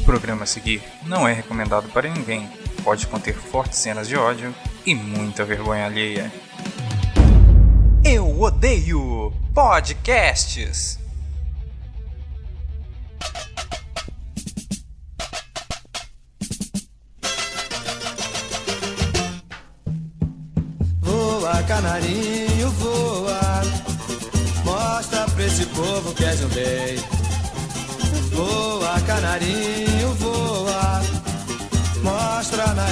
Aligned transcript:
O 0.00 0.02
programa 0.02 0.44
a 0.44 0.46
seguir 0.46 0.82
não 1.04 1.28
é 1.28 1.32
recomendado 1.32 1.88
para 1.90 2.08
ninguém. 2.08 2.48
Pode 2.82 3.06
conter 3.06 3.34
fortes 3.34 3.78
cenas 3.78 4.08
de 4.08 4.16
ódio 4.16 4.52
e 4.86 4.94
muita 4.94 5.44
vergonha 5.44 5.84
alheia. 5.84 6.32
Eu 8.02 8.40
odeio 8.40 9.32
podcasts. 9.54 10.98
Voa, 21.00 21.62
canarinho, 21.64 22.70
voa. 22.70 23.60
Mostra 24.64 25.26
pra 25.28 25.44
esse 25.44 25.66
povo 25.66 26.14
que 26.14 26.24
és 26.24 26.42
um 26.42 26.48
rei. 26.48 26.98
Voa, 28.32 29.00
canarinho, 29.02 29.89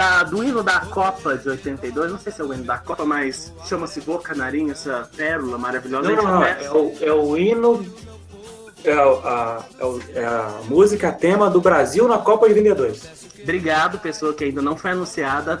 da- 0.00 0.22
do 0.22 0.42
hino 0.42 0.62
da 0.62 0.80
Copa 0.80 1.36
de 1.36 1.46
82, 1.48 2.10
não 2.10 2.18
sei 2.18 2.32
se 2.32 2.40
é 2.40 2.44
o 2.44 2.54
hino 2.54 2.64
da 2.64 2.78
Copa, 2.78 3.04
mas 3.04 3.52
chama-se 3.66 4.00
Vô 4.00 4.18
Canarinho, 4.18 4.72
essa 4.72 5.06
pérola 5.14 5.58
maravilhosa. 5.58 6.08
Não, 6.08 6.16
não, 6.16 6.24
não, 6.24 6.32
começa- 6.38 6.64
é 6.64 6.70
o, 6.72 6.96
é 7.02 7.12
o 7.12 7.36
hino. 7.36 7.86
É, 8.82 8.92
a, 8.94 9.62
é, 9.78 9.84
o- 9.84 10.00
é 10.14 10.24
a 10.24 10.60
música 10.64 11.12
tema 11.12 11.50
do 11.50 11.60
Brasil 11.60 12.08
na 12.08 12.16
Copa 12.16 12.48
de 12.48 12.54
22. 12.54 13.10
Obrigado, 13.42 13.98
pessoa 13.98 14.32
que 14.32 14.44
ainda 14.44 14.62
não 14.62 14.74
foi 14.74 14.92
anunciada. 14.92 15.60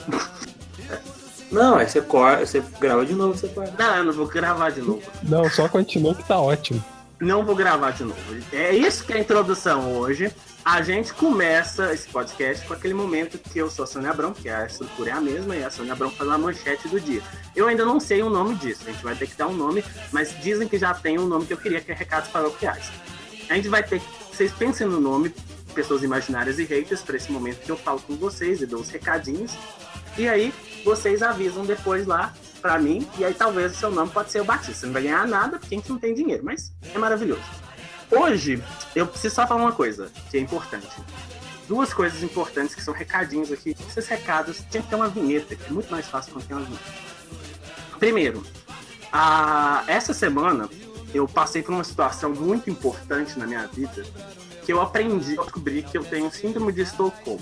Não, 1.52 1.76
aí 1.76 1.86
você, 1.88 2.00
corta, 2.00 2.46
você 2.46 2.62
grava 2.80 3.04
de 3.04 3.12
novo, 3.12 3.36
você 3.36 3.48
corta. 3.48 3.74
Não, 3.78 3.96
eu 3.96 4.04
não 4.04 4.12
vou 4.12 4.26
gravar 4.26 4.70
de 4.70 4.80
novo. 4.80 5.02
Não, 5.22 5.50
só 5.50 5.68
continua 5.68 6.14
que 6.14 6.26
tá 6.26 6.38
ótimo. 6.40 6.82
Não 7.20 7.44
vou 7.44 7.54
gravar 7.54 7.90
de 7.90 8.04
novo. 8.04 8.18
É 8.52 8.72
isso 8.74 9.04
que 9.04 9.12
é 9.12 9.16
a 9.16 9.20
introdução 9.20 9.96
hoje. 9.98 10.32
A 10.64 10.82
gente 10.82 11.14
começa 11.14 11.92
esse 11.92 12.06
podcast 12.08 12.66
com 12.66 12.74
aquele 12.74 12.92
momento 12.92 13.38
que 13.38 13.58
eu 13.58 13.70
sou 13.70 13.84
a 13.84 13.86
Sônia 13.86 14.10
Abrão, 14.10 14.34
que 14.34 14.48
a 14.48 14.66
estrutura 14.66 15.10
é 15.10 15.12
a 15.14 15.20
mesma, 15.20 15.56
e 15.56 15.64
a 15.64 15.70
Sônia 15.70 15.94
Abrão 15.94 16.10
faz 16.10 16.28
a 16.28 16.36
manchete 16.36 16.86
do 16.86 17.00
dia. 17.00 17.22
Eu 17.56 17.66
ainda 17.66 17.84
não 17.84 17.98
sei 17.98 18.22
o 18.22 18.28
nome 18.28 18.54
disso, 18.56 18.82
a 18.86 18.92
gente 18.92 19.02
vai 19.02 19.14
ter 19.14 19.26
que 19.26 19.36
dar 19.36 19.48
um 19.48 19.56
nome, 19.56 19.82
mas 20.12 20.38
dizem 20.42 20.68
que 20.68 20.78
já 20.78 20.92
tem 20.92 21.18
um 21.18 21.26
nome 21.26 21.46
que 21.46 21.54
eu 21.54 21.56
queria, 21.56 21.80
que 21.80 21.90
é 21.90 21.94
Recados 21.94 22.28
Paroquiais. 22.28 22.90
A 23.48 23.54
gente 23.54 23.68
vai 23.68 23.82
ter 23.82 24.00
que. 24.00 24.06
Vocês 24.30 24.52
pensem 24.52 24.86
no 24.86 25.00
nome, 25.00 25.34
pessoas 25.74 26.02
imaginárias 26.02 26.58
e 26.58 26.64
haters, 26.64 27.02
para 27.02 27.16
esse 27.16 27.32
momento 27.32 27.60
que 27.60 27.70
eu 27.70 27.76
falo 27.76 28.00
com 28.00 28.14
vocês 28.16 28.60
e 28.60 28.66
dou 28.66 28.80
os 28.80 28.90
recadinhos. 28.90 29.56
E 30.18 30.28
aí, 30.28 30.52
vocês 30.84 31.22
avisam 31.22 31.64
depois 31.64 32.06
lá 32.06 32.34
pra 32.60 32.78
mim, 32.78 33.08
e 33.18 33.24
aí 33.24 33.32
talvez 33.32 33.72
o 33.72 33.76
seu 33.76 33.90
nome 33.90 34.10
pode 34.10 34.30
ser 34.30 34.40
o 34.40 34.44
Batista. 34.44 34.74
Você 34.74 34.86
não 34.86 34.92
vai 34.92 35.02
ganhar 35.02 35.26
nada 35.26 35.58
porque 35.58 35.74
a 35.74 35.78
gente 35.78 35.90
não 35.90 35.98
tem 35.98 36.14
dinheiro, 36.14 36.44
mas 36.44 36.72
é 36.94 36.98
maravilhoso. 36.98 37.42
Hoje, 38.10 38.62
eu 38.94 39.06
preciso 39.06 39.34
só 39.34 39.46
falar 39.46 39.62
uma 39.62 39.72
coisa 39.72 40.10
que 40.30 40.36
é 40.36 40.40
importante. 40.40 40.88
Duas 41.68 41.94
coisas 41.94 42.22
importantes 42.22 42.74
que 42.74 42.82
são 42.82 42.92
recadinhos 42.92 43.52
aqui. 43.52 43.76
Esses 43.88 44.08
recados 44.08 44.64
tinha 44.70 44.82
que 44.82 44.88
ter 44.88 44.96
uma 44.96 45.08
vinheta, 45.08 45.54
que 45.54 45.66
é 45.66 45.70
muito 45.70 45.90
mais 45.90 46.08
fácil 46.08 46.32
quando 46.32 46.46
tem 46.46 46.56
uma 46.56 46.66
vinheta. 46.66 46.84
Primeiro, 47.98 48.44
a... 49.12 49.84
essa 49.86 50.12
semana 50.12 50.68
eu 51.14 51.28
passei 51.28 51.62
por 51.62 51.72
uma 51.72 51.84
situação 51.84 52.30
muito 52.30 52.68
importante 52.68 53.38
na 53.38 53.46
minha 53.46 53.66
vida 53.68 54.04
que 54.64 54.72
eu 54.72 54.80
aprendi, 54.80 55.36
eu 55.36 55.44
descobri 55.44 55.82
que 55.82 55.96
eu 55.96 56.04
tenho 56.04 56.30
síndrome 56.30 56.72
de 56.72 56.82
Estocolmo. 56.82 57.40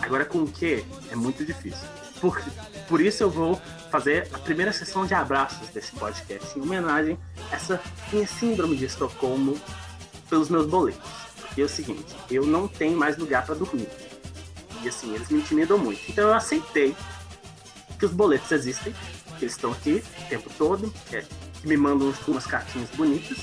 Agora 0.00 0.24
com 0.24 0.38
o 0.42 0.46
que 0.46 0.84
é 1.10 1.16
muito 1.16 1.44
difícil. 1.44 1.86
Por, 2.20 2.40
por 2.88 3.00
isso 3.00 3.22
eu 3.22 3.30
vou 3.30 3.60
fazer 3.94 4.26
a 4.32 4.38
primeira 4.38 4.72
sessão 4.72 5.06
de 5.06 5.14
abraços 5.14 5.68
desse 5.68 5.92
podcast 5.92 6.58
em 6.58 6.62
homenagem 6.62 7.16
a 7.52 7.54
essa 7.54 7.80
minha 8.12 8.26
síndrome 8.26 8.76
de 8.76 8.86
Estocolmo 8.86 9.56
pelos 10.28 10.48
meus 10.48 10.66
boletos. 10.66 11.08
E 11.56 11.62
é 11.62 11.64
o 11.64 11.68
seguinte, 11.68 12.12
eu 12.28 12.44
não 12.44 12.66
tenho 12.66 12.98
mais 12.98 13.16
lugar 13.16 13.46
para 13.46 13.54
dormir. 13.54 13.88
E 14.82 14.88
assim, 14.88 15.14
eles 15.14 15.28
me 15.28 15.38
intimidam 15.38 15.78
muito. 15.78 16.00
Então 16.08 16.26
eu 16.26 16.34
aceitei 16.34 16.96
que 17.96 18.04
os 18.04 18.10
boletos 18.10 18.50
existem, 18.50 18.92
que 19.38 19.44
eles 19.44 19.54
estão 19.54 19.70
aqui 19.70 20.02
o 20.24 20.28
tempo 20.28 20.50
todo, 20.58 20.92
que, 21.08 21.18
é- 21.18 21.24
me 21.62 21.76
mandam 21.76 22.12
umas 22.26 22.46
cartinhas 22.48 22.90
bonitas. 22.96 23.38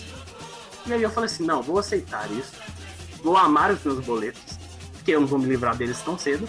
E 0.85 0.91
aí 0.91 1.01
eu 1.01 1.09
falei 1.09 1.29
assim, 1.29 1.45
não, 1.45 1.63
vou 1.63 1.79
aceitar 1.79 2.29
isso, 2.29 2.51
vou 3.23 3.37
amar 3.37 3.71
os 3.71 3.81
meus 3.85 4.03
boletos, 4.03 4.59
porque 4.95 5.11
eu 5.11 5.21
não 5.21 5.27
vou 5.27 5.39
me 5.39 5.45
livrar 5.45 5.77
deles 5.77 6.01
tão 6.01 6.19
cedo. 6.19 6.45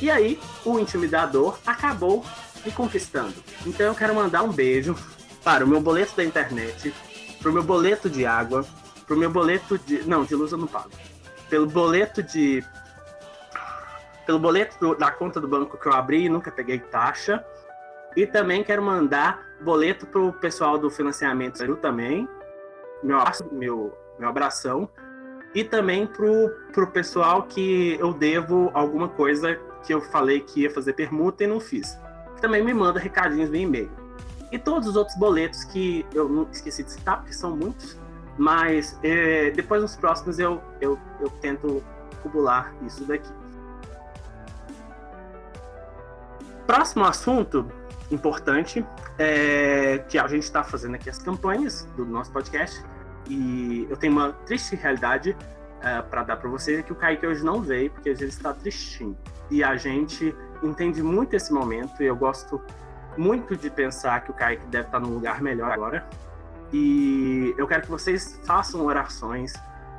E 0.00 0.10
aí, 0.10 0.40
o 0.64 0.80
intimidador 0.80 1.56
acabou 1.64 2.24
me 2.64 2.72
conquistando. 2.72 3.34
Então 3.66 3.86
eu 3.86 3.94
quero 3.94 4.14
mandar 4.14 4.42
um 4.42 4.52
beijo 4.52 4.96
para 5.44 5.64
o 5.64 5.68
meu 5.68 5.80
boleto 5.80 6.16
da 6.16 6.24
internet, 6.24 6.94
para 7.40 7.50
o 7.50 7.52
meu 7.52 7.62
boleto 7.62 8.08
de 8.08 8.24
água, 8.24 8.64
para 9.06 9.16
o 9.16 9.18
meu 9.18 9.30
boleto 9.30 9.78
de. 9.78 10.02
Não, 10.08 10.24
de 10.24 10.34
luz 10.34 10.52
eu 10.52 10.58
não 10.58 10.66
pago. 10.66 10.90
Pelo 11.50 11.66
boleto 11.66 12.22
de. 12.22 12.64
Pelo 14.24 14.38
boleto 14.38 14.76
do- 14.78 14.94
da 14.94 15.10
conta 15.10 15.40
do 15.40 15.48
banco 15.48 15.76
que 15.76 15.86
eu 15.88 15.92
abri 15.92 16.24
e 16.24 16.28
nunca 16.28 16.50
peguei 16.50 16.78
taxa. 16.78 17.44
E 18.16 18.26
também 18.26 18.62
quero 18.62 18.82
mandar 18.82 19.42
boleto 19.62 20.06
pro 20.06 20.32
pessoal 20.34 20.78
do 20.78 20.90
financiamento 20.90 21.58
Zero 21.58 21.76
também. 21.76 22.28
Meu 23.02 23.18
abraço, 23.18 23.44
meu, 23.50 23.96
meu 24.18 24.28
abração. 24.28 24.88
E 25.54 25.64
também 25.64 26.06
pro, 26.06 26.50
pro 26.72 26.86
pessoal 26.86 27.42
que 27.42 27.96
eu 27.98 28.12
devo 28.12 28.70
alguma 28.74 29.08
coisa 29.08 29.58
que 29.84 29.92
eu 29.92 30.00
falei 30.00 30.40
que 30.40 30.60
ia 30.62 30.70
fazer 30.70 30.92
permuta 30.92 31.42
e 31.44 31.46
não 31.46 31.58
fiz. 31.58 31.98
Também 32.42 32.62
me 32.62 32.74
manda 32.74 32.98
recadinhos 32.98 33.48
via 33.48 33.62
e-mail. 33.62 33.90
E 34.50 34.58
todos 34.58 34.88
os 34.88 34.96
outros 34.96 35.16
boletos 35.16 35.62
que 35.64 36.04
eu 36.12 36.28
não 36.28 36.46
esqueci 36.50 36.82
de 36.82 36.90
citar, 36.90 37.18
porque 37.18 37.32
são 37.32 37.56
muitos. 37.56 37.96
Mas 38.36 38.98
eh, 39.02 39.52
depois 39.52 39.80
nos 39.80 39.96
próximos 39.96 40.38
eu, 40.38 40.60
eu, 40.80 40.98
eu 41.20 41.30
tento 41.40 41.82
cubular 42.22 42.74
isso 42.84 43.04
daqui. 43.04 43.30
Próximo 46.66 47.04
assunto 47.04 47.70
importante 48.10 48.84
é 49.18 49.98
que 50.08 50.18
a 50.18 50.26
gente 50.26 50.42
está 50.42 50.64
fazendo 50.64 50.96
aqui 50.96 51.08
as 51.08 51.18
campanhas 51.18 51.84
do 51.96 52.04
nosso 52.04 52.32
podcast 52.32 52.82
e 53.28 53.86
eu 53.88 53.96
tenho 53.96 54.12
uma 54.12 54.32
triste 54.32 54.74
realidade 54.74 55.36
para 56.10 56.22
dar 56.22 56.36
para 56.36 56.48
vocês 56.48 56.84
que 56.84 56.92
o 56.92 56.96
Kaique 56.96 57.26
hoje 57.26 57.44
não 57.44 57.60
veio 57.60 57.90
porque 57.90 58.10
hoje 58.10 58.22
ele 58.22 58.30
está 58.30 58.52
tristinho 58.52 59.16
e 59.50 59.62
a 59.64 59.76
gente 59.76 60.34
entende 60.62 61.02
muito 61.02 61.34
esse 61.34 61.52
momento 61.52 62.02
e 62.02 62.06
eu 62.06 62.16
gosto 62.16 62.60
muito 63.16 63.56
de 63.56 63.68
pensar 63.70 64.22
que 64.24 64.30
o 64.30 64.34
Kaique 64.34 64.64
deve 64.66 64.86
estar 64.86 65.00
num 65.00 65.10
lugar 65.14 65.42
melhor 65.42 65.70
agora 65.70 66.06
e 66.72 67.54
eu 67.58 67.66
quero 67.66 67.82
que 67.82 67.90
vocês 67.90 68.40
façam 68.44 68.84
orações 68.86 69.52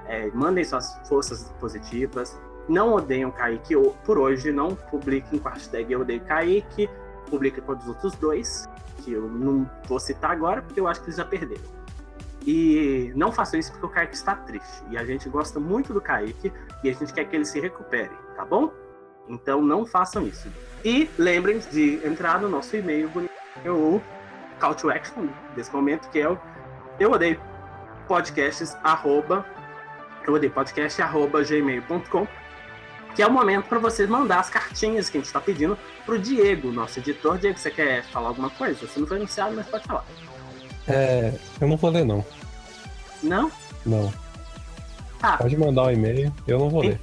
é, 0.08 0.30
mandem 0.32 0.64
suas 0.64 0.96
forças 1.08 1.44
positivas 1.60 2.38
não 2.68 2.94
odeiam 2.94 3.30
Kaique 3.30 3.76
ou- 3.76 3.92
por 4.06 4.18
hoje, 4.18 4.52
não 4.52 4.74
publiquem 4.76 5.38
com 5.40 5.48
a 5.50 5.52
hashtag 5.52 5.92
eu 5.92 6.02
odeio 6.02 6.22
Kaique, 6.22 6.90
publica 7.30 7.62
com 7.62 7.74
os 7.74 7.88
outros 7.88 8.16
dois, 8.16 8.70
que 9.00 9.12
eu 9.12 9.28
não 9.28 9.70
vou 9.86 10.00
citar 10.00 10.32
agora 10.32 10.62
porque 10.62 10.80
eu 10.80 10.88
acho 10.88 11.02
que 11.02 11.08
eles 11.08 11.18
já 11.18 11.26
perderam. 11.26 11.62
E 12.46 13.12
não 13.16 13.32
façam 13.32 13.60
isso 13.60 13.72
porque 13.72 13.86
o 13.86 13.90
Kaique 13.90 14.16
está 14.16 14.36
triste. 14.36 14.84
E 14.90 14.98
a 14.98 15.06
gente 15.06 15.28
gosta 15.30 15.60
muito 15.60 15.94
do 15.94 16.00
Kaique 16.02 16.52
e 16.84 16.90
a 16.90 16.94
gente 16.94 17.14
quer 17.14 17.26
que 17.26 17.36
ele 17.36 17.46
se 17.46 17.60
recupere, 17.60 18.12
tá 18.36 18.46
bom? 18.46 18.72
Então 19.28 19.62
não 19.62 19.86
façam 19.86 20.28
isso. 20.28 20.48
E 20.84 21.10
lembrem-se 21.18 21.70
de 21.70 22.06
entrar 22.06 22.42
no 22.42 22.50
nosso 22.50 22.76
e-mail 22.76 23.10
bonito, 23.10 23.32
o 23.66 24.02
call 24.60 24.76
to 24.76 24.90
action 24.90 25.28
desse 25.56 25.74
momento, 25.74 26.10
que 26.10 26.20
é 26.20 26.30
o 26.30 26.38
eu 27.00 27.12
odeio 27.12 27.42
podcasts 28.08 28.76
arroba 28.84 29.46
eu 30.28 30.34
odeio 30.34 30.52
podcast 30.52 31.02
arroba 31.02 31.44
gmail.com 31.44 32.28
que 33.16 33.22
é 33.22 33.28
o 33.28 33.32
momento 33.32 33.66
para 33.68 33.80
vocês 33.80 34.10
mandar 34.10 34.40
as 34.40 34.50
cartinhas 34.50 35.10
que 35.10 35.18
a 35.18 35.20
gente 35.20 35.28
está 35.28 35.40
pedindo 35.40 35.78
pro 36.06 36.18
Diego, 36.18 36.72
nosso 36.72 37.00
editor. 37.00 37.38
Diego, 37.38 37.60
você 37.60 37.70
quer 37.70 38.04
falar 38.06 38.30
alguma 38.30 38.50
coisa? 38.50 38.88
Você 38.88 39.00
não 39.00 39.06
foi 39.06 39.18
anunciado, 39.18 39.56
mas 39.56 39.68
pode 39.68 39.86
falar. 39.86 40.04
É, 40.88 41.32
eu 41.62 41.68
não 41.68 41.78
vou 41.78 41.92
ler, 41.92 42.06
não. 42.06 42.26
Não? 43.22 43.52
Não. 43.86 44.12
Tá. 45.20 45.38
Pode 45.38 45.56
mandar 45.56 45.84
um 45.84 45.92
e-mail, 45.92 46.34
eu 46.48 46.58
não 46.58 46.70
vou 46.70 46.82
ler. 46.82 47.00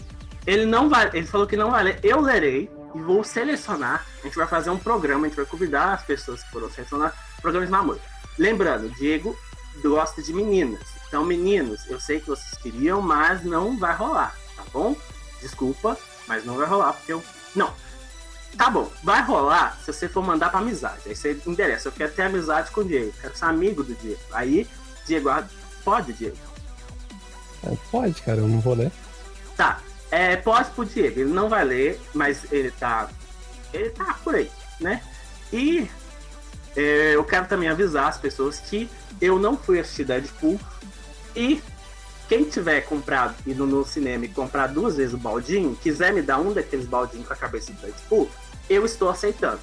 Ele 0.46 0.64
não 0.64 0.88
vai. 0.88 1.10
Ele 1.12 1.26
falou 1.26 1.46
que 1.46 1.56
não 1.56 1.70
vai 1.70 1.84
ler. 1.84 2.00
Eu 2.02 2.20
lerei 2.20 2.70
e 2.94 3.00
vou 3.00 3.22
selecionar. 3.22 4.04
A 4.20 4.26
gente 4.26 4.37
vai 4.37 4.46
fazer 4.46 4.70
um 4.70 4.78
programa, 4.78 5.26
a 5.26 5.28
gente 5.28 5.37
vai 5.37 5.46
convidar 5.46 5.94
as 5.94 6.02
pessoas 6.02 6.42
que 6.42 6.50
foram 6.50 6.70
selecionar 6.70 7.14
programa 7.40 7.66
de 7.66 7.72
namoro. 7.72 8.00
Lembrando, 8.38 8.88
Diego 8.90 9.37
gosta 9.82 10.22
de 10.22 10.32
meninas. 10.32 10.81
Então, 11.08 11.25
meninos, 11.25 11.88
eu 11.88 11.98
sei 11.98 12.20
que 12.20 12.26
vocês 12.26 12.60
queriam, 12.62 13.00
mas 13.00 13.44
não 13.44 13.78
vai 13.78 13.94
rolar, 13.94 14.37
tá 14.56 14.62
bom? 14.72 14.96
Desculpa, 15.40 15.96
mas 16.26 16.44
não 16.44 16.56
vai 16.56 16.66
rolar, 16.66 16.93
porque 16.93 17.12
eu. 17.12 17.22
Não. 17.54 17.72
Tá 18.56 18.69
bom, 18.69 18.90
vai 19.02 19.22
rolar 19.22 19.78
se 19.81 19.93
você 19.93 20.08
for 20.08 20.22
mandar 20.22 20.50
pra 20.50 20.60
amizade. 20.60 21.02
Aí 21.06 21.14
você 21.14 21.40
endereça, 21.46 21.88
eu 21.88 21.93
quero 21.93 22.12
ter 22.12 22.22
amizade 22.22 22.70
com 22.70 22.81
o 22.81 22.84
Diego, 22.84 23.12
quero 23.20 23.36
ser 23.36 23.44
amigo 23.44 23.82
do 23.82 23.94
Diego. 23.94 24.20
Aí, 24.32 24.69
Diego, 25.06 25.31
pode, 25.84 26.12
Diego? 26.12 26.36
É, 27.64 27.76
pode, 27.90 28.20
cara, 28.22 28.38
eu 28.38 28.48
não 28.48 28.60
vou 28.60 28.75
ler. 28.75 28.90
Tá, 29.56 29.81
é, 30.10 30.36
pode 30.36 30.70
pro 30.70 30.84
Diego, 30.84 31.20
ele 31.20 31.32
não 31.32 31.48
vai 31.48 31.64
ler, 31.64 32.00
mas 32.14 32.50
ele 32.52 32.70
tá. 32.70 33.08
Ele 33.72 33.90
tá 33.90 34.18
por 34.24 34.34
aí, 34.34 34.50
né? 34.80 35.02
E 35.52 35.88
é, 36.76 37.14
eu 37.14 37.24
quero 37.24 37.46
também 37.46 37.68
avisar 37.68 38.08
as 38.08 38.18
pessoas 38.18 38.58
que 38.58 38.88
eu 39.20 39.38
não 39.38 39.56
fui 39.56 39.78
assistir 39.78 40.04
Deadpool 40.04 40.58
e 41.36 41.62
quem 42.28 42.44
tiver 42.44 42.80
comprado, 42.82 43.34
ido 43.44 43.66
no 43.66 43.84
cinema 43.84 44.24
e 44.24 44.28
comprar 44.28 44.68
duas 44.68 44.96
vezes 44.96 45.14
o 45.14 45.18
baldinho, 45.18 45.76
quiser 45.76 46.12
me 46.12 46.22
dar 46.22 46.38
um 46.38 46.52
daqueles 46.52 46.86
baldinhos 46.86 47.26
com 47.26 47.32
a 47.32 47.36
cabeça 47.36 47.72
do 47.72 47.80
Deadpool, 47.80 48.30
eu 48.68 48.84
estou 48.84 49.10
aceitando. 49.10 49.60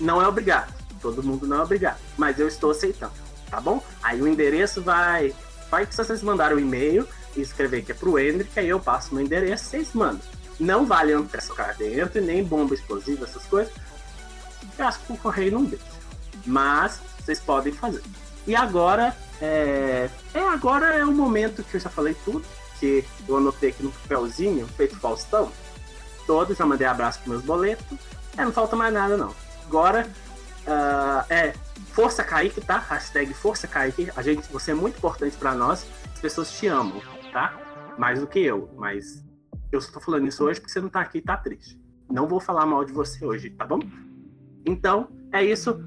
Não 0.00 0.20
é 0.20 0.26
obrigado. 0.26 0.72
Todo 1.00 1.22
mundo 1.22 1.46
não 1.46 1.58
é 1.58 1.62
obrigado. 1.62 1.98
Mas 2.16 2.38
eu 2.38 2.48
estou 2.48 2.72
aceitando. 2.72 3.12
Tá 3.48 3.60
bom? 3.60 3.82
Aí 4.02 4.20
o 4.20 4.26
endereço 4.26 4.82
vai. 4.82 5.34
Vai 5.70 5.86
que 5.86 5.94
vocês 5.94 6.22
mandaram 6.22 6.56
um 6.56 6.60
e-mail 6.60 7.06
escrever 7.36 7.82
que 7.82 7.92
é 7.92 7.94
pro 7.94 8.18
Hendrick, 8.18 8.58
aí 8.58 8.68
eu 8.68 8.80
passo 8.80 9.14
meu 9.14 9.24
endereço 9.24 9.64
vocês 9.64 9.92
mandam. 9.92 10.20
Não 10.58 10.84
vale 10.84 11.12
ficar 11.26 11.74
dentro 11.74 12.20
nem 12.20 12.44
bomba 12.44 12.74
explosiva, 12.74 13.24
essas 13.24 13.44
coisas. 13.46 13.72
Eu 14.78 14.86
acho 14.86 15.00
que 15.00 15.12
o 15.12 15.16
correio 15.16 15.52
não 15.52 15.64
deixa. 15.64 15.84
Mas 16.44 17.00
vocês 17.18 17.40
podem 17.40 17.72
fazer. 17.72 18.02
E 18.46 18.54
agora 18.54 19.16
é... 19.40 20.08
é 20.34 20.40
agora 20.40 20.86
é 20.96 21.04
o 21.04 21.12
momento 21.12 21.62
que 21.62 21.76
eu 21.76 21.80
já 21.80 21.88
falei 21.88 22.14
tudo, 22.24 22.44
que 22.78 23.04
eu 23.28 23.36
anotei 23.36 23.70
aqui 23.70 23.82
no 23.82 23.92
papelzinho, 23.92 24.66
feito 24.68 24.98
Faustão. 24.98 25.50
Todos, 26.26 26.58
já 26.58 26.66
mandei 26.66 26.86
abraço 26.86 27.20
para 27.20 27.30
meus 27.30 27.42
boletos. 27.42 27.98
É, 28.36 28.44
não 28.44 28.52
falta 28.52 28.76
mais 28.76 28.92
nada 28.92 29.16
não. 29.16 29.34
Agora 29.66 30.06
uh, 30.66 31.24
é 31.28 31.54
Força 31.92 32.22
Kaique, 32.22 32.60
tá? 32.60 32.78
Hashtag 32.78 33.32
Força 33.34 33.66
Kaique. 33.66 34.10
A 34.16 34.22
gente, 34.22 34.50
você 34.50 34.70
é 34.70 34.74
muito 34.74 34.98
importante 34.98 35.36
para 35.36 35.54
nós. 35.54 35.86
As 36.12 36.20
pessoas 36.20 36.52
te 36.52 36.66
amam, 36.66 37.00
tá? 37.32 37.94
Mais 37.98 38.20
do 38.20 38.26
que 38.26 38.38
eu, 38.38 38.70
mas 38.76 39.24
eu 39.72 39.78
estou 39.78 40.00
falando 40.00 40.26
isso 40.26 40.44
hoje 40.44 40.60
porque 40.60 40.72
você 40.72 40.80
não 40.80 40.88
tá 40.88 41.00
aqui 41.00 41.18
e 41.18 41.22
tá 41.22 41.36
triste. 41.36 41.80
Não 42.10 42.26
vou 42.26 42.40
falar 42.40 42.66
mal 42.66 42.84
de 42.84 42.92
você 42.92 43.24
hoje, 43.24 43.50
tá 43.50 43.66
bom? 43.66 43.78
Então, 44.66 45.08
é 45.32 45.44
isso. 45.44 45.80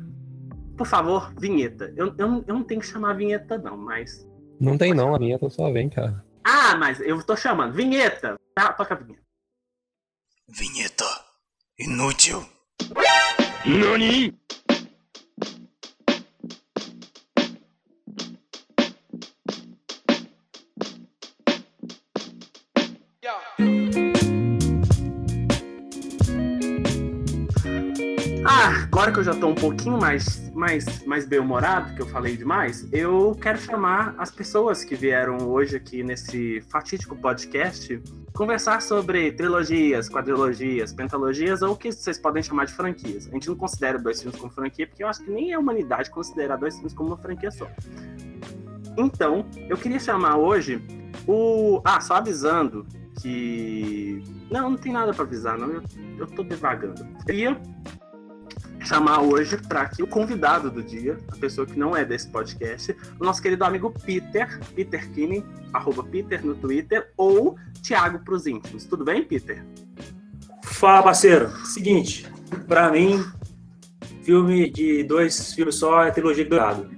Por 0.78 0.88
favor, 0.88 1.34
vinheta. 1.38 1.94
Eu, 1.96 2.08
eu, 2.18 2.44
eu 2.48 2.54
não 2.54 2.64
tenho 2.64 2.82
que 2.82 2.88
chamar 2.88 3.14
vinheta, 3.14 3.58
não, 3.58 3.78
mas. 3.78 4.28
Não 4.60 4.78
tem 4.78 4.94
não, 4.94 5.14
a 5.14 5.20
vinheta 5.20 5.50
só 5.50 5.72
vem, 5.72 5.90
cara. 5.90 6.24
Ah, 6.44 6.76
mas 6.76 7.00
eu 7.02 7.22
tô 7.24 7.36
chamando. 7.36 7.74
Vinheta! 7.74 8.40
Tá, 8.56 8.74
toca 8.74 8.94
a 8.94 8.98
vinheta. 8.98 9.24
Vinheta. 10.48 11.06
Inútil. 11.80 12.46
NANI? 13.66 14.38
Agora 29.04 29.12
que 29.12 29.20
eu 29.20 29.24
já 29.26 29.36
tô 29.36 29.48
um 29.50 29.56
pouquinho 29.56 30.00
mais, 30.00 30.50
mais, 30.54 31.06
mais 31.06 31.26
bem-humorado, 31.26 31.94
que 31.94 32.02
eu 32.02 32.06
falei 32.06 32.38
demais, 32.38 32.88
eu 32.94 33.38
quero 33.42 33.60
chamar 33.60 34.16
as 34.18 34.32
pessoas 34.32 34.86
que 34.86 34.96
vieram 34.96 35.40
hoje 35.40 35.76
aqui 35.76 36.02
nesse 36.02 36.62
fatídico 36.70 37.14
podcast 37.14 38.02
conversar 38.34 38.82
sobre 38.82 39.34
trilogias, 39.34 40.08
quadrilogias, 40.08 40.94
pentalogias 40.94 41.62
ou 41.62 41.74
o 41.74 41.76
que 41.76 41.92
vocês 41.92 42.18
podem 42.18 42.42
chamar 42.42 42.64
de 42.64 42.72
franquias. 42.72 43.28
A 43.28 43.32
gente 43.32 43.50
não 43.50 43.58
considera 43.58 44.00
dois 44.00 44.22
filmes 44.22 44.40
como 44.40 44.54
franquia, 44.54 44.88
porque 44.88 45.04
eu 45.04 45.10
acho 45.10 45.22
que 45.22 45.30
nem 45.30 45.54
a 45.54 45.60
humanidade 45.60 46.10
considera 46.10 46.56
dois 46.56 46.76
filmes 46.76 46.94
como 46.94 47.10
uma 47.10 47.18
franquia 47.18 47.52
só. 47.52 47.68
Então, 48.98 49.46
eu 49.68 49.76
queria 49.76 50.00
chamar 50.00 50.38
hoje 50.38 50.82
o. 51.28 51.82
Ah, 51.84 52.00
só 52.00 52.16
avisando 52.16 52.88
que. 53.22 54.24
Não, 54.50 54.70
não 54.70 54.78
tem 54.78 54.94
nada 54.94 55.14
para 55.14 55.26
avisar, 55.26 55.58
não. 55.58 55.70
Eu, 55.70 55.84
eu 56.20 56.28
tô 56.28 56.42
devagando. 56.42 57.02
Eu 57.02 57.26
queria 57.26 57.62
chamar 58.84 59.22
hoje 59.22 59.58
para 59.58 59.86
que 59.88 60.04
o 60.04 60.08
convidado 60.08 60.70
do 60.70 60.84
dia, 60.84 61.18
a 61.32 61.36
pessoa 61.38 61.66
que 61.66 61.78
não 61.78 61.96
é 61.96 62.04
desse 62.04 62.28
podcast, 62.30 62.96
o 63.20 63.24
nosso 63.24 63.42
querido 63.42 63.64
amigo 63.64 63.94
Peter, 64.06 64.60
Peter 64.76 65.10
Kinney, 65.12 65.44
arroba 65.74 66.04
Peter 66.04 66.46
no 66.46 66.56
Twitter, 66.56 67.12
ou 67.18 67.58
Thiago 67.82 68.20
pros 68.20 68.46
íntimos. 68.46 68.86
Tudo 68.86 69.04
bem, 69.04 69.24
Peter? 69.24 69.66
Fala, 70.64 71.04
parceiro. 71.04 71.50
Seguinte, 71.66 72.30
pra 72.68 72.92
mim, 72.92 73.24
filme 74.24 74.70
de 74.70 75.04
dois 75.04 75.54
filmes 75.54 75.76
só 75.76 76.04
é 76.04 76.12
trilogia 76.12 76.46
do 76.46 76.56
errado. 76.56 76.90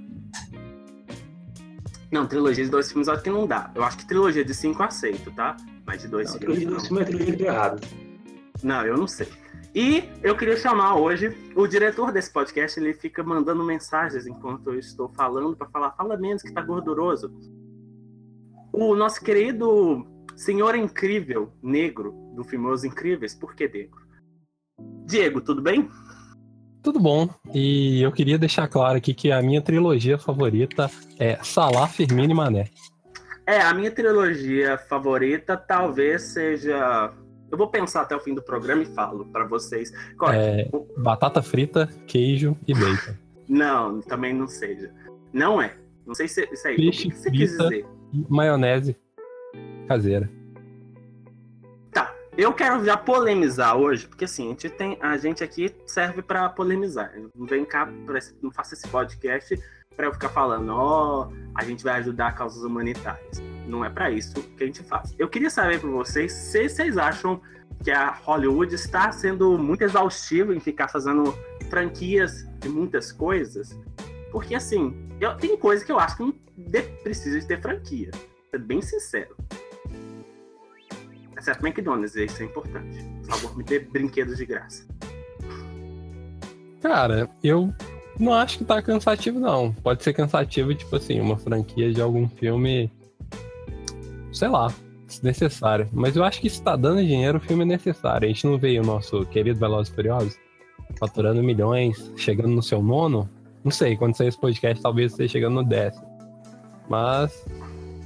Não, 2.11 2.25
trilogia 2.25 2.63
de 2.63 2.69
dois 2.69 2.87
filmes 2.89 3.07
acho 3.09 3.23
que 3.23 3.29
não 3.29 3.45
dá. 3.45 3.71
Eu 3.75 3.83
acho 3.83 3.97
que 3.97 4.07
trilogia 4.07 4.43
de 4.45 4.53
cinco 4.53 4.81
aceito, 4.83 5.31
tá? 5.31 5.57
Mas 5.85 6.01
de 6.01 6.07
dois 6.07 6.31
Não, 6.31 6.39
filmes. 6.39 6.57
trilogia 6.59 6.65
de 6.65 6.71
dois 6.71 6.87
filmes 6.87 7.01
é 7.01 7.05
trilogia 7.05 7.35
do 7.37 7.45
errado. 7.45 7.87
Não, 8.63 8.85
eu 8.85 8.97
não 8.97 9.07
sei. 9.07 9.27
E 9.75 10.09
eu 10.23 10.37
queria 10.37 10.55
chamar 10.55 10.95
hoje 10.95 11.35
o 11.53 11.67
diretor 11.67 12.09
desse 12.09 12.31
podcast, 12.31 12.79
ele 12.79 12.93
fica 12.93 13.21
mandando 13.21 13.61
mensagens 13.61 14.25
enquanto 14.25 14.71
eu 14.71 14.79
estou 14.79 15.09
falando 15.09 15.53
para 15.53 15.67
falar, 15.67 15.91
fala 15.91 16.15
menos 16.15 16.41
que 16.41 16.53
tá 16.53 16.61
gorduroso. 16.61 17.29
O 18.71 18.95
nosso 18.95 19.21
querido 19.21 20.07
senhor 20.33 20.75
incrível, 20.75 21.51
negro, 21.61 22.13
do 22.33 22.45
filme 22.45 22.67
Os 22.67 22.85
Incríveis, 22.85 23.35
por 23.35 23.53
que 23.53 23.67
negro? 23.67 23.99
Diego, 25.05 25.41
tudo 25.41 25.61
bem? 25.61 25.89
Tudo 26.81 26.97
bom. 26.97 27.27
E 27.53 28.01
eu 28.01 28.13
queria 28.13 28.37
deixar 28.37 28.69
claro 28.69 28.97
aqui 28.97 29.13
que 29.13 29.29
a 29.29 29.41
minha 29.41 29.61
trilogia 29.61 30.17
favorita 30.17 30.89
é 31.19 31.35
Salah, 31.43 31.87
Firmino 31.87 32.31
e 32.31 32.35
Mané. 32.35 32.69
É, 33.45 33.59
a 33.59 33.73
minha 33.73 33.91
trilogia 33.91 34.77
favorita 34.77 35.57
talvez 35.57 36.21
seja. 36.21 37.11
Eu 37.55 37.57
vou 37.57 37.69
pensar 37.69 38.01
até 38.01 38.13
o 38.13 38.19
fim 38.19 38.33
do 38.33 38.41
programa 38.41 38.83
e 38.83 38.85
falo 38.85 39.23
para 39.27 39.45
vocês. 39.45 39.89
É? 40.33 40.63
É, 40.63 40.69
batata 40.97 41.41
frita, 41.41 41.87
queijo 42.05 42.57
e 42.67 42.73
bacon. 42.73 43.13
Não, 43.47 44.01
também 44.01 44.33
não 44.33 44.45
seja. 44.45 44.91
Não 45.31 45.61
é. 45.61 45.73
Não 46.05 46.13
sei 46.13 46.27
se 46.27 46.49
isso 46.51 46.67
aí. 46.67 46.75
Peixe, 46.75 47.07
o 47.07 47.11
que 47.11 47.15
você 47.15 47.31
quis 47.31 47.57
dizer? 47.57 47.85
Maionese 48.27 48.97
caseira. 49.87 50.29
Tá. 51.93 52.13
Eu 52.37 52.51
quero 52.51 52.83
já 52.83 52.97
polemizar 52.97 53.77
hoje, 53.77 54.05
porque 54.05 54.25
assim, 54.25 54.47
a 54.47 54.49
gente, 54.49 54.69
tem, 54.71 54.97
a 54.99 55.15
gente 55.15 55.41
aqui 55.41 55.73
serve 55.85 56.21
para 56.21 56.49
polemizar. 56.49 57.13
Não 57.33 57.45
vem 57.45 57.63
cá, 57.63 57.89
pra 58.05 58.19
não 58.41 58.51
faça 58.51 58.73
esse 58.73 58.85
podcast 58.89 59.57
para 59.95 60.07
eu 60.07 60.11
ficar 60.11 60.27
falando, 60.27 60.73
ó, 60.75 61.29
a 61.55 61.63
gente 61.63 61.85
vai 61.85 62.01
ajudar 62.01 62.35
causas 62.35 62.63
humanitárias. 62.63 63.41
Não 63.67 63.83
é 63.83 63.89
para 63.89 64.11
isso 64.11 64.33
que 64.57 64.63
a 64.63 64.65
gente 64.67 64.83
faz. 64.83 65.13
Eu 65.17 65.27
queria 65.27 65.49
saber 65.49 65.79
por 65.79 65.89
vocês 65.89 66.31
se 66.31 66.69
vocês 66.69 66.97
acham 66.97 67.41
que 67.83 67.91
a 67.91 68.11
Hollywood 68.11 68.73
está 68.73 69.11
sendo 69.11 69.57
muito 69.57 69.83
exaustiva 69.83 70.55
em 70.55 70.59
ficar 70.59 70.87
fazendo 70.87 71.35
franquias 71.69 72.47
de 72.59 72.69
muitas 72.69 73.11
coisas. 73.11 73.77
Porque 74.31 74.55
assim, 74.55 74.95
eu, 75.19 75.35
tem 75.35 75.57
coisa 75.57 75.83
que 75.83 75.91
eu 75.91 75.99
acho 75.99 76.17
que 76.17 76.23
não 76.23 76.33
de- 76.57 76.81
precisa 77.03 77.39
de 77.39 77.45
ter 77.47 77.61
franquia. 77.61 78.11
Ser 78.51 78.59
bem 78.59 78.81
sincero. 78.81 79.35
Exceto 81.37 81.65
McDonald's, 81.65 82.15
isso 82.15 82.41
é 82.41 82.45
importante. 82.45 83.03
Por 83.25 83.35
favor, 83.35 83.57
me 83.57 83.63
dê 83.63 83.79
brinquedos 83.79 84.37
de 84.37 84.45
graça. 84.45 84.85
Cara, 86.81 87.29
eu 87.43 87.73
não 88.19 88.33
acho 88.33 88.59
que 88.59 88.65
tá 88.65 88.81
cansativo, 88.81 89.39
não. 89.39 89.73
Pode 89.73 90.03
ser 90.03 90.13
cansativo, 90.13 90.73
tipo 90.73 90.95
assim, 90.95 91.19
uma 91.19 91.37
franquia 91.37 91.91
de 91.91 92.01
algum 92.01 92.27
filme. 92.29 92.91
Sei 94.35 94.49
lá, 94.49 94.71
desnecessário. 95.07 95.89
Mas 95.93 96.15
eu 96.15 96.23
acho 96.23 96.41
que 96.41 96.49
se 96.49 96.61
tá 96.61 96.75
dando 96.75 97.01
dinheiro, 97.01 97.37
o 97.37 97.41
filme 97.41 97.63
é 97.63 97.65
necessário. 97.65 98.25
A 98.25 98.27
gente 98.27 98.45
não 98.45 98.57
vê 98.57 98.77
o 98.77 98.83
nosso 98.83 99.25
querido 99.27 99.57
Velozes 99.57 99.93
Furiosos 99.93 100.37
faturando 100.99 101.41
milhões, 101.41 102.11
chegando 102.17 102.49
no 102.49 102.61
seu 102.61 102.81
nono. 102.81 103.29
Não 103.63 103.71
sei, 103.71 103.95
quando 103.95 104.15
sair 104.15 104.27
esse 104.27 104.39
podcast, 104.39 104.83
talvez 104.83 105.13
esteja 105.13 105.31
chegando 105.31 105.55
no 105.55 105.63
décimo. 105.63 106.05
Mas 106.89 107.45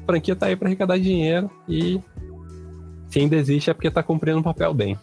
a 0.04 0.06
franquia 0.06 0.36
tá 0.36 0.46
aí 0.46 0.56
pra 0.56 0.68
arrecadar 0.68 1.00
dinheiro 1.00 1.50
e 1.68 2.00
se 3.10 3.20
ainda 3.20 3.36
existe 3.36 3.72
é 3.72 3.74
porque 3.74 3.90
tá 3.90 4.04
cumprindo 4.04 4.38
um 4.38 4.44
papel 4.44 4.72
bem. 4.72 4.98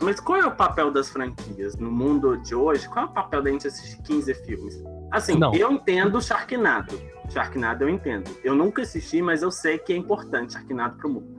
Mas 0.00 0.18
qual 0.18 0.40
é 0.40 0.46
o 0.46 0.50
papel 0.50 0.90
das 0.90 1.08
franquias 1.08 1.76
no 1.76 1.92
mundo 1.92 2.36
de 2.38 2.56
hoje? 2.56 2.88
Qual 2.88 3.06
é 3.06 3.08
o 3.08 3.12
papel 3.12 3.40
da 3.40 3.50
gente 3.50 3.68
assistir 3.68 4.02
15 4.02 4.34
filmes? 4.34 4.82
Assim, 5.14 5.38
Não. 5.38 5.54
eu 5.54 5.70
entendo 5.72 6.20
Sharknado. 6.20 7.00
Sharknado 7.30 7.84
eu 7.84 7.88
entendo. 7.88 8.28
Eu 8.42 8.54
nunca 8.54 8.82
assisti, 8.82 9.22
mas 9.22 9.42
eu 9.42 9.50
sei 9.50 9.78
que 9.78 9.92
é 9.92 9.96
importante 9.96 10.52
Sharknado 10.54 10.96
pro 10.96 11.08
mundo. 11.08 11.34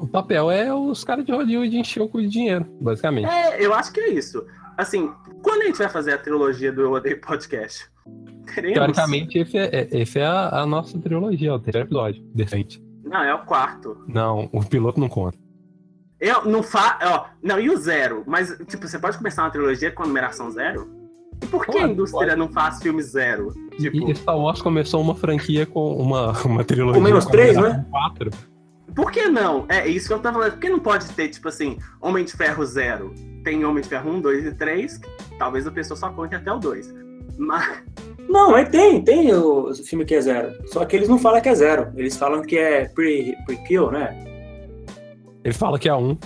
O 0.00 0.06
papel 0.06 0.50
é 0.50 0.72
os 0.72 1.04
caras 1.04 1.24
de 1.24 1.32
Hollywood 1.32 1.76
encher 1.76 2.00
o 2.02 2.08
cu 2.08 2.20
de 2.22 2.28
dinheiro, 2.28 2.64
basicamente. 2.80 3.28
É, 3.28 3.64
eu 3.64 3.74
acho 3.74 3.92
que 3.92 4.00
é 4.00 4.08
isso. 4.10 4.44
Assim, 4.76 5.12
quando 5.42 5.62
a 5.62 5.64
gente 5.66 5.78
vai 5.78 5.88
fazer 5.88 6.12
a 6.12 6.18
trilogia 6.18 6.72
do 6.72 6.82
Eu 6.82 6.92
Odeio 6.92 7.20
Podcast? 7.20 7.86
Teremos? 8.54 8.74
Teoricamente, 8.78 9.38
esse 9.38 9.58
é, 9.58 9.64
é- 9.74 9.88
esse 10.00 10.18
é 10.18 10.24
a, 10.24 10.60
a 10.62 10.66
nossa 10.66 10.98
trilogia, 10.98 11.52
o 11.52 11.58
terceiro 11.58 11.86
episódio, 11.88 12.22
decente. 12.34 12.82
Não, 13.04 13.22
é 13.22 13.34
o 13.34 13.44
quarto. 13.44 14.02
Não, 14.06 14.48
o 14.52 14.64
piloto 14.64 14.98
não 15.00 15.08
conta. 15.08 15.36
Eu 16.20 16.44
não 16.44 16.62
fa... 16.62 16.98
ó, 17.02 17.26
Não, 17.42 17.60
e 17.60 17.68
o 17.70 17.76
zero? 17.76 18.24
Mas, 18.26 18.56
tipo, 18.66 18.86
você 18.88 18.98
pode 18.98 19.18
começar 19.18 19.42
uma 19.42 19.50
trilogia 19.50 19.90
com 19.90 20.02
a 20.02 20.06
numeração 20.06 20.50
zero? 20.50 20.88
E 21.42 21.46
por 21.46 21.64
que 21.66 21.78
a 21.78 21.86
indústria 21.86 22.34
não 22.36 22.48
faz 22.48 22.82
filme 22.82 23.02
zero? 23.02 23.52
Tipo, 23.78 24.10
E 24.10 24.14
Star 24.14 24.36
Wars 24.38 24.60
começou 24.60 25.00
uma 25.00 25.14
franquia 25.14 25.64
com 25.66 25.94
uma, 25.96 26.32
uma 26.44 26.64
trilogia. 26.64 26.94
Com 26.94 27.00
menos 27.00 27.26
três, 27.26 27.56
né? 27.56 27.84
Quatro. 27.90 28.30
por 28.94 29.10
que 29.12 29.28
não? 29.28 29.64
É 29.68 29.86
isso 29.86 30.08
que 30.08 30.14
eu 30.14 30.18
tava 30.18 30.38
falando. 30.38 30.52
Por 30.52 30.60
que 30.60 30.68
não 30.68 30.80
pode 30.80 31.06
ter, 31.10 31.28
tipo 31.28 31.48
assim, 31.48 31.78
Homem 32.00 32.24
de 32.24 32.32
Ferro 32.32 32.64
zero? 32.66 33.14
Tem 33.44 33.64
Homem 33.64 33.82
de 33.82 33.88
Ferro 33.88 34.10
1, 34.10 34.20
2 34.20 34.46
e 34.46 34.54
3. 34.54 35.00
Talvez 35.38 35.66
a 35.66 35.70
pessoa 35.70 35.96
só 35.96 36.10
conte 36.10 36.34
até 36.34 36.52
o 36.52 36.58
2. 36.58 36.92
Mas, 37.38 37.82
Não, 38.28 38.50
mas 38.50 38.68
tem, 38.68 39.00
tem 39.00 39.32
o, 39.32 39.68
o 39.70 39.74
filme 39.76 40.04
que 40.04 40.16
é 40.16 40.20
zero. 40.20 40.52
Só 40.66 40.84
que 40.84 40.96
eles 40.96 41.08
não 41.08 41.18
falam 41.18 41.40
que 41.40 41.48
é 41.48 41.54
zero. 41.54 41.92
Eles 41.96 42.16
falam 42.16 42.42
que 42.42 42.58
é 42.58 42.86
pre- 42.88 43.36
prequel, 43.46 43.92
né? 43.92 44.24
Ele 45.44 45.54
fala 45.54 45.78
que 45.78 45.88
é 45.88 45.94
um. 45.94 46.18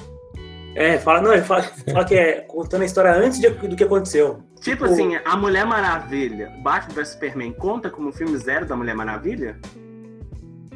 É, 0.74 0.96
fala, 0.98 1.20
não, 1.20 1.32
ele 1.34 1.42
fala, 1.42 1.62
fala 1.62 2.04
que 2.06 2.14
é 2.14 2.40
contando 2.40 2.80
a 2.82 2.86
história 2.86 3.12
antes 3.14 3.38
de- 3.38 3.50
do 3.50 3.76
que 3.76 3.84
aconteceu. 3.84 4.42
Tipo 4.62 4.84
assim, 4.84 5.16
a 5.24 5.36
Mulher 5.36 5.66
Maravilha, 5.66 6.52
Batman 6.62 6.94
vs 6.94 7.08
Superman, 7.08 7.52
conta 7.52 7.90
como 7.90 8.12
filme 8.12 8.36
zero 8.38 8.64
da 8.64 8.76
Mulher 8.76 8.94
Maravilha? 8.94 9.58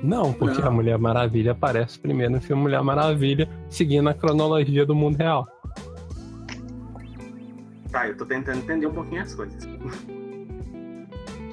Não, 0.02 0.32
porque 0.32 0.60
Não. 0.60 0.68
a 0.68 0.70
Mulher 0.70 0.98
Maravilha 0.98 1.52
aparece 1.52 1.98
primeiro 1.98 2.32
no 2.34 2.40
filme 2.40 2.62
Mulher 2.62 2.82
Maravilha, 2.82 3.48
seguindo 3.70 4.08
a 4.08 4.14
cronologia 4.14 4.84
do 4.84 4.94
mundo 4.94 5.16
real. 5.16 5.46
Tá, 7.90 8.08
eu 8.08 8.16
tô 8.16 8.26
tentando 8.26 8.58
entender 8.58 8.86
um 8.86 8.92
pouquinho 8.92 9.22
as 9.22 9.34
coisas. 9.34 9.66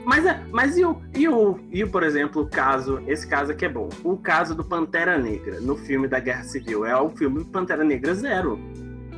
Mas, 0.05 0.25
é, 0.25 0.41
mas 0.51 0.77
e, 0.77 0.83
o, 0.83 1.01
e, 1.15 1.27
o, 1.29 1.59
e 1.71 1.83
o, 1.83 1.89
por 1.89 2.03
exemplo, 2.03 2.41
o 2.41 2.45
caso, 2.49 3.01
esse 3.07 3.25
caso 3.25 3.51
aqui 3.51 3.65
é 3.65 3.69
bom. 3.69 3.87
O 4.03 4.17
caso 4.17 4.53
do 4.53 4.63
Pantera 4.63 5.17
Negra, 5.17 5.61
no 5.61 5.77
filme 5.77 6.07
da 6.07 6.19
Guerra 6.19 6.43
Civil, 6.43 6.85
é 6.85 6.99
o 6.99 7.09
filme 7.09 7.45
Pantera 7.45 7.83
Negra 7.83 8.13
Zero. 8.13 8.59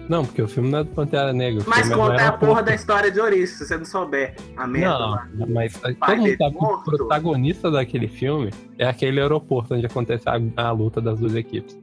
Não, 0.08 0.24
porque 0.26 0.42
o 0.42 0.48
filme 0.48 0.70
não 0.70 0.80
é 0.80 0.84
do 0.84 0.92
Pantera 0.92 1.34
Negra. 1.34 1.64
Mas 1.66 1.90
é 1.90 1.96
conta 1.96 2.28
a 2.28 2.32
porra 2.32 2.62
da 2.62 2.76
história 2.76 3.10
de 3.12 3.20
Ouriço, 3.20 3.58
se 3.58 3.66
você 3.68 3.78
não 3.78 3.86
souber. 3.86 4.36
A 4.56 4.68
merda 4.68 4.98
lá. 4.98 5.28
Não, 5.34 5.48
mas 5.48 5.74
todo 5.80 5.96
Pai 5.96 6.16
mundo 6.18 6.38
sabe 6.38 6.58
que 6.58 6.64
o 6.66 6.78
protagonista 6.84 7.72
daquele 7.72 8.08
filme 8.08 8.52
é 8.78 8.86
aquele 8.88 9.20
aeroporto 9.20 9.74
onde 9.74 9.86
acontece 9.86 10.24
a, 10.30 10.40
a 10.68 10.72
luta 10.72 11.02
das 11.02 11.20
duas 11.20 11.34
equipes. 11.36 11.78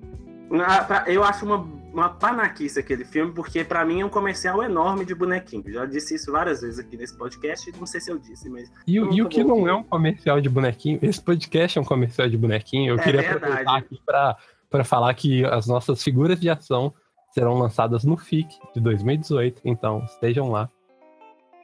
Ah, 0.53 1.05
Eu 1.07 1.25
acho 1.25 1.45
uma, 1.47 1.67
uma 1.93 2.11
panaquice 2.11 2.79
aquele 2.79 3.05
filme, 3.05 3.33
porque 3.33 3.65
pra 3.65 3.85
mim 3.85 4.03
é 4.03 4.05
um 4.07 4.09
comercial 4.11 4.63
enorme 4.63 5.05
de 5.05 5.15
bonequinho. 5.15 5.65
Já 5.73 5.87
disse 5.87 6.15
isso 6.15 6.31
várias 6.31 6.61
vezes 6.61 6.79
aqui 6.79 6.97
nesse 6.97 7.17
podcast, 7.17 7.73
não 7.79 7.87
sei 7.87 8.01
se 8.01 8.11
eu 8.13 8.19
disse, 8.19 8.49
mas. 8.51 8.71
E, 8.87 9.01
o- 9.01 9.13
e 9.13 9.23
o 9.23 9.29
que 9.29 9.43
não 9.43 9.67
é 9.67 9.75
um 9.75 9.83
comercial 9.83 10.41
de 10.41 10.49
bonequinho, 10.51 10.99
esse 11.03 11.21
podcast 11.21 11.79
é 11.79 11.81
um 11.81 11.85
comercial 11.85 12.29
de 12.29 12.37
bonequinho. 12.37 12.93
Eu 12.93 12.99
É 13.01 13.03
queria 13.03 13.21
verdade. 13.23 13.45
aproveitar 13.45 13.77
aqui 13.79 14.01
pra, 14.05 14.37
pra 14.71 14.85
falar 14.85 15.13
que 15.15 15.45
as 15.47 15.67
nossas 15.67 16.03
figuras 16.03 16.39
de 16.39 16.51
ação 16.51 16.93
serão 17.33 17.55
lançadas 17.59 18.05
no 18.05 18.17
FIC 18.17 18.59
de 18.75 18.81
2018, 18.81 19.63
então 19.65 20.05
estejam 20.05 20.51
lá. 20.51 20.69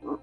Eu 0.03 0.19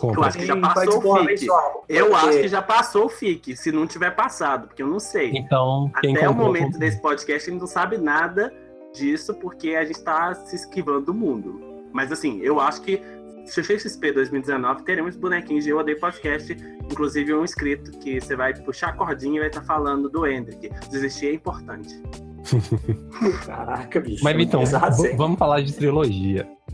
Compre. 0.00 0.24
acho 0.26 0.38
que 0.38 0.46
já 0.46 0.56
passou 0.56 0.74
participou 0.74 1.12
o 1.14 1.24
FIC. 1.26 1.46
só, 1.46 1.84
Eu 1.88 2.06
porque- 2.10 2.26
acho 2.28 2.38
que 2.40 2.48
já 2.48 2.62
passou 2.62 3.04
o 3.06 3.08
FIC, 3.08 3.56
se 3.56 3.72
não 3.72 3.84
tiver 3.86 4.12
passado, 4.12 4.68
porque 4.68 4.82
eu 4.82 4.86
não 4.86 5.00
sei. 5.00 5.32
Então, 5.34 5.90
quem 6.00 6.16
Até 6.16 6.28
o 6.28 6.34
momento 6.34 6.62
comprou. 6.64 6.80
desse 6.80 7.02
podcast, 7.02 7.48
a 7.48 7.52
gente 7.52 7.60
não 7.60 7.66
sabe 7.66 7.98
nada 7.98 8.52
disso, 8.94 9.34
porque 9.34 9.70
a 9.74 9.84
gente 9.84 10.00
tá 10.04 10.34
se 10.34 10.54
esquivando 10.54 11.06
do 11.06 11.14
mundo. 11.14 11.60
Mas 11.92 12.12
assim, 12.12 12.38
eu 12.42 12.60
acho 12.60 12.80
que 12.82 13.02
XXP 13.46 14.12
2019 14.12 14.84
teremos 14.84 15.16
bonequinhos 15.16 15.64
de 15.64 15.70
Eu 15.70 15.78
Odeio 15.78 15.98
Podcast, 15.98 16.52
inclusive 16.84 17.34
um 17.34 17.42
inscrito 17.42 17.90
que 17.98 18.20
você 18.20 18.36
vai 18.36 18.54
puxar 18.54 18.90
a 18.90 18.92
cordinha 18.92 19.36
e 19.36 19.40
vai 19.40 19.48
estar 19.48 19.64
falando 19.64 20.08
do 20.08 20.24
Hendrick. 20.26 20.68
Desistir 20.90 21.26
é 21.28 21.32
importante. 21.34 22.00
Caraca, 23.46 24.00
bicho. 24.00 24.22
Mas 24.24 24.36
é 24.36 24.40
então, 24.42 24.60
pesado, 24.60 24.96
vamos 25.16 25.38
falar 25.38 25.60
de 25.60 25.72
trilogia. 25.72 26.44
Qual 26.44 26.70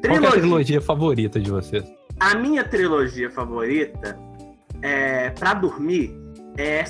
que 0.00 0.06
é 0.06 0.10
a 0.10 0.12
Trilogia. 0.12 0.30
trilogia 0.40 0.80
favorita 0.80 1.40
de 1.40 1.50
vocês? 1.50 1.84
A 2.20 2.34
minha 2.36 2.64
trilogia 2.64 3.30
favorita 3.30 4.18
é 4.82 5.30
para 5.30 5.54
dormir 5.54 6.14
é 6.56 6.84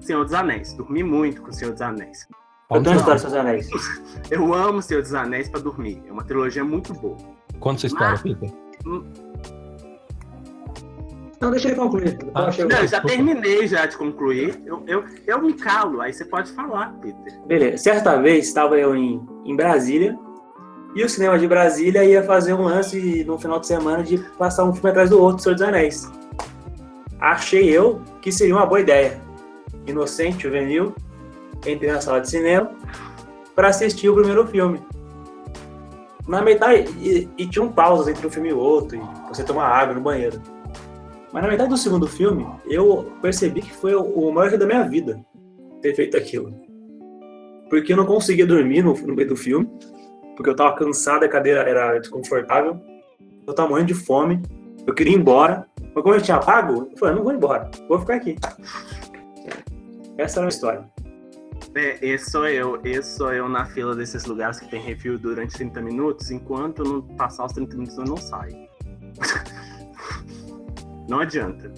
Senhor 0.00 0.24
dos 0.24 0.34
Anéis. 0.34 0.72
Dormi 0.74 1.02
muito 1.02 1.42
com 1.42 1.52
Senhor 1.52 1.72
dos 1.72 1.80
Anéis. 1.82 2.26
Eu 2.70 2.80
Não. 2.80 2.94
história 2.96 3.20
dos 3.22 3.34
anéis. 3.34 3.68
Eu 4.30 4.52
amo 4.54 4.80
Senhor 4.82 5.02
dos 5.02 5.14
Anéis 5.14 5.48
para 5.48 5.60
dormir. 5.60 6.02
É 6.08 6.12
uma 6.12 6.24
trilogia 6.24 6.64
muito 6.64 6.92
boa. 6.94 7.16
Conta 7.60 7.80
sua 7.80 7.86
história, 7.88 8.14
Ah. 8.18 8.22
Peter. 8.22 8.50
Não, 11.44 11.50
deixa 11.50 11.68
ele 11.68 11.76
concluir. 11.76 12.18
Ah, 12.34 12.50
Eu 12.56 12.68
Não, 12.68 12.76
eu 12.76 12.88
já 12.88 12.98
Desculpa. 12.98 13.08
terminei 13.08 13.66
já 13.66 13.86
de 13.86 13.96
concluir. 13.96 14.60
Eu, 14.64 14.82
eu, 14.86 15.04
eu 15.26 15.42
me 15.42 15.52
calo, 15.52 16.00
aí 16.00 16.12
você 16.12 16.24
pode 16.24 16.50
falar, 16.52 16.92
Peter. 17.00 17.38
Beleza. 17.46 17.76
Certa 17.78 18.16
vez 18.20 18.46
estava 18.46 18.78
eu 18.78 18.96
em, 18.96 19.20
em 19.44 19.54
Brasília 19.54 20.18
e 20.94 21.04
o 21.04 21.08
cinema 21.08 21.38
de 21.38 21.46
Brasília 21.46 22.04
ia 22.04 22.22
fazer 22.22 22.54
um 22.54 22.62
lance 22.62 23.24
no 23.24 23.38
final 23.38 23.60
de 23.60 23.66
semana 23.66 24.02
de 24.02 24.18
passar 24.38 24.64
um 24.64 24.72
filme 24.72 24.90
atrás 24.90 25.10
do 25.10 25.20
outro, 25.20 25.42
Senhor 25.42 25.54
dos 25.54 25.62
Anéis. 25.62 26.10
Achei 27.20 27.68
eu 27.68 28.00
que 28.22 28.32
seria 28.32 28.54
uma 28.54 28.64
boa 28.66 28.80
ideia. 28.80 29.20
Inocente, 29.86 30.44
juvenil, 30.44 30.94
entrei 31.66 31.92
na 31.92 32.00
sala 32.00 32.20
de 32.20 32.30
cinema 32.30 32.70
para 33.54 33.68
assistir 33.68 34.08
o 34.08 34.14
primeiro 34.14 34.46
filme. 34.46 34.80
Na 36.26 36.40
metade, 36.40 36.90
e, 37.00 37.28
e 37.36 37.46
tinham 37.46 37.68
pausas 37.70 38.08
entre 38.08 38.26
um 38.26 38.30
filme 38.30 38.48
e 38.48 38.52
outro, 38.54 38.96
e 38.96 39.28
você 39.28 39.44
tomar 39.44 39.66
água 39.68 39.94
no 39.94 40.00
banheiro. 40.00 40.40
Mas 41.34 41.42
na 41.42 41.50
metade 41.50 41.68
do 41.68 41.76
segundo 41.76 42.06
filme, 42.06 42.46
eu 42.64 43.12
percebi 43.20 43.60
que 43.60 43.72
foi 43.72 43.94
o, 43.94 44.32
maior 44.32 44.48
erro 44.48 44.58
da 44.58 44.66
minha 44.66 44.88
vida 44.88 45.22
ter 45.82 45.94
feito 45.94 46.16
aquilo 46.16 46.64
porque 47.74 47.92
eu 47.92 47.96
não 47.96 48.06
conseguia 48.06 48.46
dormir 48.46 48.82
no, 48.82 48.94
no 48.94 49.16
meio 49.16 49.28
do 49.28 49.36
filme, 49.36 49.68
porque 50.36 50.48
eu 50.48 50.54
tava 50.54 50.76
cansado, 50.76 51.24
a 51.24 51.28
cadeira 51.28 51.60
era 51.62 51.98
desconfortável, 51.98 52.80
eu 53.44 53.52
tava 53.52 53.68
morrendo 53.68 53.88
de 53.88 53.94
fome, 53.94 54.40
eu 54.86 54.94
queria 54.94 55.12
ir 55.12 55.16
embora, 55.16 55.66
mas 55.92 56.02
como 56.04 56.14
eu 56.14 56.22
tinha 56.22 56.38
pago, 56.38 56.88
eu 56.92 56.96
falei, 56.96 57.16
não 57.16 57.24
vou 57.24 57.32
embora, 57.32 57.68
vou 57.88 57.98
ficar 57.98 58.14
aqui. 58.14 58.36
Essa 60.16 60.38
era 60.38 60.46
a 60.46 60.50
história. 60.50 60.84
É, 61.74 61.98
esse 62.06 62.30
sou 62.30 62.46
eu. 62.46 62.80
Esse 62.84 63.16
sou 63.16 63.32
eu 63.32 63.48
na 63.48 63.66
fila 63.66 63.96
desses 63.96 64.24
lugares 64.26 64.60
que 64.60 64.70
tem 64.70 64.80
review 64.80 65.18
durante 65.18 65.56
30 65.56 65.82
minutos. 65.82 66.30
Enquanto 66.30 66.84
não 66.84 67.02
passar 67.16 67.46
os 67.46 67.52
30 67.52 67.74
minutos, 67.74 67.98
eu 67.98 68.04
não 68.04 68.16
saio. 68.16 68.56
não 71.08 71.20
adianta. 71.20 71.70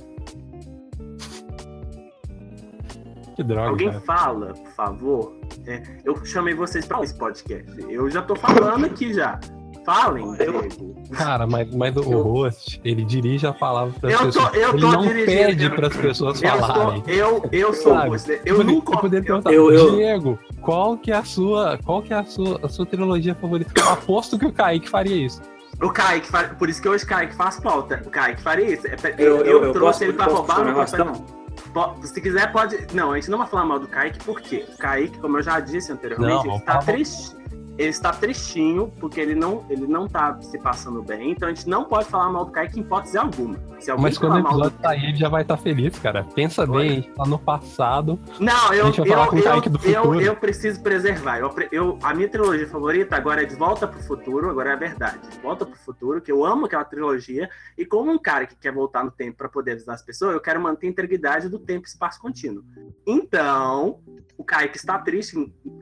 Que 3.35 3.42
droga, 3.42 3.68
Alguém 3.68 3.88
cara. 3.88 4.00
fala, 4.00 4.47
por 4.54 4.73
favor. 4.73 5.37
É, 5.66 5.83
eu 6.04 6.25
chamei 6.25 6.54
vocês 6.54 6.87
para 6.87 7.02
esse 7.02 7.14
podcast. 7.18 7.71
Eu 7.90 8.11
já 8.11 8.23
tô 8.23 8.35
falando 8.35 8.87
aqui 8.87 9.12
já. 9.12 9.38
Falem, 9.85 10.33
Diego. 10.33 10.97
Cara, 11.12 11.47
mas, 11.47 11.73
mas 11.73 11.95
o 11.97 12.00
Eu- 12.11 12.23
host, 12.23 12.80
ele 12.85 13.04
dirige 13.04 13.47
a 13.47 13.52
palavra 13.52 13.95
para 14.00 14.11
Eu 14.11 14.18
as 14.21 14.35
tô- 14.35 14.42
pessoas. 14.42 14.54
eu 14.56 14.71
ele 14.71 14.80
tô 14.80 14.90
não 14.90 15.02
dirigindo, 15.02 15.26
pede 15.26 15.64
eu- 15.64 15.71
para 15.76 15.87
as 15.87 15.97
pessoas 15.97 16.42
Eu, 16.42 16.49
falarem. 16.50 17.04
sou, 17.04 17.12
eu, 17.14 17.49
eu 17.52 17.73
sou 17.73 17.92
Sabe? 17.95 18.09
você. 18.09 18.42
Eu, 18.45 18.56
Eu 18.56 18.64
nunca. 18.64 18.92
eu 18.95 18.99
poderia 19.00 19.25
perguntar, 19.25 19.52
eu- 19.52 19.71
eu- 19.71 19.90
Diego, 19.95 20.38
qual 20.61 20.97
que 20.99 21.12
é 21.12 21.16
a 21.16 21.23
sua, 21.25 21.78
qual 21.85 22.02
que 22.02 22.12
é 22.12 22.16
a 22.16 22.25
sua, 22.25 22.59
a 22.64 22.68
sua 22.68 22.85
trilogia 22.85 23.35
favorita? 23.37 23.71
Eu 23.78 23.88
aposto 23.90 24.37
que 24.37 24.47
o 24.47 24.52
Kaique 24.52 24.88
faria 24.88 25.25
isso. 25.26 25.40
O 25.83 25.90
Kaique, 25.90 26.28
fa- 26.28 26.54
por 26.59 26.68
isso 26.71 26.80
que 26.80 26.88
hoje 26.88 27.04
o 27.04 27.06
Kaique 27.06 27.35
faz 27.35 27.56
falta. 27.59 28.02
O 28.06 28.11
Kaique 28.11 28.40
faria 28.42 28.73
isso. 28.75 28.87
É, 28.87 28.97
Eu, 29.18 29.45
eu, 29.45 29.64
eu, 29.64 29.73
trouxe 29.73 29.80
posso, 30.00 30.04
ele 30.04 30.12
pra 30.14 30.25
roubar. 30.26 30.47
falar 30.47 30.59
um 30.61 30.64
não 30.64 30.73
negócio, 30.73 30.97
posso- 30.99 31.23
não? 31.23 31.37
Po- 31.73 32.06
Se 32.06 32.21
quiser, 32.21 32.50
pode. 32.52 32.87
Não, 32.95 33.12
a 33.12 33.16
gente 33.16 33.30
não 33.30 33.38
vai 33.38 33.47
falar 33.47 33.64
mal 33.66 33.78
do 33.78 33.87
Kaique, 33.88 34.18
por 34.25 34.40
quê? 34.40 34.64
O 34.73 34.78
Kaique, 34.78 35.18
como 35.18 35.37
eu 35.38 35.42
já 35.42 35.61
disse 35.61 35.92
anteriormente, 35.92 36.45
Não, 36.47 36.52
ele 36.54 36.56
está 36.56 36.78
triste. 36.78 37.37
Ele 37.78 37.88
está 37.90 38.11
tristinho 38.11 38.90
porque 38.99 39.21
ele 39.21 39.35
não, 39.35 39.64
ele 39.68 39.87
não 39.87 40.09
tá 40.09 40.40
se 40.40 40.59
passando 40.59 41.02
bem. 41.02 41.33
Então 41.33 41.49
a 41.49 41.52
gente 41.52 41.68
não 41.68 41.85
pode 41.85 42.06
falar 42.06 42.30
mal 42.30 42.45
do 42.47 42.50
Kaique 42.50 42.78
em 42.78 42.83
hipótese 42.83 43.18
alguma. 43.18 43.56
Se 43.78 43.90
alguém 43.90 44.04
Mas 44.04 44.16
quando 44.18 44.35
o 44.37 44.38
episódio 44.38 44.78
sair, 44.80 45.04
ele 45.09 45.16
já 45.16 45.28
vai 45.28 45.42
estar 45.42 45.56
feliz, 45.59 45.99
cara. 45.99 46.25
Pensa 46.35 46.62
Olha. 46.62 46.73
bem, 46.73 46.90
a 46.90 46.95
gente 46.95 47.11
tá 47.11 47.26
no 47.26 47.38
passado. 47.38 48.18
Não, 48.40 48.73
eu, 48.73 48.87
eu, 48.87 49.04
eu, 49.04 50.14
eu, 50.14 50.21
eu 50.23 50.37
preciso 50.37 50.83
preservar. 50.83 51.38
Eu, 51.38 51.54
eu- 51.71 51.99
a 52.02 52.14
minha 52.14 52.28
trilogia 52.28 52.66
favorita 52.66 53.14
agora 53.14 53.42
é 53.42 53.45
De 53.45 53.54
Volta 53.54 53.87
pro 53.87 54.02
Futuro, 54.02 54.49
agora 54.49 54.71
é 54.71 54.73
a 54.73 54.76
verdade. 54.76 55.18
De 55.28 55.38
Volta 55.40 55.66
pro 55.66 55.76
Futuro, 55.78 56.23
que 56.23 56.33
eu 56.33 56.45
amo 56.45 56.64
aquela 56.64 56.85
trilogia. 56.85 57.49
E 57.76 57.85
como 57.85 58.11
um 58.11 58.18
cara 58.18 58.47
que 58.47 58.56
quer 58.56 58.73
voltar 58.73 59.04
no 59.04 59.11
tempo 59.11 59.37
para 59.37 59.49
poder 59.49 59.73
avisar 59.73 59.95
as 59.95 60.02
pessoas, 60.02 60.33
eu 60.33 60.40
quero 60.40 60.61
manter 60.61 60.87
a 60.87 60.90
integridade 60.90 61.49
do 61.50 61.59
tempo 61.59 61.85
e 61.87 61.88
espaço 61.88 62.18
contínuo. 62.21 62.64
Então, 63.06 64.00
o 64.38 64.45
Kaique 64.45 64.76
está 64.76 64.99
triste 64.99 65.37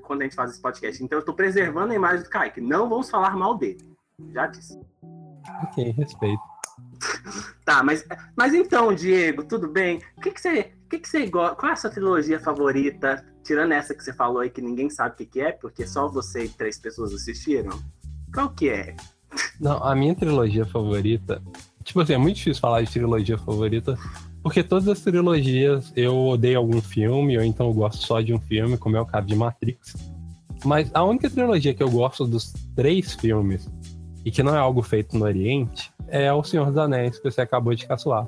quando 0.05 0.23
a 0.23 0.25
gente 0.25 0.37
faz 0.37 0.51
esse 0.51 0.61
podcast. 0.61 1.03
Então, 1.03 1.19
eu 1.19 1.25
tô 1.25 1.35
preservando 1.35 1.93
a 1.93 1.97
imagem 1.97 2.23
do 2.23 2.31
Kaique. 2.31 2.61
Não 2.61 2.89
vamos 2.89 3.11
falar 3.11 3.37
mal 3.37 3.57
dele. 3.57 3.85
Já 4.33 4.47
disse. 4.47 4.79
Ok, 5.63 5.91
respeito. 5.93 6.43
Tá, 7.65 7.83
mas, 7.83 8.05
mas 8.37 8.53
então, 8.53 8.95
Diego, 8.95 9.43
tudo 9.43 9.69
bem? 9.69 9.99
O 10.19 10.21
que, 10.21 10.31
que 10.31 10.41
você. 10.41 10.73
O 10.85 10.89
que, 10.89 10.99
que 10.99 11.09
você 11.09 11.27
gosta? 11.27 11.57
Qual 11.57 11.71
é 11.71 11.73
a 11.73 11.77
sua 11.77 11.89
trilogia 11.89 12.39
favorita? 12.39 13.25
Tirando 13.43 13.73
essa 13.73 13.95
que 13.95 14.05
você 14.05 14.13
falou 14.13 14.41
aí 14.41 14.51
que 14.51 14.61
ninguém 14.61 14.91
sabe 14.91 15.15
o 15.15 15.17
que, 15.17 15.27
que 15.27 15.41
é, 15.41 15.53
porque 15.53 15.87
só 15.87 16.07
você 16.07 16.45
e 16.45 16.49
três 16.49 16.79
pessoas 16.79 17.13
assistiram. 17.15 17.79
Qual 18.33 18.51
que 18.51 18.69
é? 18.69 18.95
Não, 19.59 19.83
a 19.83 19.95
minha 19.95 20.15
trilogia 20.15 20.67
favorita. 20.67 21.43
Tipo 21.83 22.01
assim, 22.01 22.15
é 22.15 22.19
muito 22.19 22.37
difícil 22.37 22.61
falar 22.61 22.83
de 22.83 22.91
trilogia 22.91 23.39
favorita, 23.39 23.99
porque 24.45 24.63
todas 24.63 24.87
as 24.87 25.01
trilogias 25.01 25.93
eu 25.97 26.15
odeio 26.27 26.59
algum 26.59 26.81
filme, 26.81 27.37
ou 27.37 27.43
então 27.43 27.67
eu 27.67 27.73
gosto 27.73 28.07
só 28.07 28.21
de 28.21 28.33
um 28.33 28.39
filme, 28.39 28.77
como 28.79 28.97
é 28.97 29.01
o 29.01 29.07
caso 29.07 29.27
de 29.27 29.35
Matrix. 29.35 29.97
Mas 30.65 30.91
a 30.95 31.03
única 31.03 31.29
trilogia 31.29 31.75
que 31.75 31.83
eu 31.83 31.91
gosto 31.91 32.27
dos 32.27 32.53
três 32.77 33.15
filmes, 33.15 33.69
e 34.25 34.31
que 34.31 34.43
não 34.43 34.55
é 34.55 34.59
algo 34.59 34.83
feito 34.83 35.19
no 35.19 35.25
Oriente, 35.25 35.91
é 36.09 36.33
O 36.33 36.45
Senhor 36.45 36.67
dos 36.67 36.77
Anéis, 36.79 37.19
que 37.19 37.31
você 37.31 37.41
acabou 37.41 37.75
de 37.75 37.87
caçoar. 37.87 38.27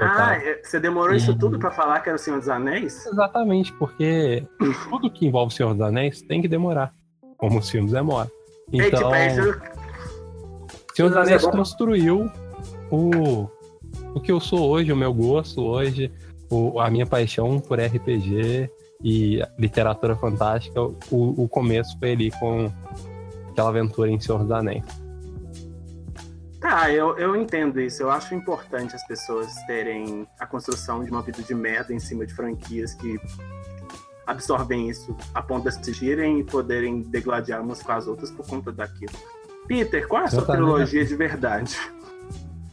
Ah, 0.00 0.04
Otávio. 0.14 0.48
é- 0.48 0.60
você 0.62 0.78
demorou 0.80 1.14
isso 1.14 1.32
Uhum. 1.32 1.38
tudo 1.38 1.58
pra 1.58 1.70
falar 1.72 2.00
que 2.00 2.08
era 2.08 2.16
o 2.16 2.18
Senhor 2.18 2.38
dos 2.38 2.48
Anéis? 2.48 3.04
Exatamente, 3.06 3.72
porque 3.72 4.44
tudo 4.88 5.10
que 5.10 5.26
envolve 5.26 5.52
O 5.52 5.56
Senhor 5.56 5.72
dos 5.74 5.82
Anéis 5.82 6.22
tem 6.22 6.40
que 6.40 6.48
demorar, 6.48 6.94
como 7.36 7.58
os 7.58 7.68
filmes 7.68 7.92
demoram. 7.92 8.30
Ei, 8.72 8.82
tipo, 8.84 8.96
Então, 8.96 9.14
é, 9.14 9.26
isso- 9.28 9.50
O 9.50 10.96
Senhor 10.96 11.08
dos 11.08 11.16
é 11.18 11.20
Anéis 11.22 11.42
bom. 11.42 11.50
construiu 11.52 12.30
o, 12.90 13.48
o 14.14 14.20
que 14.20 14.32
eu 14.32 14.40
sou 14.40 14.68
hoje, 14.70 14.92
o 14.92 14.96
meu 14.96 15.12
gosto 15.12 15.62
hoje, 15.62 16.10
o- 16.50 16.80
a 16.80 16.90
minha 16.90 17.06
paixão 17.06 17.60
por 17.60 17.78
RPG 17.80 18.70
e 19.02 19.40
literatura 19.58 20.16
fantástica. 20.16 20.80
O, 20.82 20.94
o 21.44 21.48
começo 21.48 21.96
foi 21.98 22.12
ali 22.12 22.30
com 22.32 22.70
aquela 23.50 23.68
aventura 23.68 24.10
em 24.10 24.18
Senhor 24.18 24.38
dos 24.42 24.50
Anéis. 24.50 24.84
Tá, 26.60 26.90
eu, 26.92 27.16
eu 27.18 27.36
entendo 27.36 27.80
isso. 27.80 28.02
Eu 28.02 28.10
acho 28.10 28.34
importante 28.34 28.96
as 28.96 29.06
pessoas 29.06 29.54
terem 29.66 30.26
a 30.40 30.46
construção 30.46 31.04
de 31.04 31.10
uma 31.10 31.22
vida 31.22 31.40
de 31.42 31.54
merda 31.54 31.94
em 31.94 32.00
cima 32.00 32.26
de 32.26 32.34
franquias 32.34 32.94
que 32.94 33.16
absorvem 34.26 34.90
isso 34.90 35.16
a 35.32 35.40
ponto 35.40 35.62
de 35.62 35.68
assistirem 35.68 36.40
e 36.40 36.44
poderem 36.44 37.00
degladiar 37.02 37.62
umas 37.62 37.80
com 37.82 37.92
as 37.92 38.06
outras 38.08 38.30
por 38.32 38.44
conta 38.46 38.72
daquilo. 38.72 39.12
Peter, 39.68 40.06
qual 40.08 40.22
é 40.22 40.24
a 40.24 40.28
sua 40.28 40.44
trilogia 40.44 41.04
de 41.04 41.14
verdade? 41.14 41.76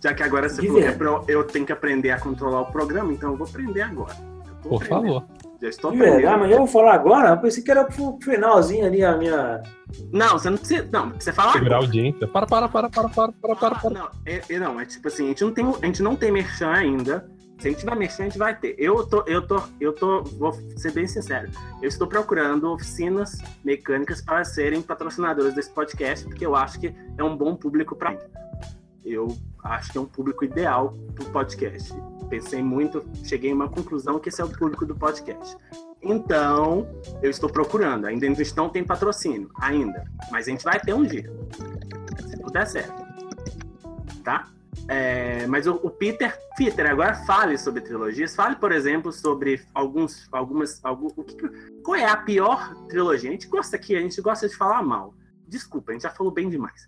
Já 0.04 0.14
que 0.14 0.24
agora 0.24 0.48
você 0.50 0.62
falou 0.66 0.82
que 0.82 1.32
é 1.32 1.36
eu, 1.36 1.44
tenho 1.46 1.66
que 1.66 1.72
aprender 1.72 2.12
a 2.12 2.20
controlar 2.20 2.62
o 2.62 2.66
programa, 2.72 3.12
então 3.14 3.32
eu 3.32 3.38
vou 3.38 3.48
aprender 3.48 3.82
agora. 3.82 4.14
Por 4.62 4.76
aprendendo. 4.84 4.88
favor. 5.20 5.24
Já 5.62 5.70
estou 5.70 5.92
De 5.92 5.98
verdade, 5.98 6.26
aprendendo. 6.26 6.42
mas 6.42 6.52
eu 6.52 6.58
vou 6.58 6.68
falar 6.68 6.94
agora? 6.94 7.30
Eu 7.30 7.38
pensei 7.38 7.64
que 7.64 7.72
era 7.72 7.86
pro 7.86 8.20
finalzinho 8.22 8.86
ali 8.86 9.04
a 9.04 9.16
minha. 9.18 9.64
Não, 10.12 10.32
você 10.38 10.50
não 10.50 10.58
precisa. 10.58 10.88
Não, 10.92 11.10
você 11.12 11.32
fala 11.32 11.54
Segurar 11.54 11.76
a 11.76 11.80
audiência. 11.80 12.28
Para, 12.28 12.46
para, 12.46 12.68
para, 12.68 12.90
para, 12.90 13.10
para, 13.10 13.32
para, 13.32 13.56
para, 13.56 13.76
Ah, 13.76 13.80
para. 13.80 13.90
não, 13.90 14.10
é, 14.26 14.42
é- 14.50 14.60
não, 14.60 14.80
é 14.80 14.86
tipo 14.86 15.08
assim, 15.08 15.26
a 15.26 15.28
gente 15.30 15.44
não 15.44 15.52
tem, 15.54 15.66
a 15.82 15.86
gente 15.86 16.04
não 16.04 16.16
tem 16.16 16.32
merchan 16.32 16.70
ainda. 16.72 17.30
Se 17.58 17.70
a 17.70 17.72
gente 17.72 17.80
tiver 17.80 17.96
merchan, 17.96 18.24
a 18.24 18.26
gente 18.26 18.38
vai 18.38 18.54
ter. 18.54 18.76
Eu 18.78 19.06
tô, 19.08 19.24
eu 19.26 19.42
tô, 19.48 19.62
eu 19.80 19.94
tô, 19.94 20.24
vou 20.24 20.52
ser 20.76 20.92
bem 20.92 21.08
sincero. 21.08 21.50
Eu 21.82 21.88
estou 21.88 22.06
procurando 22.06 22.70
oficinas 22.74 23.38
mecânicas 23.64 24.22
para 24.22 24.44
serem 24.44 24.82
patrocinadoras 24.82 25.54
desse 25.56 25.70
podcast, 25.72 26.26
porque 26.26 26.46
eu 26.46 26.54
acho 26.54 26.80
que 26.82 26.94
é 27.18 27.24
um 27.24 27.36
bom 27.38 27.56
público 27.56 27.96
para 27.96 28.12
mim. 28.12 28.18
Eu 29.06 29.28
acho 29.66 29.92
que 29.92 29.98
é 29.98 30.02
um 30.02 30.06
público 30.06 30.46
ideal 30.46 30.98
pro 31.14 31.26
podcast. 31.32 31.94
Pensei 32.30 32.64
muito, 32.64 33.04
cheguei 33.24 33.52
a 33.52 33.56
uma 33.56 33.70
conclusão 33.70 34.20
que 34.20 34.30
esse 34.30 34.42
é 34.42 34.46
o 34.46 34.50
público 34.50 34.86
do 34.86 34.96
podcast. 34.96 35.56
Então, 36.02 36.88
eu 37.22 37.30
estou 37.32 37.50
procurando. 37.50 38.06
Ainda 38.06 38.28
não 38.56 38.70
tem 38.70 38.84
patrocínio, 38.84 39.50
ainda. 39.60 40.06
Mas 40.32 40.48
a 40.48 40.52
gente 40.52 40.64
vai 40.64 40.80
ter 40.80 40.94
um 40.94 41.04
dia. 41.04 41.32
Se 42.30 42.52
der 42.54 42.68
certo. 42.68 43.06
Tá? 44.24 44.48
É, 44.88 45.48
mas 45.48 45.66
o, 45.66 45.74
o 45.76 45.90
Peter, 45.90 46.38
Peter, 46.56 46.90
agora 46.90 47.16
fale 47.26 47.58
sobre 47.58 47.82
trilogias. 47.82 48.36
Fale, 48.36 48.56
por 48.56 48.72
exemplo, 48.72 49.12
sobre 49.12 49.66
alguns, 49.74 50.28
algumas, 50.32 50.80
algum, 50.84 51.08
o 51.16 51.24
que- 51.24 51.50
qual 51.84 51.96
é 51.96 52.06
a 52.06 52.18
pior 52.18 52.76
trilogia? 52.88 53.30
A 53.30 53.34
gente 53.34 53.48
gosta 53.48 53.76
aqui, 53.76 53.96
a 53.96 54.00
gente 54.02 54.22
gosta 54.22 54.48
de 54.48 54.56
falar 54.56 54.84
mal. 54.84 55.14
Desculpa, 55.48 55.92
a 55.92 55.94
gente 55.94 56.04
já 56.04 56.12
falou 56.12 56.32
bem 56.32 56.50
demais. 56.50 56.88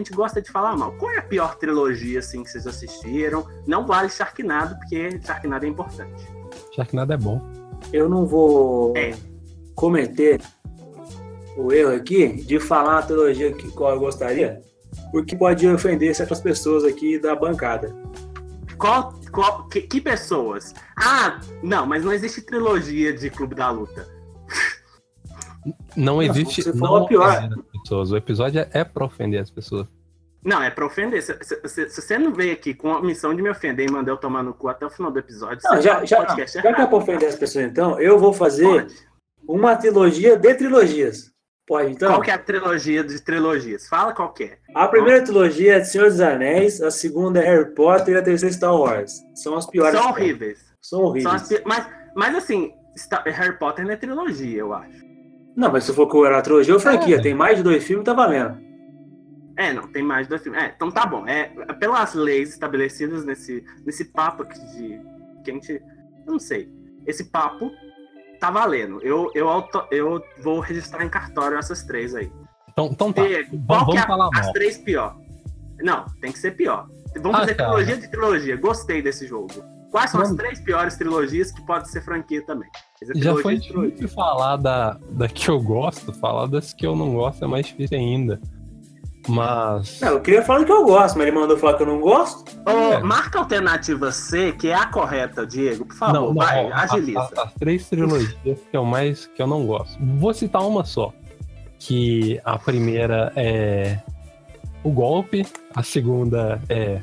A 0.00 0.02
gente 0.02 0.14
gosta 0.14 0.40
de 0.40 0.50
falar 0.50 0.74
mal. 0.78 0.92
Qual 0.92 1.12
é 1.12 1.18
a 1.18 1.22
pior 1.22 1.56
trilogia 1.56 2.20
assim 2.20 2.42
que 2.42 2.48
vocês 2.50 2.66
assistiram? 2.66 3.46
Não 3.66 3.86
vale 3.86 4.08
Sharknado, 4.08 4.74
porque 4.76 5.20
Sharknado 5.20 5.66
é 5.66 5.68
importante. 5.68 6.26
Nada 6.94 7.12
é 7.12 7.16
bom. 7.18 7.38
Eu 7.92 8.08
não 8.08 8.24
vou 8.24 8.96
É. 8.96 9.12
cometer 9.74 10.40
o 11.54 11.70
erro 11.70 11.94
aqui 11.94 12.28
de 12.46 12.58
falar 12.58 12.92
uma 12.94 13.02
trilogia 13.02 13.52
que 13.52 13.70
qual 13.72 13.92
eu 13.92 14.00
gostaria, 14.00 14.62
porque 15.12 15.36
pode 15.36 15.68
ofender 15.68 16.14
certas 16.14 16.40
pessoas 16.40 16.82
aqui 16.82 17.18
da 17.18 17.36
bancada. 17.36 17.94
Qual, 18.78 19.12
qual, 19.30 19.68
que, 19.68 19.82
que 19.82 20.00
pessoas? 20.00 20.74
Ah, 20.96 21.40
não, 21.62 21.84
mas 21.84 22.02
não 22.02 22.12
existe 22.12 22.40
trilogia 22.40 23.12
de 23.12 23.28
Clube 23.28 23.54
da 23.54 23.70
Luta. 23.70 24.08
Não 25.94 26.14
Não, 26.14 26.22
existe. 26.22 26.62
você 26.62 26.70
não 26.72 26.78
falou 26.78 27.04
a 27.04 27.06
pior. 27.06 27.28
as 27.28 27.80
pessoas. 27.82 28.12
O 28.12 28.16
episódio 28.16 28.60
é, 28.60 28.68
é 28.72 28.82
pra 28.84 29.04
ofender 29.04 29.42
as 29.42 29.50
pessoas. 29.50 29.86
Não, 30.44 30.62
é 30.62 30.70
pra 30.70 30.86
ofender. 30.86 31.22
Se, 31.22 31.36
se- 31.42 31.60
se- 31.68 31.88
se 31.90 32.00
você 32.02 32.18
não 32.18 32.32
veio 32.32 32.52
aqui 32.52 32.72
com 32.74 32.92
a 32.94 33.02
missão 33.02 33.34
de 33.34 33.42
me 33.42 33.50
ofender 33.50 33.88
e 33.88 33.92
mandar 33.92 34.12
eu 34.12 34.16
tomar 34.16 34.42
no 34.42 34.54
cu 34.54 34.68
até 34.68 34.86
o 34.86 34.90
final 34.90 35.10
do 35.12 35.18
episódio, 35.18 35.60
Não, 35.64 35.76
você 35.76 35.82
já, 35.82 36.04
já, 36.04 36.16
podcast 36.24 36.54
já 36.56 36.62
que 36.62 36.68
é 36.68 36.86
pra 36.86 36.96
ofender 36.96 37.28
as 37.28 37.36
pessoas, 37.36 37.64
então, 37.66 38.00
eu 38.00 38.18
vou 38.18 38.32
fazer 38.32 38.64
Pode. 38.64 38.94
uma 39.46 39.76
trilogia 39.76 40.36
de 40.36 40.54
trilogias. 40.54 41.30
Pode, 41.66 41.92
então? 41.92 42.08
Qual 42.10 42.22
que 42.22 42.30
é 42.30 42.34
a 42.34 42.38
trilogia 42.38 43.04
de 43.04 43.20
trilogias? 43.22 43.86
Fala 43.86 44.12
qual 44.12 44.32
que 44.32 44.44
é. 44.44 44.58
A 44.74 44.88
primeira 44.88 45.22
trilogia 45.22 45.76
é 45.76 45.84
Senhor 45.84 46.08
dos 46.08 46.20
Anéis, 46.20 46.80
a 46.80 46.90
segunda 46.90 47.38
é 47.40 47.44
Harry 47.44 47.74
Potter 47.74 48.14
e 48.14 48.18
a 48.18 48.22
terceira 48.22 48.52
é 48.52 48.56
Star 48.56 48.74
Wars. 48.74 49.12
São 49.34 49.54
as 49.56 49.66
piores. 49.66 49.92
São 49.94 50.12
que 50.12 50.20
horríveis. 50.22 50.58
São 50.80 50.98
São 50.98 51.00
horríveis. 51.08 51.34
as 51.34 51.48
pi- 51.48 51.62
mas, 51.64 51.86
mas 52.16 52.34
assim, 52.34 52.72
Star- 52.96 53.22
Harry 53.24 53.56
Potter 53.58 53.84
não 53.84 53.92
é 53.92 53.96
trilogia, 53.96 54.58
eu 54.58 54.72
acho. 54.72 54.98
Não, 55.54 55.70
mas 55.70 55.84
se 55.84 55.92
for 55.92 56.08
colocar 56.08 56.38
a 56.38 56.42
trilogia 56.42 56.74
ou 56.74 56.80
franquia, 56.80 57.16
É. 57.16 57.20
tem 57.22 57.34
mais 57.34 57.58
de 57.58 57.62
dois 57.62 57.84
filmes, 57.84 58.04
tá 58.04 58.14
valendo. 58.14 58.58
É, 59.60 59.72
não, 59.74 59.86
tem 59.88 60.02
mais 60.02 60.26
dois 60.26 60.42
filmes. 60.42 60.60
É, 60.62 60.72
então 60.74 60.90
tá 60.90 61.04
bom. 61.04 61.26
É, 61.26 61.44
pelas 61.78 62.14
leis 62.14 62.48
estabelecidas 62.50 63.24
nesse, 63.24 63.62
nesse 63.84 64.06
papo 64.06 64.42
aqui 64.42 64.58
de. 64.72 65.00
Que 65.44 65.50
a 65.50 65.54
gente. 65.54 65.72
Eu 66.26 66.32
não 66.32 66.38
sei. 66.38 66.72
Esse 67.06 67.24
papo 67.24 67.70
tá 68.40 68.50
valendo. 68.50 69.00
Eu, 69.02 69.30
eu, 69.34 69.48
auto- 69.48 69.84
eu 69.90 70.22
vou 70.42 70.60
registrar 70.60 71.04
em 71.04 71.08
cartório 71.10 71.58
essas 71.58 71.82
três 71.84 72.14
aí. 72.14 72.32
Então, 72.70 72.86
então 72.92 73.12
tá. 73.12 73.22
Vamos, 73.22 73.66
qual 73.66 73.90
que 73.90 73.98
é 73.98 74.00
vamos 74.00 74.02
a- 74.02 74.06
falar 74.06 74.28
as 74.34 74.50
três 74.52 74.78
pior? 74.78 75.16
Não, 75.82 76.06
tem 76.20 76.32
que 76.32 76.38
ser 76.38 76.52
pior. 76.52 76.86
Vamos 77.16 77.36
Ah, 77.36 77.40
fazer 77.40 77.54
cara. 77.54 77.70
trilogia 77.70 77.96
de 77.98 78.08
trilogia. 78.10 78.56
Gostei 78.56 79.02
desse 79.02 79.26
jogo. 79.26 79.48
Quais 79.90 80.10
são 80.10 80.20
as 80.20 80.28
Vamos. 80.28 80.42
três 80.42 80.60
piores 80.60 80.96
trilogias 80.96 81.50
que 81.50 81.60
pode 81.66 81.90
ser 81.90 82.00
franquia 82.02 82.46
também? 82.46 82.68
Já 83.16 83.34
foi 83.36 83.58
difícil 83.58 84.08
falar 84.08 84.56
da, 84.56 84.92
da 85.10 85.28
que 85.28 85.48
eu 85.50 85.60
gosto, 85.60 86.12
falar 86.12 86.46
das 86.46 86.72
que 86.72 86.86
eu 86.86 86.94
não 86.94 87.12
gosto 87.14 87.44
é 87.44 87.48
mais 87.48 87.66
difícil 87.66 87.98
ainda. 87.98 88.40
Mas. 89.28 90.00
Não, 90.00 90.08
eu 90.08 90.20
queria 90.20 90.42
falar 90.42 90.64
que 90.64 90.72
eu 90.72 90.84
gosto, 90.84 91.16
mas 91.18 91.26
ele 91.28 91.36
mandou 91.36 91.56
falar 91.58 91.74
que 91.74 91.82
eu 91.82 91.86
não 91.86 92.00
gosto. 92.00 92.44
Ô, 92.66 92.70
É. 92.70 93.00
Marca 93.02 93.38
a 93.38 93.42
alternativa 93.42 94.10
C, 94.10 94.52
que 94.52 94.68
é 94.68 94.74
a 94.74 94.86
correta, 94.86 95.46
Diego. 95.46 95.84
Por 95.84 95.94
favor, 95.94 96.14
não, 96.14 96.26
não, 96.28 96.34
vai, 96.34 96.64
ó, 96.66 96.72
a- 96.72 96.82
agiliza. 96.82 97.20
a- 97.36 97.42
as 97.44 97.54
três 97.54 97.88
trilogias 97.88 98.34
que 98.44 98.76
eu 98.76 98.84
mais 98.84 99.26
que 99.26 99.40
eu 99.42 99.46
não 99.46 99.66
gosto. 99.66 99.96
Vou 100.00 100.32
citar 100.34 100.62
uma 100.66 100.84
só. 100.84 101.12
Que 101.78 102.40
a 102.44 102.58
primeira 102.58 103.32
é 103.36 103.98
o 104.82 104.90
golpe, 104.90 105.46
a 105.74 105.82
segunda 105.82 106.60
é 106.68 107.00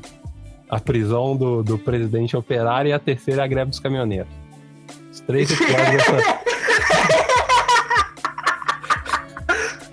a 0.68 0.78
prisão 0.78 1.36
do, 1.36 1.62
do 1.62 1.78
presidente 1.78 2.36
operário 2.36 2.88
e 2.90 2.92
a 2.92 2.98
terceira 2.98 3.42
é 3.42 3.44
a 3.44 3.48
greve 3.48 3.70
dos 3.70 3.80
caminhoneiros. 3.80 4.30
Os 5.10 5.20
três 5.20 5.50
episódios 5.50 5.90
dessa, 6.06 6.37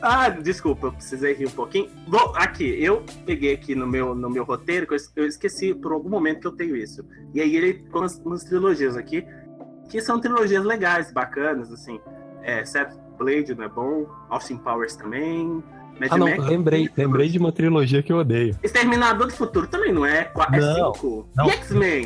Ah, 0.08 0.30
desculpa, 0.30 0.88
eu 0.88 0.92
precisei 0.94 1.34
rir 1.34 1.48
um 1.48 1.52
pouquinho. 1.52 1.90
Bom, 2.08 2.32
aqui, 2.36 2.64
eu 2.84 3.04
peguei 3.26 3.54
aqui 3.56 3.74
no 3.74 3.88
meu, 3.88 4.14
no 4.14 4.30
meu 4.30 4.44
roteiro, 4.44 4.86
que 4.86 4.94
eu 4.94 4.98
es- 4.98 5.12
eu 5.16 5.26
esqueci 5.26 5.74
por 5.74 5.92
algum 5.94 6.10
momento 6.10 6.42
que 6.42 6.48
eu 6.48 6.52
tenho 6.52 6.76
isso. 6.76 7.04
E 7.34 7.42
aí 7.42 7.56
ele 7.56 7.74
com 7.92 8.00
umas, 8.00 8.20
umas 8.20 8.44
trilogias 8.44 8.96
aqui, 8.96 9.26
que 9.90 10.00
são 10.02 10.20
trilogias 10.22 10.64
legais, 10.64 11.12
bacanas, 11.12 11.72
assim. 11.72 12.00
É, 12.44 12.64
Seth 12.64 12.94
Blade 13.18 13.56
não 13.56 13.64
é 13.64 13.70
bom, 13.70 14.06
Austin 14.30 14.58
Powers 14.58 14.96
também. 14.96 15.64
Mad 16.00 16.10
Ah, 16.12 16.18
não, 16.18 16.28
Max, 16.30 16.46
lembrei, 16.46 16.90
lembrei 16.96 17.30
de 17.30 17.40
uma 17.40 17.52
trilogia 17.52 18.04
que 18.04 18.12
eu 18.14 18.18
odeio. 18.18 18.56
Exterminador 18.62 19.28
do 19.28 19.34
Futuro 19.34 19.66
também 19.66 19.92
não 19.92 20.06
é? 20.06 20.32
É 20.54 20.60
Não, 20.60 20.94
cinco. 20.94 21.28
não. 21.36 21.48
E 21.48 21.52
X-Men? 21.52 22.06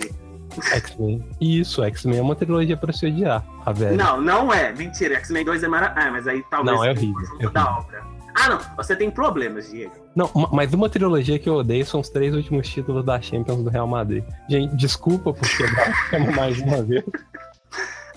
X-Men. 0.61 1.23
Isso, 1.39 1.83
X-Men 1.83 2.19
é 2.19 2.21
uma 2.21 2.35
trilogia 2.35 2.75
pra 2.77 2.91
se 2.93 3.05
odiar, 3.05 3.43
a 3.65 3.71
velha. 3.71 3.95
Não, 3.97 4.21
não 4.21 4.53
é. 4.53 4.71
Mentira, 4.73 5.15
X-Men 5.15 5.45
2 5.45 5.63
é 5.63 5.67
maravilhoso. 5.67 6.07
Ah, 6.07 6.11
mas 6.11 6.27
aí 6.27 6.43
talvez 6.49 6.77
Não, 6.77 6.85
é 6.85 6.91
horrível, 6.91 7.27
é 7.39 7.49
da 7.49 7.77
obra. 7.77 8.03
Ah, 8.35 8.49
não. 8.49 8.59
Você 8.77 8.95
tem 8.95 9.09
problemas, 9.11 9.69
Diego. 9.69 9.91
Não, 10.15 10.29
ma- 10.33 10.49
mas 10.53 10.73
uma 10.73 10.87
trilogia 10.89 11.37
que 11.39 11.49
eu 11.49 11.55
odeio 11.55 11.85
são 11.85 11.99
os 11.99 12.09
três 12.09 12.33
últimos 12.33 12.67
títulos 12.69 13.03
da 13.03 13.19
Champions 13.21 13.63
do 13.63 13.69
Real 13.69 13.87
Madrid. 13.87 14.23
Gente, 14.49 14.75
desculpa 14.75 15.33
por 15.33 15.47
quebrar 15.49 16.35
mais 16.35 16.59
uma 16.59 16.81
vez. 16.83 17.03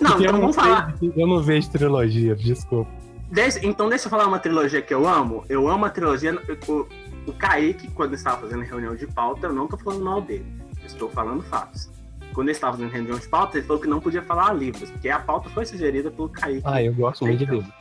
Não, 0.01 0.11
então 0.13 0.21
eu, 0.25 0.33
não 0.33 0.41
vamos 0.41 0.57
falar. 0.57 0.95
eu 1.01 1.27
não 1.27 1.43
vejo 1.43 1.71
trilogia, 1.71 2.35
desculpa. 2.37 2.91
Deixa- 3.31 3.61
então 3.67 3.89
deixa 3.89 4.07
eu 4.07 4.11
falar 4.11 4.27
uma 4.27 4.39
trilogia 4.39 4.83
que 4.83 4.93
eu 4.93 5.09
amo. 5.09 5.45
Eu 5.49 5.67
amo 5.69 5.85
a 5.87 5.91
trilogia. 5.91 6.35
O, 6.69 6.87
o 7.27 7.33
Kaique, 7.33 7.89
quando 7.93 8.15
estava 8.15 8.43
fazendo 8.43 8.63
reunião 8.63 8.95
de 8.95 9.07
pauta, 9.07 9.47
eu 9.47 9.53
não 9.53 9.67
tô 9.67 9.77
falando 9.79 10.05
mal 10.05 10.21
dele. 10.21 10.45
Eu 10.81 10.87
estou 10.87 11.09
falando 11.09 11.43
fatos. 11.45 11.91
Quando 12.33 12.49
ele 12.49 12.57
estava 12.57 12.77
fazendo 12.77 12.91
reunião 12.93 13.19
de 13.19 13.29
pauta, 13.29 13.59
ele 13.59 13.67
falou 13.67 13.81
que 13.83 13.89
não 13.89 14.01
podia 14.01 14.23
falar 14.23 14.53
livros, 14.53 14.91
porque 14.91 15.09
a 15.09 15.19
pauta 15.19 15.49
foi 15.51 15.65
sugerida 15.67 16.11
pelo 16.11 16.29
Kaique. 16.29 16.63
Ah, 16.65 16.83
eu 16.83 16.93
gosto 16.95 17.25
muito 17.27 17.45
de 17.45 17.51
livro. 17.51 17.73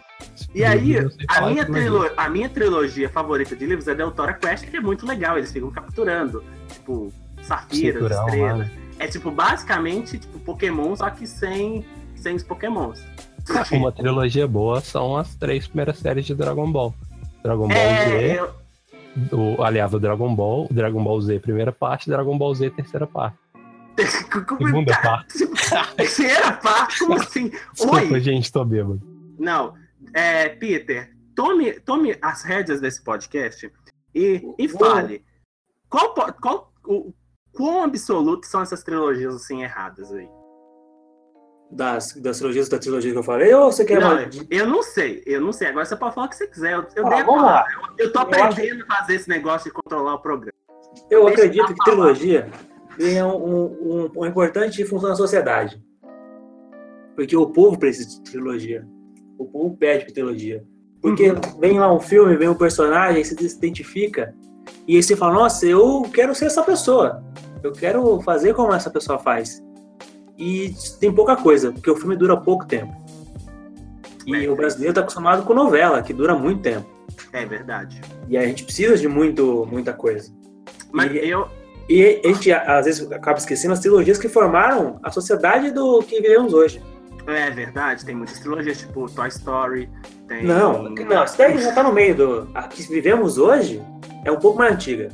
E 0.53 0.63
aí, 0.63 0.97
a 1.27 1.41
minha, 1.49 1.65
trilogia. 1.65 1.65
trilo- 1.65 2.09
a 2.15 2.29
minha 2.29 2.49
trilogia 2.49 3.09
favorita 3.09 3.55
de 3.55 3.65
livros 3.65 3.87
é 3.87 3.95
Deltora 3.95 4.33
Quest, 4.33 4.69
que 4.69 4.77
é 4.77 4.81
muito 4.81 5.05
legal. 5.05 5.37
Eles 5.37 5.51
ficam 5.51 5.71
capturando, 5.71 6.43
tipo, 6.67 7.11
safiras, 7.41 7.95
Cinturão 8.03 8.25
estrelas. 8.27 8.57
né? 8.59 8.71
É 8.99 9.07
tipo, 9.07 9.31
basicamente, 9.31 10.19
tipo, 10.19 10.37
Pokémon, 10.39 10.95
só 10.95 11.09
que 11.09 11.25
sem, 11.25 11.83
sem 12.15 12.35
os 12.35 12.43
Pokémons. 12.43 13.03
Uma 13.71 13.91
trilogia 13.91 14.47
boa 14.47 14.79
são 14.81 15.17
as 15.17 15.33
três 15.35 15.67
primeiras 15.67 15.97
séries 15.97 16.25
de 16.27 16.35
Dragon 16.35 16.71
Ball. 16.71 16.93
Dragon 17.43 17.67
Ball 17.67 17.77
É, 17.77 18.05
Z, 18.35 18.39
eu, 19.31 19.39
o, 19.57 19.63
aliás, 19.63 19.91
o 19.91 19.99
Dragon 19.99 20.35
Ball, 20.35 20.67
Dragon 20.69 21.03
Ball 21.03 21.19
Z 21.19 21.39
primeira 21.39 21.71
parte, 21.71 22.07
Dragon 22.07 22.37
Ball 22.37 22.53
Z 22.53 22.69
terceira 22.69 23.07
parte. 23.07 23.37
Segunda 24.57 25.01
parte. 25.01 25.47
Terceira 25.97 26.53
parte? 26.53 26.99
Como 26.99 27.13
assim? 27.15 27.49
Desculpa, 27.73 28.13
Oi? 28.13 28.19
gente, 28.19 28.51
tô 28.51 28.63
bêbado. 28.65 29.01
Não. 29.39 29.73
É, 30.13 30.49
Peter, 30.49 31.11
tome, 31.35 31.73
tome 31.81 32.17
as 32.21 32.43
rédeas 32.43 32.81
desse 32.81 33.03
podcast 33.03 33.71
e, 34.15 34.41
e 34.57 34.67
fale. 34.67 35.23
Qual, 35.89 36.13
qual, 36.41 36.73
o, 36.85 37.13
quão 37.53 37.83
absoluto 37.83 38.45
são 38.47 38.61
essas 38.61 38.83
trilogias 38.83 39.35
assim 39.35 39.63
erradas 39.63 40.11
aí? 40.13 40.27
Das, 41.71 42.13
das 42.15 42.37
trilogias 42.37 42.67
da 42.67 42.77
trilogia 42.79 43.13
que 43.13 43.17
eu 43.17 43.23
falei, 43.23 43.53
ou 43.53 43.71
você 43.71 43.85
quer 43.85 44.01
Não, 44.01 44.13
mais? 44.15 44.45
eu 44.49 44.67
não 44.67 44.83
sei, 44.83 45.23
eu 45.25 45.39
não 45.39 45.53
sei. 45.53 45.69
Agora 45.69 45.85
você 45.85 45.95
pode 45.95 46.13
falar 46.15 46.27
o 46.27 46.29
que 46.29 46.35
você 46.35 46.47
quiser. 46.47 46.73
Eu, 46.73 46.85
eu, 46.97 47.07
Ah, 47.07 47.23
vamos 47.23 47.41
lá. 47.43 47.63
palavra. 47.63 47.71
eu 47.97 48.11
tô 48.11 48.19
Eu 48.19 48.25
aprendendo 48.25 48.83
a 48.89 48.95
fazer 48.97 49.15
esse 49.15 49.29
negócio 49.29 49.69
de 49.69 49.73
controlar 49.73 50.15
o 50.15 50.19
programa. 50.19 50.51
Eu 51.09 51.25
Deixa 51.25 51.43
acredito 51.43 51.61
eu 51.61 51.67
que 51.67 51.75
falar. 51.75 51.85
trilogia 52.13 52.49
tem 53.03 53.23
um, 53.23 53.35
um, 53.35 53.65
um- 53.65 54.11
uma 54.15 54.27
importante 54.27 54.83
função 54.85 55.09
na 55.09 55.15
sociedade. 55.15 55.81
Porque 57.15 57.35
o 57.35 57.47
povo 57.47 57.77
precisa 57.77 58.09
de 58.09 58.21
trilogia. 58.31 58.87
O 59.37 59.45
povo 59.45 59.75
pede 59.77 60.05
por 60.05 60.13
trilogia. 60.13 60.63
Porque 61.01 61.33
vem 61.59 61.79
lá 61.79 61.91
um 61.93 61.99
filme, 61.99 62.35
vem 62.37 62.47
um 62.47 62.55
personagem, 62.55 63.23
você 63.23 63.35
se 63.49 63.57
identifica, 63.57 64.35
e 64.87 64.95
aí 64.95 65.01
você 65.03 65.15
fala, 65.15 65.33
nossa, 65.33 65.65
eu 65.65 66.03
quero 66.13 66.33
ser 66.35 66.45
essa 66.45 66.61
pessoa. 66.63 67.23
Eu 67.63 67.71
quero 67.71 68.21
fazer 68.21 68.53
como 68.53 68.73
essa 68.73 68.89
pessoa 68.89 69.17
faz. 69.17 69.63
E 70.37 70.73
tem 70.99 71.11
pouca 71.11 71.35
coisa, 71.35 71.71
porque 71.71 71.89
o 71.89 71.95
filme 71.95 72.15
dura 72.15 72.37
pouco 72.37 72.65
tempo. 72.65 72.93
E 74.25 74.45
É. 74.45 74.49
o 74.49 74.55
brasileiro 74.55 74.91
está 74.91 75.01
acostumado 75.01 75.43
com 75.43 75.53
novela, 75.53 76.01
que 76.03 76.13
dura 76.13 76.35
muito 76.35 76.61
tempo. 76.61 76.85
É 77.33 77.45
verdade. 77.45 77.99
E 78.29 78.37
a 78.37 78.45
gente 78.45 78.63
precisa 78.63 78.95
de 78.95 79.07
muito, 79.07 79.67
muita 79.71 79.93
coisa. 79.93 80.31
Mas 80.91 81.11
E- 81.11 81.17
eu. 81.29 81.47
E 81.91 82.21
a 82.23 82.27
gente, 82.29 82.49
às 82.53 82.85
vezes, 82.85 83.11
acaba 83.11 83.37
esquecendo 83.37 83.73
as 83.73 83.81
trilogias 83.81 84.17
que 84.17 84.29
formaram 84.29 84.97
a 85.03 85.11
sociedade 85.11 85.71
do 85.71 86.01
que 86.01 86.21
vivemos 86.21 86.53
hoje. 86.53 86.81
É 87.27 87.51
verdade, 87.51 88.05
tem 88.05 88.15
muitas 88.15 88.39
trilogias, 88.39 88.79
tipo 88.79 89.11
Toy 89.11 89.27
Story. 89.27 89.89
Tem... 90.25 90.45
Não, 90.45 90.83
não, 90.83 91.23
isso 91.25 91.37
daí 91.37 91.57
já 91.57 91.73
tá 91.73 91.83
no 91.83 91.91
meio 91.91 92.15
do. 92.15 92.49
A 92.53 92.63
que 92.63 92.81
vivemos 92.83 93.37
hoje 93.37 93.83
é 94.23 94.31
um 94.31 94.39
pouco 94.39 94.59
mais 94.59 94.73
antiga. 94.73 95.09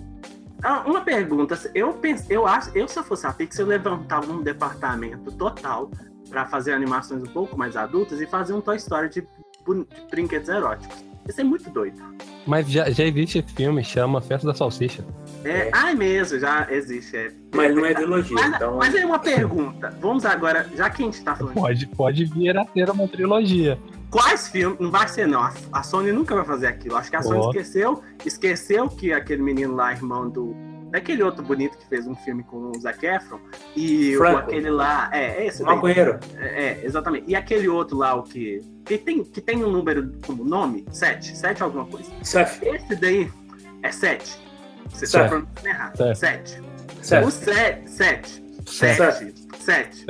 Ah, 0.62 0.84
uma 0.86 1.02
pergunta. 1.02 1.60
Eu 1.74 1.94
penso, 1.94 2.32
eu 2.32 2.46
acho, 2.46 2.70
eu 2.78 2.88
se 2.88 3.00
eu 3.00 3.04
fosse 3.04 3.26
a 3.26 3.34
Pixar, 3.34 3.62
eu 3.62 3.70
levantava 3.70 4.32
um 4.32 4.44
departamento 4.44 5.32
total 5.32 5.90
para 6.30 6.46
fazer 6.46 6.74
animações 6.74 7.24
um 7.24 7.34
pouco 7.34 7.58
mais 7.58 7.76
adultas 7.76 8.22
e 8.22 8.28
fazer 8.28 8.54
um 8.54 8.62
Toy 8.62 8.78
Story 8.78 9.10
de, 9.10 9.22
de 9.22 9.88
brinquedos 10.12 10.48
eróticos. 10.48 10.96
Isso 11.28 11.42
é 11.42 11.44
muito 11.44 11.72
doido. 11.72 12.00
Mas 12.46 12.70
já, 12.70 12.88
já 12.92 13.04
existe 13.04 13.40
esse 13.40 13.54
filme, 13.56 13.84
chama 13.84 14.22
Festa 14.22 14.46
da 14.46 14.54
Salsicha. 14.54 15.04
É, 15.48 15.70
ah, 15.74 15.92
é 15.92 15.96
mesmo, 15.96 16.40
já 16.40 16.68
existe. 16.70 17.16
é. 17.16 17.32
Mas 17.56 17.76
não 17.76 17.86
é 17.86 17.94
trilogia. 17.94 18.36
Mas, 18.36 18.56
então, 18.56 18.78
mas 18.78 18.96
aí 18.96 19.06
uma 19.06 19.20
pergunta. 19.20 19.96
Vamos 20.02 20.26
agora, 20.26 20.70
já 20.76 20.90
que 20.90 21.02
a 21.02 21.06
gente 21.06 21.24
tá 21.24 21.36
falando. 21.36 21.54
Pode, 21.54 21.88
pode 21.88 22.26
vir 22.26 22.58
a 22.58 22.66
ter 22.66 22.90
uma 22.90 23.08
trilogia. 23.08 23.80
Quais 24.10 24.48
filmes. 24.48 24.80
Não 24.80 24.92
vai 24.92 25.08
ser, 25.08 25.28
não. 25.28 25.42
A, 25.42 25.54
a 25.72 25.84
Sony 25.84 26.12
nunca 26.12 26.36
vai 26.36 26.46
fazer 26.46 26.68
aquilo. 26.68 26.96
Acho 26.96 27.10
que 27.10 27.16
a 27.16 27.22
Sony 27.22 27.40
Ó. 27.40 27.50
esqueceu. 27.50 28.04
Esqueceu 28.26 28.90
que 28.90 29.12
aquele 29.12 29.42
menino 29.42 29.76
lá, 29.76 29.92
irmão 29.92 30.30
do. 30.30 30.56
Daquele 30.90 31.22
outro 31.22 31.44
bonito 31.44 31.78
que 31.78 31.86
fez 31.88 32.08
um 32.08 32.16
filme 32.16 32.44
com 32.44 32.72
o 32.72 32.80
Zac 32.80 33.06
Efron. 33.06 33.40
E 33.76 34.16
o, 34.18 34.24
aquele 34.24 34.70
lá. 34.70 35.10
É, 35.12 35.44
é 35.44 35.48
esse 35.48 35.62
maconheiro. 35.62 36.18
É, 36.38 36.64
é, 36.66 36.86
exatamente. 36.86 37.26
E 37.30 37.36
aquele 37.36 37.68
outro 37.68 37.98
lá, 37.98 38.16
o 38.16 38.24
que. 38.24 38.62
Que 38.86 38.98
tem, 38.98 39.24
que 39.24 39.42
tem 39.42 39.64
um 39.64 39.70
número 39.70 40.14
como 40.26 40.46
nome? 40.46 40.86
Sete. 40.92 41.36
Sete 41.38 41.62
alguma 41.62 41.86
coisa. 41.86 42.10
Seth. 42.24 42.64
Esse 42.64 42.96
daí 42.96 43.30
é 43.84 43.92
sete. 43.92 44.47
Você 44.90 45.06
está 45.06 45.20
pronunciando 45.30 45.68
errado. 45.68 46.16
Sete. 46.16 46.62
Seth. 47.02 47.26
O 47.26 47.32
sete. 47.32 47.90
Sete. 47.90 48.44
Sete. 48.66 49.36
Sete. 49.60 50.06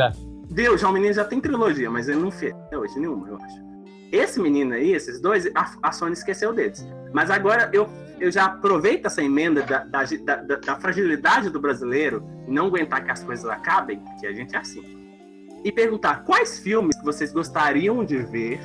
Deus, 0.49 0.79
já 0.81 0.89
o 0.89 0.93
menino 0.93 1.13
já 1.13 1.25
tem 1.25 1.39
trilogia, 1.41 1.89
mas 1.91 2.07
ele 2.07 2.19
não 2.19 2.31
fez 2.31 2.53
até 2.53 2.77
hoje 2.77 2.97
nenhuma, 2.99 3.27
eu 3.27 3.37
acho. 3.37 3.67
Esse 4.11 4.39
menino 4.39 4.73
aí, 4.73 4.93
esses 4.93 5.19
dois, 5.19 5.45
a, 5.53 5.69
a 5.83 5.91
Sony 5.91 6.13
esqueceu 6.13 6.53
deles. 6.53 6.85
Mas 7.13 7.29
agora 7.29 7.69
eu, 7.73 7.87
eu 8.19 8.31
já 8.31 8.45
aproveito 8.45 9.05
essa 9.05 9.21
emenda 9.21 9.61
da, 9.63 9.83
da, 9.83 10.03
da, 10.03 10.35
da- 10.37 10.55
da 10.55 10.75
fragilidade 10.77 11.49
do 11.49 11.59
brasileiro 11.59 12.23
não 12.47 12.67
aguentar 12.67 13.03
que 13.03 13.11
as 13.11 13.21
coisas 13.23 13.45
acabem, 13.45 13.99
porque 13.99 14.25
a 14.25 14.31
gente 14.31 14.55
é 14.55 14.59
assim. 14.59 14.81
E 15.65 15.71
perguntar 15.71 16.23
quais 16.23 16.57
filmes 16.59 16.95
vocês 17.03 17.33
gostariam 17.33 18.05
de 18.05 18.17
ver 18.19 18.61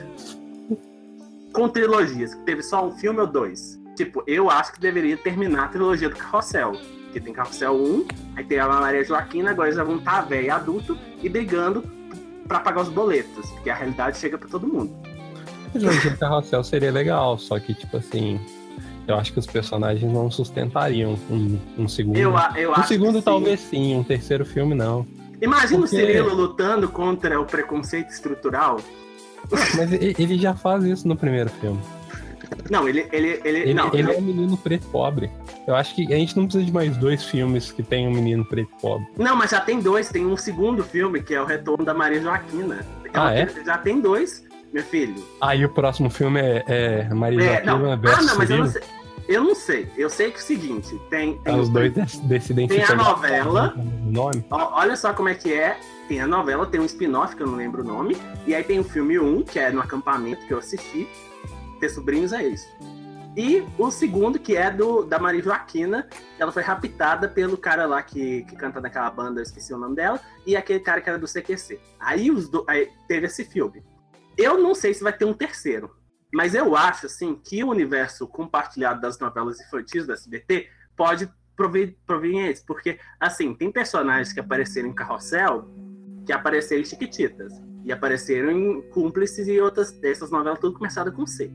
com 1.52 1.68
trilogias, 1.68 2.34
que 2.34 2.42
teve 2.44 2.62
só 2.62 2.86
um 2.86 2.92
filme 2.92 3.20
ou 3.20 3.26
dois. 3.26 3.78
Tipo, 3.96 4.22
eu 4.26 4.50
acho 4.50 4.72
que 4.72 4.80
deveria 4.80 5.16
terminar 5.16 5.64
a 5.64 5.68
trilogia 5.68 6.08
do 6.08 6.16
Carrossel. 6.16 6.72
Que 7.12 7.20
tem 7.20 7.32
Carrossel 7.32 7.74
1, 7.74 8.06
aí 8.36 8.44
tem 8.44 8.58
a 8.58 8.66
Maria 8.66 9.04
Joaquina, 9.04 9.50
agora 9.50 9.68
eles 9.68 9.76
já 9.76 9.84
vão 9.84 9.96
estar 9.96 10.22
velho 10.22 10.46
e 10.46 10.50
adulto 10.50 10.96
e 11.22 11.28
brigando 11.28 11.84
pra 12.48 12.58
pagar 12.58 12.80
os 12.82 12.88
boletos, 12.88 13.50
porque 13.50 13.68
a 13.68 13.74
realidade 13.74 14.16
chega 14.16 14.38
pra 14.38 14.48
todo 14.48 14.66
mundo. 14.66 14.90
A 15.66 15.78
trilogia 15.78 16.10
do 16.10 16.16
Carrossel 16.18 16.64
seria 16.64 16.90
legal, 16.90 17.36
só 17.36 17.58
que, 17.58 17.74
tipo 17.74 17.98
assim, 17.98 18.40
eu 19.06 19.14
acho 19.16 19.30
que 19.32 19.38
os 19.38 19.46
personagens 19.46 20.10
não 20.10 20.30
sustentariam 20.30 21.18
um, 21.30 21.58
um 21.76 21.86
segundo. 21.86 22.16
Eu, 22.16 22.32
eu 22.56 22.72
um 22.72 22.82
segundo 22.84 23.18
sim. 23.18 23.22
talvez 23.22 23.60
sim, 23.60 23.94
um 23.94 24.02
terceiro 24.02 24.46
filme 24.46 24.74
não. 24.74 25.06
Imagina 25.40 25.80
Porque- 25.80 25.96
o 25.96 25.98
Cirilo 25.98 26.34
lutando 26.34 26.88
contra 26.88 27.38
o 27.38 27.44
preconceito 27.44 28.08
estrutural. 28.10 28.78
Mas 29.76 29.92
ele 29.92 30.38
já 30.38 30.54
faz 30.54 30.84
isso 30.84 31.06
no 31.06 31.16
primeiro 31.16 31.50
filme. 31.50 31.80
Não, 32.70 32.88
ele. 32.88 33.06
ele, 33.12 33.40
ele, 33.44 33.58
Ele, 33.58 33.74
não, 33.74 33.88
ele 33.92 34.02
não, 34.04 34.12
é 34.12 34.16
um 34.16 34.20
menino 34.22 34.56
preto 34.56 34.86
pobre. 34.88 35.30
Eu 35.66 35.74
acho 35.74 35.94
que 35.94 36.12
a 36.12 36.16
gente 36.16 36.36
não 36.36 36.44
precisa 36.44 36.64
de 36.64 36.72
mais 36.72 36.96
dois 36.96 37.24
filmes 37.24 37.70
que 37.72 37.82
tem 37.82 38.06
um 38.08 38.12
menino 38.12 38.44
preto 38.44 38.70
pobre. 38.80 39.06
não, 39.16 39.36
mas 39.36 39.50
já 39.50 39.60
tem 39.60 39.80
dois. 39.80 40.08
Tem 40.08 40.24
um 40.26 40.36
segundo 40.36 40.82
filme, 40.84 41.22
que 41.22 41.34
é 41.34 41.40
o 41.40 41.44
Retorno 41.44 41.84
da 41.84 41.94
Maria 41.94 42.20
Joaquina. 42.20 42.84
Ela 43.12 43.28
Ah, 43.28 43.34
é? 43.34 43.46
tem- 43.46 43.64
Já 43.64 43.78
tem 43.78 44.00
dois, 44.00 44.44
meu 44.72 44.82
filho. 44.82 45.14
Aí 45.40 45.64
o 45.64 45.68
próximo 45.68 46.08
filme 46.10 46.40
é, 46.40 46.64
é 46.66 47.14
Maria 47.14 47.42
É, 47.42 47.64
não. 47.64 47.78
Joaquina 47.80 47.92
Ah, 47.92 47.96
versus 47.96 48.26
não, 48.26 48.38
mas 48.38 48.50
eu 48.50 48.58
não 48.58 48.66
Cirilo. 48.66 48.86
sei. 48.88 49.02
Eu 49.28 49.44
não 49.44 49.54
sei. 49.54 49.88
Eu 49.96 50.10
sei 50.10 50.30
que 50.32 50.36
é 50.38 50.40
o 50.40 50.42
seguinte: 50.42 51.00
tem. 51.08 51.38
tem 51.38 51.54
Aí 51.54 51.60
os 51.60 51.68
dois 51.68 51.92
dec- 51.92 52.16
decidem 52.24 52.66
Tem 52.66 52.82
a 52.82 52.94
novela. 52.94 53.72
nome. 54.04 54.44
Ó, 54.50 54.80
Olha 54.80 54.96
só 54.96 55.12
como 55.12 55.28
é 55.28 55.34
que 55.34 55.52
é. 55.52 55.78
Tem 56.08 56.20
a 56.20 56.26
novela, 56.26 56.66
tem 56.66 56.80
um 56.80 56.84
spin-off, 56.84 57.36
que 57.36 57.42
eu 57.42 57.46
não 57.46 57.54
lembro 57.54 57.82
o 57.82 57.84
nome. 57.86 58.16
E 58.46 58.54
aí 58.54 58.64
tem 58.64 58.80
o 58.80 58.84
filme 58.84 59.18
1, 59.20 59.42
que 59.42 59.58
é 59.60 59.70
no 59.70 59.80
acampamento 59.80 60.44
que 60.46 60.52
eu 60.52 60.58
assisti. 60.58 61.06
Ter 61.82 61.88
sobrinhos 61.88 62.32
é 62.32 62.46
isso. 62.46 62.68
E 63.36 63.66
o 63.76 63.90
segundo, 63.90 64.38
que 64.38 64.56
é 64.56 64.70
do 64.70 65.02
da 65.02 65.18
Maria 65.18 65.42
Joaquina. 65.42 66.08
Ela 66.38 66.52
foi 66.52 66.62
raptada 66.62 67.28
pelo 67.28 67.56
cara 67.56 67.86
lá 67.86 68.00
que, 68.00 68.44
que 68.44 68.54
canta 68.54 68.80
naquela 68.80 69.10
banda, 69.10 69.40
eu 69.40 69.42
esqueci 69.42 69.74
o 69.74 69.78
nome 69.78 69.96
dela. 69.96 70.20
E 70.46 70.54
aquele 70.54 70.78
cara 70.78 71.00
que 71.00 71.08
era 71.08 71.18
do 71.18 71.26
CQC. 71.26 71.80
Aí, 71.98 72.30
os 72.30 72.48
do, 72.48 72.64
aí 72.68 72.88
teve 73.08 73.26
esse 73.26 73.44
filme. 73.44 73.82
Eu 74.38 74.62
não 74.62 74.76
sei 74.76 74.94
se 74.94 75.02
vai 75.02 75.12
ter 75.12 75.24
um 75.24 75.34
terceiro. 75.34 75.90
Mas 76.32 76.54
eu 76.54 76.76
acho, 76.76 77.06
assim, 77.06 77.34
que 77.34 77.64
o 77.64 77.70
universo 77.70 78.28
compartilhado 78.28 79.00
das 79.00 79.18
novelas 79.18 79.60
infantis 79.60 80.06
do 80.06 80.12
SBT 80.12 80.68
pode 80.96 81.28
prover 81.56 81.96
isso. 82.48 82.64
Porque, 82.64 83.00
assim, 83.18 83.56
tem 83.56 83.72
personagens 83.72 84.32
que 84.32 84.38
apareceram 84.38 84.88
em 84.88 84.94
Carrossel 84.94 85.68
que 86.24 86.32
apareceram 86.32 86.82
em 86.82 86.84
Chiquititas. 86.84 87.52
E 87.84 87.90
apareceram 87.90 88.52
em 88.52 88.82
Cúmplices 88.90 89.48
e 89.48 89.60
outras 89.60 89.90
dessas 89.90 90.30
novelas, 90.30 90.60
tudo 90.60 90.78
começadas 90.78 91.12
com 91.12 91.26
C. 91.26 91.52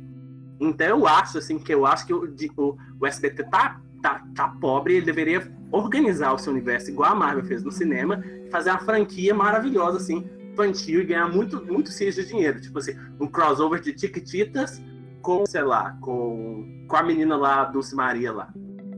Então 0.59 0.87
eu 0.87 1.07
acho, 1.07 1.37
assim, 1.37 1.59
que 1.59 1.73
eu 1.73 1.85
acho 1.85 2.05
que 2.05 2.13
o, 2.13 2.27
de- 2.27 2.51
o, 2.57 2.75
o 2.99 3.05
SBT 3.05 3.43
tá, 3.43 3.79
tá, 4.01 4.23
tá 4.35 4.47
pobre, 4.59 4.95
ele 4.95 5.05
deveria 5.05 5.51
organizar 5.71 6.33
o 6.33 6.37
seu 6.37 6.51
universo 6.51 6.89
igual 6.89 7.11
a 7.11 7.15
Marvel 7.15 7.43
fez 7.45 7.63
no 7.63 7.71
cinema 7.71 8.23
fazer 8.51 8.69
uma 8.71 8.79
franquia 8.79 9.33
maravilhosa, 9.33 9.97
assim, 9.97 10.27
infantil 10.51 11.01
e 11.01 11.05
ganhar 11.05 11.27
muito, 11.27 11.63
muito 11.65 11.91
de 11.91 12.25
dinheiro. 12.25 12.59
Tipo 12.59 12.79
assim, 12.79 12.95
um 13.19 13.27
crossover 13.27 13.79
de 13.79 13.97
Chiquititas 13.97 14.81
com, 15.21 15.45
sei 15.45 15.63
lá, 15.63 15.97
com, 16.01 16.85
com 16.87 16.95
a 16.95 17.03
menina 17.03 17.35
lá, 17.35 17.65
Dulce 17.65 17.95
Maria 17.95 18.31
lá. 18.31 18.49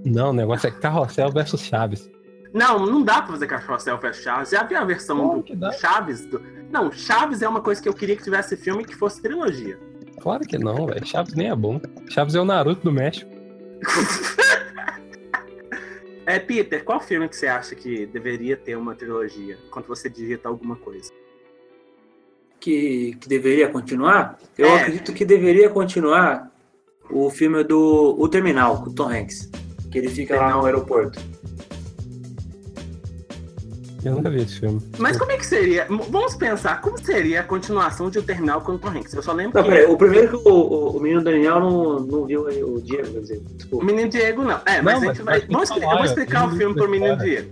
Não, 0.05 0.29
o 0.29 0.33
negócio 0.33 0.67
é 0.67 0.71
Carrossel 0.71 1.31
versus 1.31 1.61
Chaves. 1.61 2.09
Não, 2.53 2.85
não 2.85 3.03
dá 3.03 3.21
pra 3.21 3.33
fazer 3.33 3.47
Carrossel 3.47 3.97
versus 3.99 4.23
Chaves. 4.23 4.49
Já 4.51 4.63
vi 4.63 4.75
a 4.75 4.83
versão 4.83 5.41
do. 5.41 5.73
Chaves? 5.73 6.25
Do... 6.25 6.41
Não, 6.71 6.91
Chaves 6.91 7.41
é 7.41 7.49
uma 7.49 7.61
coisa 7.61 7.81
que 7.81 7.89
eu 7.89 7.93
queria 7.93 8.15
que 8.15 8.23
tivesse 8.23 8.55
filme 8.55 8.85
que 8.85 8.95
fosse 8.95 9.21
trilogia. 9.21 9.79
Claro 10.19 10.45
que 10.45 10.57
não, 10.57 10.85
velho. 10.85 11.05
Chaves 11.05 11.33
nem 11.33 11.49
é 11.49 11.55
bom. 11.55 11.79
Chaves 12.09 12.35
é 12.35 12.39
o 12.39 12.45
Naruto 12.45 12.81
do 12.83 12.91
México. 12.91 13.29
É, 16.25 16.37
Peter, 16.37 16.83
qual 16.83 16.99
filme 16.99 17.27
que 17.27 17.35
você 17.35 17.47
acha 17.47 17.73
que 17.73 18.05
deveria 18.05 18.55
ter 18.55 18.75
uma 18.77 18.93
trilogia 18.93 19.57
quando 19.71 19.87
você 19.87 20.07
digita 20.07 20.47
alguma 20.47 20.75
coisa? 20.75 21.11
Que, 22.59 23.15
que 23.19 23.27
deveria 23.27 23.67
continuar? 23.67 24.37
Eu 24.55 24.67
É. 24.67 24.79
acredito 24.81 25.11
que 25.11 25.25
deveria 25.25 25.71
continuar 25.71 26.51
o 27.09 27.31
filme 27.31 27.63
do 27.63 28.15
O 28.19 28.27
Terminal, 28.29 28.83
com 28.83 28.91
o 28.91 28.93
Tom 28.93 29.09
Hanks. 29.09 29.49
Que 29.91 29.97
ele 29.97 30.09
fica 30.09 30.35
lá 30.35 30.39
Terminal. 30.41 30.59
no 30.61 30.65
aeroporto. 30.67 31.19
Eu 34.03 34.13
nunca 34.15 34.29
vi 34.29 34.41
esse 34.41 34.59
filme. 34.59 34.81
Mas 34.97 35.17
como 35.17 35.31
é 35.31 35.37
que 35.37 35.45
seria? 35.45 35.85
Vamos 36.09 36.35
pensar, 36.35 36.79
como 36.81 36.97
seria 36.97 37.41
a 37.41 37.43
continuação 37.43 38.09
de 38.09 38.19
O 38.19 38.23
Terminal 38.23 38.61
com 38.61 38.73
o 38.73 38.79
Tom 38.79 38.89
Hanks? 38.89 39.13
Eu 39.13 39.21
só 39.21 39.33
lembro 39.33 39.57
Não, 39.57 39.63
que 39.63 39.69
peraí, 39.69 39.91
o 39.91 39.97
primeiro 39.97 40.29
que 40.29 40.49
o, 40.49 40.51
o, 40.51 40.97
o 40.97 40.99
menino 41.01 41.23
Daniel 41.23 41.59
não, 41.59 41.99
não 41.99 42.25
viu 42.25 42.47
aí 42.47 42.63
o 42.63 42.79
Diego, 42.81 43.11
quer 43.11 43.19
dizer, 43.19 43.37
o 43.37 43.55
desculpa. 43.55 43.85
Menino 43.85 44.09
Diego 44.09 44.43
não. 44.43 44.61
É, 44.65 44.81
mas 44.81 45.01
Não, 45.01 45.09
a 45.09 45.13
gente 45.13 45.23
mas 45.23 45.39
vai. 45.39 45.47
Vamos, 45.49 45.69
eu 45.69 45.79
vou 45.81 46.05
explicar 46.05 46.43
eu 46.43 46.53
o 46.53 46.57
filme 46.57 46.75
pro 46.75 46.89
Menino. 46.89 47.17
Diego. 47.17 47.49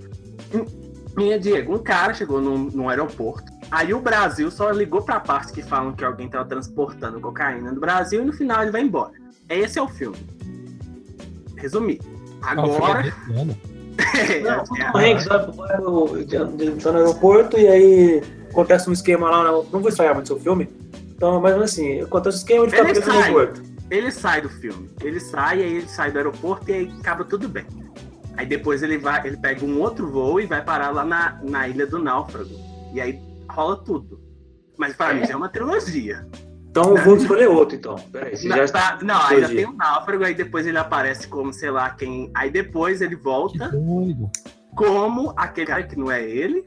Menino 1.18 1.40
Diego, 1.40 1.76
um 1.76 1.80
cara 1.80 2.14
chegou 2.14 2.40
num, 2.40 2.70
num 2.70 2.90
aeroporto. 2.90 3.52
Aí 3.70 3.94
o 3.94 4.00
Brasil 4.00 4.50
só 4.50 4.72
ligou 4.72 5.02
pra 5.02 5.20
parte 5.20 5.52
que 5.52 5.62
falam 5.62 5.92
que 5.92 6.04
alguém 6.04 6.30
tava 6.30 6.46
transportando 6.46 7.20
cocaína 7.20 7.72
no 7.72 7.80
Brasil 7.82 8.22
e 8.22 8.26
no 8.26 8.32
final 8.32 8.62
ele 8.62 8.72
vai 8.72 8.82
embora. 8.82 9.12
Esse 9.50 9.80
é 9.80 9.82
o 9.82 9.88
filme. 9.88 10.18
Resumir. 11.58 12.00
O 12.02 12.46
é 12.46 12.50
Agora. 12.50 13.14
Não, 14.44 14.52
é, 14.78 14.92
Tom 14.92 15.00
Hanks 15.00 15.24
de- 16.58 16.72
tá 16.82 16.92
no 16.92 16.98
aeroporto 17.00 17.58
e 17.58 17.68
aí 17.68 18.24
acontece 18.50 18.90
um 18.90 18.94
esquema 18.94 19.30
lá, 19.30 19.44
não, 19.44 19.64
não 19.64 19.80
vou 19.80 19.90
estragar 19.90 20.14
muito 20.14 20.28
seu 20.28 20.40
filme, 20.40 20.70
então, 21.16 21.40
mas 21.42 21.56
assim, 21.62 22.02
acontece 22.02 22.38
um 22.38 22.40
esquema 22.40 22.66
de 22.66 22.72
ficar 22.72 22.84
Ele 22.84 22.94
preso 22.94 23.08
no 23.08 23.14
sai. 23.14 23.24
aeroporto. 23.24 23.62
ele 23.90 24.12
sai 24.12 24.42
do 24.42 24.50
filme. 24.50 24.90
Ele 25.02 25.20
sai, 25.20 25.62
aí 25.64 25.74
ele 25.78 25.88
sai 25.88 26.12
do 26.12 26.18
aeroporto 26.18 26.70
e 26.70 26.74
aí 26.74 26.94
acaba 27.00 27.24
tudo 27.24 27.48
bem. 27.50 27.66
Aí 28.36 28.46
depois 28.46 28.84
ele 28.84 28.98
vai, 29.00 29.26
ele 29.26 29.38
pega 29.38 29.66
um 29.66 29.82
outro 29.82 30.12
voo 30.12 30.40
e 30.40 30.46
vai 30.46 30.64
parar 30.64 30.92
lá 30.92 31.04
na, 31.04 31.40
na 31.42 31.68
ilha 31.68 31.88
do 31.88 31.98
náufrago. 31.98 32.52
E 32.94 33.02
aí 33.02 33.20
rola 33.50 33.78
tudo. 33.78 34.20
Mas 34.78 34.96
para 34.96 35.16
mim 35.16 35.26
já 35.26 35.34
é 35.34 35.36
uma 35.36 35.50
trilogia. 35.50 36.24
Então 36.70 36.96
eu 36.96 37.04
vou 37.04 37.16
escolher 37.18 37.48
outro, 37.50 37.76
então. 37.76 37.96
Peraí, 38.12 38.36
você 38.38 38.48
Não, 38.48 38.58
já 38.58 38.68
tá- 38.68 39.00
não, 39.02 39.16
aí 39.16 39.22
já 39.22 39.28
trilogia. 39.48 39.56
tem 39.58 39.66
o 39.66 39.74
náufrago, 39.74 40.24
aí 40.24 40.34
depois 40.36 40.68
ele 40.68 40.78
aparece 40.78 41.28
como, 41.28 41.52
sei 41.54 41.72
lá, 41.72 41.90
quem. 41.92 42.30
Aí 42.36 42.50
depois 42.52 43.02
ele 43.02 43.16
volta 43.16 43.72
como 44.76 45.34
aquele 45.36 45.68
cara 45.68 45.84
que 45.84 45.98
não 45.98 46.12
é 46.12 46.24
ele. 46.24 46.66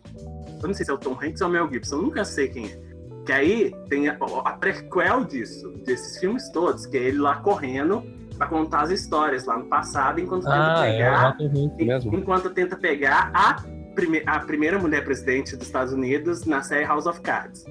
Eu 0.63 0.67
não 0.69 0.75
sei 0.75 0.85
se 0.85 0.91
é 0.91 0.95
o 0.95 0.99
Tom 0.99 1.13
Hanks 1.23 1.41
ou 1.41 1.49
o 1.49 1.51
Mel 1.51 1.69
Gibson, 1.71 1.97
eu 1.97 2.03
nunca 2.03 2.25
sei 2.25 2.49
quem 2.49 2.67
é. 2.67 2.79
Que 3.25 3.33
aí 3.33 3.73
tem 3.89 4.09
a, 4.09 4.17
a 4.45 4.53
prequel 4.55 5.25
disso, 5.25 5.71
desses 5.87 6.19
filmes 6.19 6.49
todos, 6.51 6.87
que 6.87 6.97
é 6.97 7.01
ele 7.03 7.19
lá 7.19 7.37
correndo 7.37 8.03
pra 8.37 8.47
contar 8.47 8.83
as 8.83 8.91
histórias 8.91 9.45
lá 9.45 9.59
no 9.59 9.67
passado, 9.67 10.19
enquanto 10.21 10.43
tenta 10.45 10.81
Ah, 10.81 10.87
é 10.87 10.91
o 10.91 11.37
pegar. 11.37 11.37
Mesmo. 11.79 12.15
Enquanto 12.17 12.51
tenta 12.51 12.77
pegar 12.77 13.31
a, 13.35 13.63
prime 13.95 14.23
a 14.27 14.41
primeira 14.41 14.79
mulher 14.79 15.05
presidente 15.05 15.57
dos 15.57 15.67
Estados 15.67 15.93
Unidos 15.93 16.45
na 16.47 16.63
série 16.63 16.85
House 16.85 17.07
of 17.07 17.21
Cards. 17.21 17.65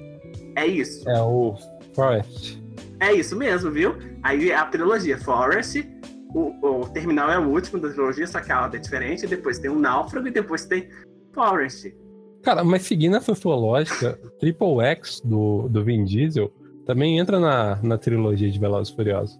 É 0.56 0.66
isso. 0.66 1.08
É 1.08 1.20
o 1.20 1.54
Forrest. 1.94 2.58
É 3.00 3.12
isso 3.12 3.36
mesmo, 3.36 3.70
viu? 3.70 3.94
Aí 4.22 4.52
a 4.52 4.64
trilogia 4.66 5.18
Forest, 5.18 5.86
o, 6.34 6.80
o 6.82 6.88
Terminal 6.90 7.30
é 7.30 7.38
o 7.38 7.48
último 7.48 7.80
da 7.80 7.88
trilogia, 7.88 8.26
só 8.26 8.40
que 8.40 8.52
a 8.52 8.62
ordem 8.62 8.78
é 8.78 8.82
diferente. 8.82 9.26
Depois 9.26 9.58
tem 9.58 9.70
o 9.70 9.78
Náufrago 9.78 10.28
e 10.28 10.30
depois 10.30 10.66
tem 10.66 10.88
Forest. 11.34 11.94
Cara, 12.42 12.62
mas 12.64 12.82
seguindo 12.82 13.16
essa 13.16 13.34
sua 13.34 13.54
lógica, 13.56 14.18
Triple 14.38 14.80
X 14.82 15.20
do, 15.24 15.68
do 15.68 15.84
Vin 15.84 16.04
Diesel 16.04 16.50
também 16.86 17.18
entra 17.18 17.38
na, 17.38 17.76
na 17.82 17.98
trilogia 17.98 18.50
de 18.50 18.58
Velozes 18.58 18.92
Furiosos. 18.92 19.38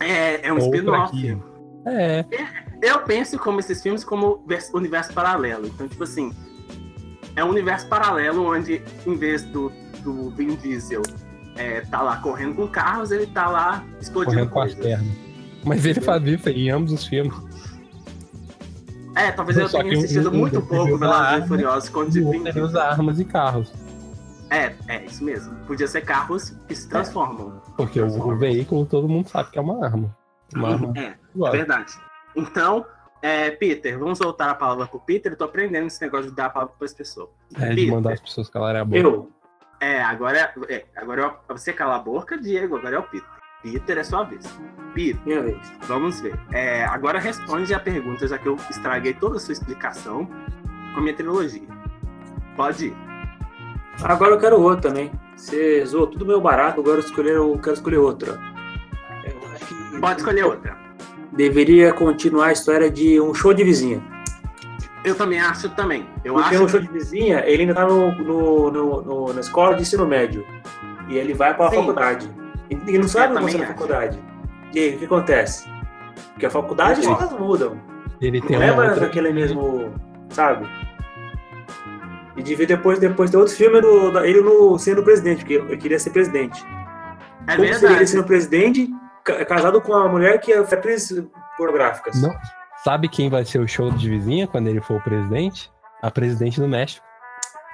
É, 0.00 0.46
é 0.48 0.52
um 0.52 0.58
spin-off. 0.58 1.10
franquia. 1.10 1.38
É, 1.86 2.24
Eu 2.82 3.00
penso 3.00 3.38
como 3.38 3.60
esses 3.60 3.82
filmes 3.82 4.02
como 4.04 4.42
vers- 4.46 4.70
universo 4.74 5.12
paralelo. 5.12 5.66
Então, 5.66 5.86
tipo 5.88 6.02
assim, 6.04 6.32
é 7.36 7.44
um 7.44 7.48
universo 7.50 7.86
paralelo 7.88 8.44
onde, 8.46 8.82
em 9.06 9.16
vez 9.16 9.42
do, 9.44 9.70
do 10.02 10.30
Vin 10.30 10.54
Diesel 10.56 11.02
é, 11.60 11.80
tá 11.82 12.00
lá 12.02 12.16
correndo 12.16 12.54
com 12.54 12.66
carros, 12.68 13.10
ele 13.10 13.26
tá 13.26 13.48
lá 13.48 13.84
explodindo 14.00 14.48
correndo 14.48 14.50
com 14.50 14.60
as 14.60 14.74
coisas. 14.74 14.84
pernas. 14.90 15.16
Mas 15.64 15.84
ele 15.84 16.00
fazia 16.00 16.34
isso 16.34 16.48
em 16.48 16.70
ambos 16.70 16.92
os 16.92 17.04
filmes. 17.06 17.34
É, 19.16 19.30
talvez 19.32 19.58
eu 19.58 19.68
Só 19.68 19.78
tenha 19.80 19.90
que 19.90 19.96
um- 19.96 20.00
assistido 20.00 20.32
muito 20.32 20.58
um 20.58 20.66
pouco 20.66 20.96
Velozes 20.96 21.44
e 21.44 21.48
Furiosos 21.48 21.88
quando 21.90 22.10
de 22.10 22.20
ele 22.20 22.60
usa 22.60 22.82
armas 22.82 23.18
e 23.20 23.24
carros. 23.24 23.72
É, 24.50 24.72
é 24.88 25.04
isso 25.04 25.22
mesmo. 25.22 25.54
Podia 25.66 25.86
ser 25.86 26.00
carros 26.02 26.50
que 26.66 26.74
se 26.74 26.88
transformam. 26.88 27.60
Porque 27.76 28.00
o, 28.00 28.06
o 28.06 28.36
veículo 28.36 28.86
todo 28.86 29.08
mundo 29.08 29.28
sabe 29.28 29.50
que 29.50 29.58
é 29.58 29.62
uma 29.62 29.84
arma. 29.84 30.16
Uma 30.54 30.72
arma. 30.72 30.92
É, 30.96 31.14
é 31.46 31.50
verdade. 31.50 31.92
Então, 32.34 32.84
é, 33.22 33.50
Peter, 33.50 33.98
vamos 33.98 34.18
voltar 34.18 34.50
a 34.50 34.54
palavra 34.54 34.86
pro 34.86 34.98
Peter. 35.00 35.32
Eu 35.32 35.36
tô 35.36 35.44
aprendendo 35.44 35.86
esse 35.86 36.00
negócio 36.00 36.30
de 36.30 36.36
dar 36.36 36.46
a 36.46 36.50
palavra 36.50 36.74
para 36.76 36.84
as 36.86 36.94
pessoas. 36.94 37.28
É 37.56 37.68
de 37.68 37.74
Peter. 37.76 37.92
mandar 37.92 38.12
as 38.14 38.20
pessoas 38.20 38.48
calarem 38.48 38.80
a 38.80 38.84
boca. 38.84 38.98
Eu, 38.98 39.30
É, 39.80 40.02
agora 40.02 40.38
é, 40.38 40.74
é, 40.74 40.84
agora 40.94 41.34
é 41.48 41.52
você 41.52 41.72
cala 41.72 41.96
a 41.96 41.98
boca, 41.98 42.36
Diego, 42.36 42.76
agora 42.76 42.96
é 42.96 42.98
o 42.98 43.02
Peter. 43.02 43.28
Peter 43.62 43.98
é 43.98 44.04
sua 44.04 44.24
vez. 44.24 44.44
Peter, 44.94 45.20
minha 45.24 45.42
vez. 45.42 45.58
vamos 45.82 46.20
ver. 46.20 46.38
É, 46.52 46.84
agora 46.84 47.18
responde 47.18 47.72
a 47.72 47.80
pergunta, 47.80 48.26
já 48.28 48.38
que 48.38 48.46
eu 48.46 48.56
estraguei 48.68 49.14
toda 49.14 49.36
a 49.36 49.40
sua 49.40 49.52
explicação 49.52 50.26
com 50.92 50.98
a 50.98 51.00
minha 51.00 51.14
trilogia. 51.14 51.66
Pode 52.56 52.88
ir. 52.88 52.96
Agora 54.02 54.32
eu 54.32 54.38
quero 54.38 54.60
outro 54.60 54.88
também. 54.88 55.10
Você 55.36 55.84
zoou 55.86 56.06
tudo 56.06 56.26
meu 56.26 56.40
barato, 56.40 56.80
agora 56.80 56.96
eu, 56.96 57.00
escolher, 57.00 57.36
eu 57.36 57.58
quero 57.58 57.74
escolher 57.74 57.98
que 59.66 60.00
Pode 60.00 60.20
escolher 60.20 60.44
outra. 60.44 60.76
Deveria 61.32 61.92
continuar 61.92 62.46
a 62.46 62.52
história 62.52 62.90
de 62.90 63.20
um 63.20 63.32
show 63.32 63.54
de 63.54 63.64
vizinha. 63.64 64.02
Eu 65.04 65.14
também 65.14 65.40
acho 65.40 65.68
também. 65.70 66.06
Eu 66.24 66.34
Porque 66.34 66.54
acho 66.54 66.64
um 66.64 66.68
show 66.68 66.80
de 66.80 66.88
vizinha, 66.88 67.42
ele 67.46 67.62
ainda 67.62 67.74
tá 67.74 67.86
no, 67.86 68.12
no- 68.12 68.70
no- 68.70 69.02
no- 69.02 69.32
na 69.32 69.40
escola 69.40 69.74
de 69.74 69.82
ensino 69.82 70.06
médio. 70.06 70.46
E 71.08 71.16
ele 71.16 71.32
vai 71.34 71.54
para 71.56 71.68
a 71.68 71.72
faculdade. 71.72 72.30
E 72.68 72.74
ele 72.74 72.98
não 72.98 73.08
sabe 73.08 73.34
como 73.34 73.46
também 73.46 73.54
é 73.56 73.58
na 73.58 73.66
faculdade. 73.74 74.18
E 74.74 74.78
aí, 74.78 74.94
o 74.94 74.98
que 74.98 75.04
acontece? 75.06 75.68
Porque 76.32 76.46
a 76.46 76.50
faculdade 76.50 77.00
as 77.00 77.06
coisas 77.06 77.32
mudam. 77.38 77.80
Ele 78.20 78.40
tem 78.42 78.56
Não 78.56 78.62
é 78.62 78.70
uma 78.72 78.76
mais 78.82 78.90
outra... 78.92 79.06
aquele 79.06 79.32
mesmo, 79.32 79.90
sabe? 80.28 80.68
E 82.36 82.42
devia 82.42 82.66
depois, 82.66 82.98
depois 82.98 83.30
ter 83.30 83.36
outro 83.38 83.54
filme 83.54 83.80
do, 83.80 84.10
da- 84.12 84.26
ele 84.26 84.40
no, 84.40 84.78
sendo 84.78 85.02
presidente, 85.02 85.38
porque 85.38 85.54
eu 85.54 85.78
queria 85.78 85.98
ser 85.98 86.10
presidente. 86.10 86.62
é 87.46 87.56
Como 87.56 87.64
seria 87.66 87.70
ele 87.70 87.78
verdade. 87.80 88.06
sendo 88.10 88.24
presidente, 88.24 88.90
ca- 89.24 89.44
casado 89.44 89.80
com 89.80 89.92
uma 89.92 90.08
mulher 90.08 90.38
que 90.40 90.52
é 90.52 90.58
atriz 90.58 91.12
pornográficas? 91.56 92.20
Não. 92.22 92.30
Sabe 92.84 93.08
quem 93.08 93.28
vai 93.28 93.44
ser 93.44 93.60
o 93.60 93.68
show 93.68 93.90
de 93.90 94.08
vizinha 94.08 94.46
quando 94.46 94.68
ele 94.68 94.80
for 94.80 94.96
o 94.98 95.00
presidente? 95.02 95.70
A 96.02 96.10
presidente 96.10 96.60
do 96.60 96.66
México. 96.68 97.04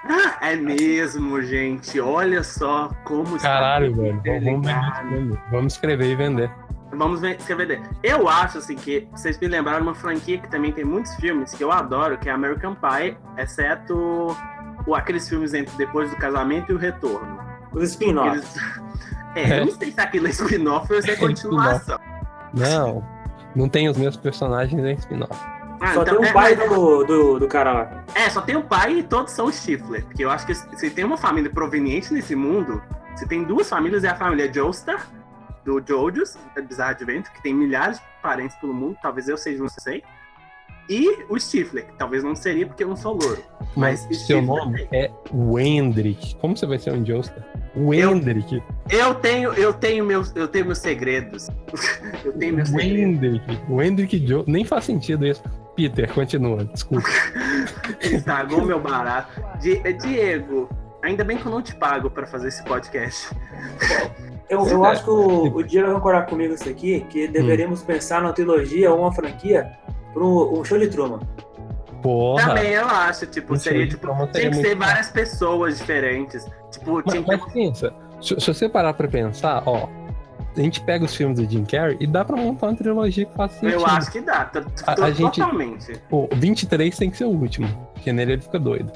Ah, 0.09 0.37
É 0.49 0.57
mesmo, 0.57 1.41
gente. 1.43 2.01
Olha 2.01 2.43
só 2.43 2.91
como 3.05 3.37
está 3.37 3.49
Caralho, 3.49 3.95
velho. 3.95 4.21
Vamos 4.25 4.45
vender. 4.67 5.41
Vamos 5.51 5.73
escrever 5.75 6.11
e 6.11 6.17
vender. 6.17 6.51
Vamos 6.93 7.21
ver, 7.21 7.37
escrever. 7.37 7.83
Eu 8.03 8.29
acho 8.29 8.59
assim 8.59 8.77
que 8.77 9.07
vocês 9.13 9.39
me 9.39 9.49
lembraram 9.49 9.83
uma 9.83 9.95
franquia 9.95 10.39
que 10.39 10.49
também 10.49 10.73
tem 10.73 10.85
muitos 10.85 11.15
filmes 11.17 11.53
que 11.53 11.63
eu 11.63 11.71
adoro, 11.73 12.17
que 12.17 12.29
é 12.29 12.33
American 12.33 12.75
Pie, 12.77 13.17
exceto 13.37 14.35
o, 14.87 14.95
aqueles 14.95 15.29
filmes 15.29 15.53
entre 15.53 15.77
Depois 15.77 16.11
do 16.11 16.17
Casamento 16.17 16.71
e 16.73 16.75
o 16.75 16.79
Retorno. 16.79 17.39
Os 17.73 17.91
spin-offs. 17.91 18.57
Eles- 18.57 18.87
É, 19.37 19.61
eu 19.61 19.67
não 19.67 19.73
sei 19.73 19.93
se 19.93 20.01
aquilo 20.01 20.27
é 20.29 20.31
spin-off 20.31 20.91
ou 20.95 21.03
se 21.03 21.11
é 21.11 21.17
continuação. 21.17 21.99
Não, 22.55 23.05
não 23.57 23.69
tem 23.69 23.89
os 23.89 23.97
meus 23.97 24.17
personagens 24.17 24.85
em 24.85 24.93
spin-off. 24.95 25.33
Ah, 25.81 25.95
Só 25.95 26.03
então- 26.03 26.19
tem 26.21 26.27
é, 26.27 26.31
um 26.31 26.33
pai 26.33 26.57
mas- 26.57 26.69
do, 26.71 27.05
do, 27.05 27.39
do 27.41 27.49
cara 27.49 27.73
lá. 27.73 28.05
É, 28.15 28.31
só 28.31 28.41
tem 28.41 28.57
o 28.57 28.63
pai 28.63 28.99
e 28.99 29.03
todos 29.03 29.33
são 29.33 29.51
Stifler. 29.51 30.05
Porque 30.05 30.25
eu 30.25 30.31
acho 30.31 30.47
que 30.47 30.55
se 30.55 30.91
tem 30.91 31.05
uma 31.05 31.17
família 31.19 31.51
proveniente 31.51 32.13
nesse 32.15 32.35
mundo, 32.37 32.83
se 33.15 33.27
tem 33.27 33.43
duas 33.45 33.69
famílias, 33.69 34.05
é 34.05 34.09
a 34.09 34.15
família 34.15 34.53
Joestar, 34.53 35.07
do 35.65 35.83
Jojos, 35.87 36.39
Bizarre 36.69 36.93
Adventure, 36.93 37.31
que 37.35 37.43
tem 37.43 37.53
milhares 37.53 37.99
de 37.99 38.05
parentes 38.23 38.57
pelo 38.59 38.73
mundo, 38.73 38.97
talvez 39.03 39.29
eu 39.29 39.37
seja, 39.37 39.61
não 39.61 39.69
sei. 39.69 40.03
E 40.89 41.25
o 41.29 41.37
Stifler, 41.39 41.87
que 41.87 41.95
talvez 41.99 42.23
não 42.23 42.37
seria 42.37 42.65
porque 42.67 42.85
eu 42.85 42.89
não 42.89 42.97
sou 42.97 43.15
louro. 43.15 43.43
Mas 43.77 44.07
Mas 44.07 44.17
seu 44.27 44.39
Stifler 44.39 44.45
nome 44.45 44.89
é 44.93 45.11
Wendrick. 45.35 46.37
Como 46.37 46.57
você 46.57 46.65
vai 46.67 46.79
ser 46.79 46.93
um 46.93 47.05
Joestar? 47.05 47.45
Wendrick. 47.77 48.55
Eu 48.57 48.63
tenho, 49.17 49.53
eu 49.55 49.73
tenho 49.73 50.05
meus, 50.05 50.35
eu 50.37 50.47
tenho 50.49 50.67
meus 50.67 50.79
segredos. 50.79 51.49
eu 52.25 52.33
tenho 52.33 52.55
meus 52.57 52.69
segredos. 52.69 52.97
Wendrick. 53.21 53.59
Wendrick 53.69 54.27
Joe. 54.27 54.45
Nem 54.47 54.65
faz 54.65 54.85
sentido 54.85 55.27
isso. 55.27 55.43
Peter, 55.75 56.11
continua. 56.13 56.65
Desculpa. 56.65 57.07
Estragou 58.01 58.65
meu 58.65 58.81
barato. 58.81 59.29
Di- 59.61 59.81
Diego, 59.95 60.69
ainda 61.03 61.25
bem 61.25 61.37
que 61.37 61.45
eu 61.47 61.51
não 61.53 61.61
te 61.63 61.75
pago 61.75 62.11
pra 62.11 62.27
fazer 62.27 62.49
esse 62.49 62.63
podcast. 62.65 63.29
Eu, 64.49 64.65
eu 64.69 64.85
acho 64.85 65.03
que 65.03 65.11
o, 65.11 65.57
o 65.57 65.63
Diego 65.65 65.87
vai 65.89 65.97
concordar 65.97 66.27
comigo 66.27 66.55
isso 66.55 66.69
aqui, 66.69 67.03
Hum. 67.05 67.09
que 67.09 67.27
deveríamos 67.27 67.83
pensar 67.83 68.23
numa 68.23 68.33
trilogia 68.33 68.93
ou 68.93 69.01
uma 69.01 69.13
franquia 69.13 69.73
para 70.15 70.23
um, 70.23 70.61
um 70.61 70.65
show 70.65 70.79
de 70.79 70.87
Truman. 70.87 71.19
Porra. 72.01 72.47
Também 72.51 72.71
eu 72.75 72.87
acho, 72.87 73.27
tipo, 73.27 73.55
Um 73.55 73.57
seria 73.57 73.89
tipo, 73.89 74.07
tinha 74.29 74.49
que 74.51 74.57
ser 74.59 74.77
várias 74.77 75.09
pessoas 75.11 75.79
diferentes. 75.79 76.47
Tipo, 76.71 77.03
Mas, 77.05 77.13
tinha 77.13 77.25
que 77.25 77.29
mas 77.37 77.53
pensa, 77.53 77.93
se, 78.21 78.39
se 78.41 78.47
você 78.55 78.69
parar 78.69 78.95
pra 78.95 79.07
pensar, 79.09 79.63
ó, 79.67 79.89
a 80.57 80.61
gente 80.61 80.81
pega 80.81 81.05
os 81.05 81.15
filmes 81.15 81.39
do 81.39 81.51
Jim 81.51 81.65
Carrey 81.65 81.97
e 82.01 82.07
dá 82.07 82.25
pra 82.25 82.37
montar 82.37 82.69
uma 82.69 82.75
trilogia 82.77 83.27
que 83.27 83.35
faz 83.35 83.53
sentido. 83.53 83.73
Eu 83.73 83.87
acho 83.87 84.11
que 84.11 84.21
dá, 84.21 84.45
t- 84.47 84.59
A- 84.87 84.95
t- 84.95 85.03
a 85.03 85.11
gente- 85.11 85.39
totalmente. 85.41 85.93
O 86.11 86.29
23 86.35 86.97
tem 86.97 87.11
que 87.11 87.17
ser 87.19 87.25
o 87.25 87.31
último, 87.31 87.69
porque 87.95 88.13
nele 88.13 88.33
ele 88.35 88.43
fica 88.43 88.59
doido. 88.59 88.91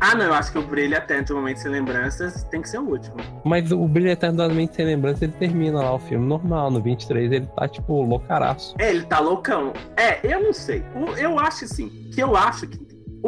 Ah, 0.00 0.14
não, 0.14 0.26
eu 0.26 0.34
acho 0.34 0.52
que 0.52 0.58
o 0.58 0.62
Brilho 0.62 0.94
Eterno, 0.94 1.36
Momento 1.36 1.58
Sem 1.58 1.70
Lembranças, 1.70 2.42
tem 2.44 2.60
que 2.60 2.68
ser 2.68 2.78
o 2.78 2.82
último. 2.88 3.16
Mas 3.44 3.72
o 3.72 3.88
Brilho 3.88 4.10
Eternamente 4.10 4.74
Sem 4.76 4.84
Lembrança, 4.84 5.24
ele 5.24 5.32
termina 5.32 5.78
lá 5.80 5.94
o 5.94 5.98
filme 5.98 6.26
normal. 6.26 6.70
No 6.70 6.82
23 6.82 7.32
ele 7.32 7.46
tá, 7.56 7.66
tipo, 7.66 8.02
loucaraço. 8.02 8.74
É, 8.78 8.90
ele 8.90 9.04
tá 9.06 9.20
loucão. 9.20 9.72
É, 9.96 10.18
eu 10.22 10.42
não 10.42 10.52
sei. 10.52 10.84
O- 10.94 11.16
Eu 11.16 11.38
acho 11.38 11.64
assim, 11.64 11.88
que 12.12 12.22
eu 12.22 12.36
acho 12.36 12.66
que 12.66 12.78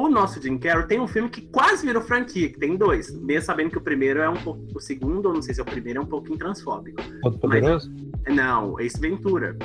o 0.06 0.08
nosso 0.08 0.40
Jim 0.40 0.58
Carrey 0.58 0.86
tem 0.86 1.00
um 1.00 1.08
filme 1.08 1.28
que 1.28 1.42
quase 1.42 1.86
virou 1.86 2.02
franquia, 2.02 2.48
que 2.48 2.58
tem 2.58 2.76
dois. 2.76 3.10
Mesmo 3.20 3.46
sabendo 3.46 3.70
que 3.70 3.78
o 3.78 3.80
primeiro 3.80 4.20
é 4.20 4.28
um 4.28 4.36
pouco. 4.36 4.60
O 4.74 4.80
segundo, 4.80 5.26
ou 5.26 5.34
não 5.34 5.42
sei 5.42 5.54
se 5.54 5.60
é 5.60 5.62
o 5.62 5.66
primeiro, 5.66 6.00
é 6.00 6.02
um 6.02 6.06
pouquinho 6.06 6.38
transfóbico. 6.38 7.02
Todo 7.22 7.38
poderoso? 7.38 7.92
Não, 8.28 8.78
Ace 8.80 9.00
Ventura. 9.00 9.56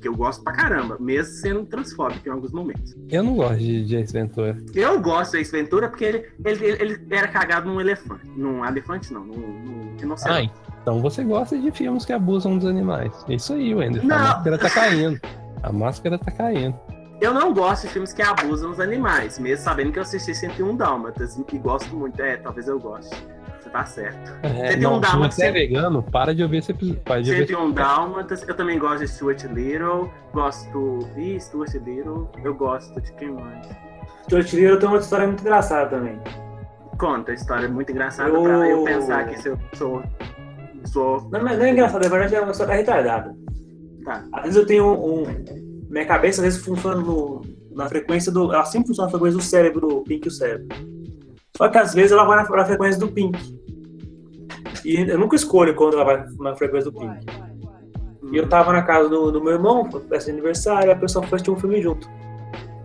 Que 0.00 0.08
eu 0.08 0.14
gosto 0.14 0.44
pra 0.44 0.52
caramba, 0.52 0.98
mesmo 1.00 1.32
sendo 1.32 1.64
transfóbico 1.64 2.28
em 2.28 2.30
alguns 2.30 2.52
momentos. 2.52 2.94
Eu 3.08 3.22
não 3.22 3.36
gosto 3.36 3.58
de 3.58 3.84
de 3.84 3.96
Ace 3.96 4.12
Ventura. 4.12 4.56
Eu 4.74 5.00
gosto 5.00 5.32
do 5.32 5.38
Ace 5.38 5.50
Ventura 5.50 5.88
porque 5.88 6.04
ele, 6.04 6.26
ele, 6.44 6.64
ele, 6.66 6.82
ele 6.82 7.06
era 7.10 7.28
cagado 7.28 7.66
num 7.70 7.80
elefante. 7.80 8.26
Num 8.36 8.64
elefante, 8.64 9.12
não, 9.12 9.24
num, 9.24 9.34
num 9.34 9.96
rinoceronte. 9.98 10.52
Ah, 10.54 10.74
então 10.82 11.00
você 11.00 11.24
gosta 11.24 11.58
de 11.58 11.70
filmes 11.70 12.04
que 12.04 12.12
abusam 12.12 12.58
dos 12.58 12.66
animais. 12.66 13.12
É 13.28 13.34
Isso 13.34 13.54
aí, 13.54 13.74
Wender. 13.74 14.04
Não. 14.04 14.14
A 14.14 14.18
máscara 14.18 14.58
tá 14.58 14.70
caindo. 14.70 15.20
A 15.62 15.72
máscara 15.72 16.18
tá 16.18 16.30
caindo. 16.30 16.78
Eu 17.20 17.32
não 17.32 17.54
gosto 17.54 17.84
de 17.86 17.92
filmes 17.92 18.12
que 18.12 18.20
abusam 18.22 18.70
dos 18.70 18.80
animais, 18.80 19.38
mesmo 19.38 19.64
sabendo 19.64 19.92
que 19.92 19.98
eu 19.98 20.02
assisti 20.02 20.34
101 20.34 20.76
Dálmatas 20.76 21.38
e 21.38 21.58
gosto 21.58 21.94
muito. 21.96 22.20
É, 22.20 22.36
talvez 22.36 22.68
eu 22.68 22.78
goste. 22.78 23.14
Você 23.60 23.70
tá 23.70 23.84
certo. 23.86 24.32
É, 24.42 24.72
101 24.72 24.80
não, 24.82 24.94
se 24.96 25.00
Dálmatas. 25.00 25.34
você 25.36 25.44
é 25.46 25.52
vegano, 25.52 26.02
para 26.02 26.34
de 26.34 26.42
ouvir 26.42 26.58
esse 26.58 26.72
episódio. 26.72 27.00
Para 27.02 27.22
de 27.22 27.30
ouvir 27.30 27.46
101 27.46 27.70
Dálmatas. 27.72 28.46
Eu 28.48 28.54
também 28.54 28.78
gosto 28.78 28.98
de 29.00 29.08
Stuart 29.08 29.42
Little. 29.44 30.10
Gosto. 30.32 30.98
Ih, 31.16 31.40
Stuart 31.40 31.72
Little. 31.74 32.28
Eu 32.44 32.54
gosto 32.54 33.00
de 33.00 33.12
quem 33.14 33.30
mais? 33.32 33.66
Stuart 34.24 34.52
Little 34.52 34.78
tem 34.78 34.88
uma 34.88 34.98
história 34.98 35.26
muito 35.26 35.40
engraçada 35.40 35.88
também. 35.90 36.20
Conta 36.98 37.32
a 37.32 37.34
história 37.34 37.68
muito 37.68 37.90
engraçada 37.90 38.28
Eu- 38.30 38.42
pra 38.42 38.68
eu 38.68 38.84
pensar 38.84 39.26
que 39.28 39.40
se 39.40 39.48
eu 39.48 39.58
sou. 39.74 40.02
Sou. 40.84 41.28
Não, 41.32 41.42
mas 41.42 41.58
não 41.58 41.64
é 41.64 41.70
engraçado, 41.70 42.02
na 42.02 42.08
verdade 42.08 42.34
é 42.34 42.40
uma 42.42 42.50
história 42.52 42.74
retardada. 42.74 43.34
Tá. 44.04 44.22
Às 44.34 44.42
vezes 44.42 44.56
eu 44.58 44.66
tenho 44.66 44.84
um. 44.84 45.22
um- 45.22 45.63
minha 45.88 46.06
cabeça 46.06 46.40
às 46.40 46.44
vezes 46.44 46.64
funciona 46.64 47.00
no- 47.00 47.42
na 47.72 47.88
frequência 47.88 48.30
do. 48.32 48.52
Ela 48.52 48.64
sempre 48.64 48.88
funciona 48.88 49.06
na 49.06 49.10
frequência 49.10 49.38
do 49.38 49.44
cérebro, 49.44 49.80
do 49.80 50.00
Pink 50.02 50.26
e 50.26 50.28
o 50.28 50.30
cérebro. 50.30 50.66
Só 51.56 51.68
que 51.68 51.78
às 51.78 51.94
vezes 51.94 52.12
ela 52.12 52.24
vai 52.24 52.42
na, 52.42 52.48
na 52.48 52.64
frequência 52.64 52.98
do 53.00 53.08
Pink. 53.08 53.38
E 54.84 54.96
eu 54.96 55.18
nunca 55.18 55.36
escolho 55.36 55.74
quando 55.74 55.94
ela 55.94 56.04
vai 56.04 56.24
na 56.38 56.54
frequência 56.56 56.90
do 56.90 56.98
Pink. 56.98 57.26
E 58.32 58.36
eu 58.36 58.48
tava 58.48 58.72
na 58.72 58.82
casa 58.82 59.08
do, 59.08 59.30
do 59.30 59.42
meu 59.42 59.52
irmão, 59.52 59.88
festa 60.08 60.24
de 60.26 60.30
aniversário, 60.32 60.88
e 60.88 60.92
a 60.92 60.96
pessoa 60.96 61.24
foi 61.26 61.36
assistir 61.36 61.50
um 61.50 61.56
filme 61.56 61.80
junto. 61.80 62.08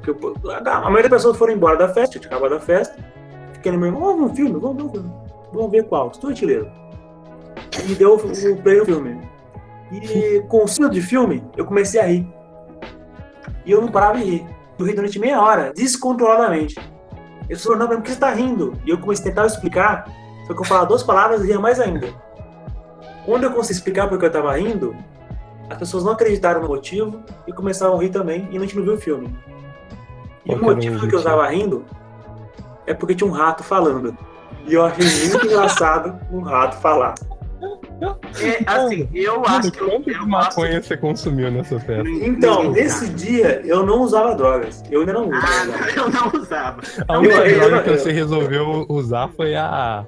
Eu- 0.06 0.36
a, 0.52 0.78
a 0.78 0.82
maioria 0.90 1.10
das 1.10 1.20
pessoas 1.22 1.38
foram 1.38 1.54
embora 1.54 1.78
da 1.78 1.90
festa, 1.90 2.20
tinha 2.20 2.30
acabado 2.30 2.52
da 2.52 2.60
festa. 2.60 2.96
Fiquei 3.54 3.72
no 3.72 3.78
meu 3.80 3.88
irmão, 3.88 4.02
vamos 4.02 4.32
um 4.32 4.36
filme, 4.36 4.60
vamos 4.60 4.78
ver 4.78 4.84
um 4.84 4.92
filme. 4.92 5.12
Vamos 5.54 5.72
ver 5.72 5.84
qual? 5.86 6.10
Estou 6.12 6.30
artilheiro. 6.30 6.68
E 7.90 7.96
deu 7.96 8.14
o, 8.16 8.20
play 8.62 8.78
no 8.80 8.86
filme. 8.86 9.20
E 9.92 10.42
com 10.48 10.66
o 10.66 10.90
de 10.90 11.02
filme, 11.02 11.44
eu 11.58 11.66
comecei 11.66 12.00
a 12.00 12.06
rir. 12.06 12.28
E 13.70 13.72
eu 13.72 13.82
não 13.82 13.90
parava 13.90 14.18
de 14.18 14.24
rir. 14.24 14.48
Eu 14.80 14.86
ri 14.88 14.96
durante 14.96 15.20
meia 15.20 15.40
hora, 15.40 15.72
descontroladamente. 15.76 16.76
Eu 17.48 17.56
falei, 17.60 17.78
não, 17.78 17.88
por 17.88 18.02
que 18.02 18.10
você 18.10 18.20
tá 18.20 18.32
rindo? 18.32 18.74
E 18.84 18.90
eu 18.90 18.98
comecei 18.98 19.26
a 19.26 19.30
tentar 19.30 19.46
explicar, 19.46 20.10
só 20.48 20.56
que 20.56 20.60
eu 20.60 20.64
falava 20.66 20.88
duas 20.88 21.04
palavras 21.04 21.44
e 21.44 21.48
ria 21.48 21.60
mais 21.60 21.80
ainda. 21.80 22.08
Quando 23.28 23.44
eu 23.44 23.52
consegui 23.52 23.78
explicar 23.78 24.10
porque 24.10 24.26
eu 24.26 24.32
tava 24.32 24.58
rindo, 24.58 24.96
as 25.70 25.78
pessoas 25.78 26.04
não 26.04 26.14
acreditaram 26.14 26.64
no 26.64 26.68
motivo 26.68 27.22
e 27.46 27.54
começaram 27.54 27.96
a 27.96 28.02
rir 28.02 28.10
também, 28.10 28.48
e 28.50 28.58
a 28.58 28.60
gente 28.60 28.76
não 28.76 28.82
viu 28.82 28.96
o 28.96 28.98
filme. 28.98 29.38
E 30.48 30.52
o 30.52 30.58
que 30.58 30.64
motivo 30.64 31.08
que 31.08 31.14
eu 31.14 31.22
tava 31.22 31.48
rindo 31.48 31.86
é 32.88 32.94
porque 32.96 33.14
tinha 33.14 33.30
um 33.30 33.34
rato 33.34 33.64
falando. 33.64 34.18
E 34.66 34.74
eu 34.74 34.84
achei 34.84 35.06
muito 35.30 35.46
engraçado 35.46 36.20
um 36.32 36.40
rato 36.40 36.76
falar. 36.78 37.14
É, 38.42 38.64
assim, 38.66 39.10
eu 39.14 39.44
acho 39.46 39.72
que 39.72 39.82
eu, 39.82 39.90
Quanto 39.90 40.28
maconha 40.28 40.82
você 40.82 40.96
consumiu 40.96 41.52
nessa 41.52 41.80
festa? 41.80 42.08
Então, 42.10 42.72
nesse 42.72 43.10
dia 43.10 43.62
eu 43.66 43.86
não 43.86 44.02
usava 44.02 44.36
drogas. 44.36 44.82
Eu 44.90 45.02
ainda 45.02 45.14
não 45.14 45.28
uso. 45.30 45.36
Ah, 45.36 45.66
né? 45.66 45.78
não, 45.96 46.04
eu 46.06 46.10
não 46.10 46.42
usava. 46.42 46.82
A 47.08 47.18
única 47.20 47.36
eu- 47.36 47.46
eu- 47.46 47.70
droga 47.70 47.84
que 47.84 47.98
você 47.98 48.12
resolveu 48.12 48.86
usar 48.90 49.30
foi 49.36 49.56
a. 49.56 50.06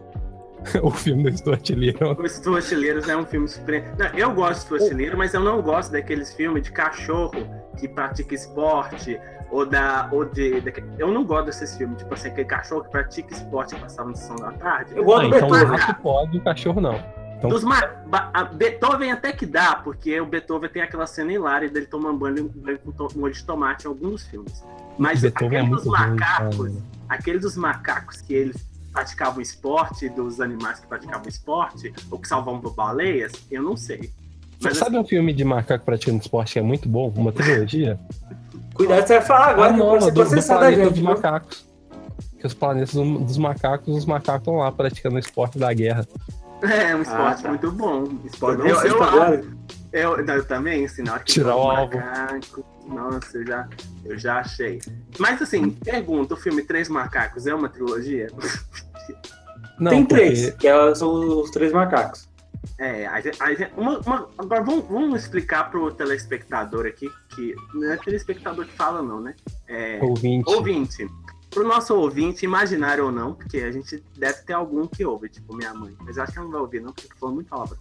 o 0.84 0.92
filme 0.92 1.24
do 1.30 1.36
Stuart 1.38 1.70
Little. 1.72 2.16
Os 2.24 2.40
Tuachileiros 2.40 3.10
é 3.10 3.18
um 3.18 3.26
filme 3.26 3.48
super. 3.48 3.84
Não, 3.98 4.06
eu 4.18 4.32
gosto 4.32 4.62
de 4.62 4.68
Tuachileiro, 4.80 5.18
mas 5.18 5.34
eu 5.34 5.42
não 5.42 5.60
gosto 5.62 5.92
daqueles 5.92 6.34
filmes 6.34 6.64
de 6.64 6.72
cachorro 6.72 7.34
que 7.78 7.88
pratica 7.88 8.36
esporte. 8.36 9.20
Ou 9.50 9.66
da. 9.66 10.08
Ou 10.14 10.24
de, 10.24 10.62
daque- 10.62 10.84
Eu 10.98 11.12
não 11.12 11.26
gosto 11.26 11.48
desses 11.48 11.76
filmes, 11.76 11.98
tipo 11.98 12.14
assim, 12.14 12.30
aquele 12.30 12.48
cachorro 12.48 12.84
que 12.84 12.90
pratica 12.92 13.34
esporte 13.34 13.76
que 13.76 13.82
passava 13.82 14.08
no 14.10 14.16
sessão 14.16 14.36
da 14.38 14.52
tarde. 14.54 14.94
Eu 14.96 15.04
gosto 15.04 15.26
Ah, 15.26 15.30
do 15.30 15.36
então 15.36 15.48
o 15.48 15.52
Beethoven. 15.52 15.78
rato 15.78 16.02
pode, 16.02 16.38
o 16.38 16.42
cachorro 16.42 16.80
não. 16.80 17.21
Então- 17.42 17.50
Dos 17.50 17.64
a 18.34 18.44
Beethoven 18.44 19.12
até 19.12 19.32
que 19.32 19.48
dá, 19.48 19.76
porque 19.76 20.20
o 20.22 20.26
Beethoven 20.28 20.70
tem 20.70 20.82
aquela 20.84 21.08
cena 21.08 21.34
hilária 21.34 21.68
dele 21.68 21.88
tomando 21.88 22.20
banho, 22.20 22.48
banho 22.56 22.78
com 22.80 22.92
to- 22.92 23.18
molho 23.18 23.34
de 23.34 23.44
tomate 23.44 23.86
em 23.86 23.88
alguns 23.88 24.12
dos 24.12 24.28
filmes. 24.28 24.64
Mas 24.98 25.22
Beethoven 25.22 25.58
é 25.58 25.62
aquele 25.62 25.76
dos 25.76 25.86
muito 25.86 25.98
ruim, 25.98 26.10
macacos, 26.12 26.58
cara. 26.58 26.72
aquele 27.10 27.40
dos 27.40 27.58
macacos 27.58 28.22
que 28.22 28.34
eles 28.34 28.56
praticavam 28.94 29.42
esporte, 29.42 30.08
dos 30.10 30.40
animais 30.40 30.80
que 30.82 30.86
praticavam 30.88 31.28
esporte, 31.28 31.92
ou 32.12 32.20
que 32.20 32.28
salvavam 32.28 32.60
baleias, 32.62 33.32
eu 33.50 33.64
não 33.64 33.76
sei. 33.76 34.12
Mas 34.62 34.78
Sabe 34.78 35.00
um 35.00 35.04
filme 35.04 35.34
de 35.34 35.44
macaco 35.44 35.84
praticando 35.84 36.20
esporte 36.22 36.54
que 36.54 36.60
é 36.60 36.62
muito 36.62 36.88
bom? 36.88 37.12
Uma 37.16 37.32
trilogia? 37.32 38.00
Cuidado, 38.76 39.08
você 39.08 39.18
vai 39.18 39.26
falar 39.26 39.48
agora 39.50 39.70
a 39.70 39.74
que 39.74 39.80
nova, 39.80 40.00
você 40.00 40.12
do, 40.12 40.24
do 40.42 40.48
planeta 40.48 40.76
gente. 40.76 40.90
dos 40.90 41.00
viu? 41.00 41.04
macacos. 41.10 41.66
Que 42.40 42.48
os 42.48 42.54
planetas 42.54 42.94
do- 42.94 43.20
dos 43.20 43.38
macacos, 43.38 43.96
os 43.98 44.06
macacos 44.06 44.42
estão 44.42 44.56
lá 44.58 44.72
praticando 44.72 45.16
o 45.16 45.20
esporte 45.20 45.58
da 45.58 45.74
guerra. 45.74 46.08
É 46.64 46.96
um 46.96 47.02
esporte 47.02 47.40
Ah, 47.40 47.44
tá. 47.44 47.50
muito 47.50 47.72
bom. 47.72 48.08
Esporte, 48.26 48.60
não 48.60 48.68
eu, 48.68 48.76
eu, 48.82 48.98
pra 48.98 49.06
agora. 49.08 49.44
eu, 49.92 50.18
eu 50.26 50.46
também, 50.46 50.86
assim, 50.86 51.02
na 51.04 51.14
hora 51.14 51.24
que 51.24 51.34
Tirar 51.34 51.56
o 51.56 51.70
alvo. 51.72 51.96
macaco, 51.98 52.66
Nossa, 52.88 53.38
eu 53.38 53.46
já, 53.48 53.68
eu 54.06 54.18
já 54.20 54.40
achei. 54.40 54.80
Mas 55.20 55.42
assim, 55.42 55.70
pergunta, 55.72 56.34
o 56.34 56.38
filme 56.38 56.62
Três 56.64 56.90
Macacos 56.90 57.48
é 57.48 57.54
uma 57.56 57.70
trilogia? 57.70 58.28
Não, 59.80 59.92
Tem 59.92 60.04
porque- 60.06 60.16
três, 60.16 60.50
que 60.52 60.68
é- 60.68 60.96
são 60.96 61.42
os 61.42 61.50
três 61.52 61.72
macacos. 61.72 62.30
É, 62.78 63.08
a 63.08 63.20
gente- 63.22 63.42
a 63.42 63.54
gente- 63.54 63.72
uma- 63.76 64.00
uma- 64.00 64.30
agora 64.38 64.64
vamos, 64.64 64.86
vamos 64.88 65.22
explicar 65.22 65.72
pro 65.72 65.92
telespectador 65.92 66.86
aqui, 66.86 67.10
que 67.30 67.56
não 67.74 67.92
é 67.92 67.98
telespectador 67.98 68.66
que 68.66 68.74
fala 68.74 69.02
não, 69.02 69.20
né? 69.22 69.34
É, 69.68 70.00
Ouvinte. 70.02 70.50
ouvinte. 70.54 71.10
Pro 71.52 71.68
nosso 71.68 71.94
ouvinte, 71.94 72.46
imaginário 72.46 73.06
ou 73.06 73.12
não, 73.12 73.36
porque 73.36 73.58
a 73.58 73.72
gente 73.72 74.02
deve 74.18 74.42
ter 74.44 74.54
algum 74.54 74.88
que 74.88 75.06
ouve, 75.06 75.30
tipo 75.30 75.54
minha 75.54 75.74
mãe. 75.74 75.94
Mas 76.00 76.18
eu 76.18 76.24
acho 76.24 76.32
que 76.32 76.40
ela 76.40 76.46
não 76.46 76.54
vai 76.54 76.62
ouvir 76.62 76.82
não, 76.82 76.94
porque 76.94 77.10
falou 77.20 77.36
muito 77.36 77.50
palavra. 77.50 77.78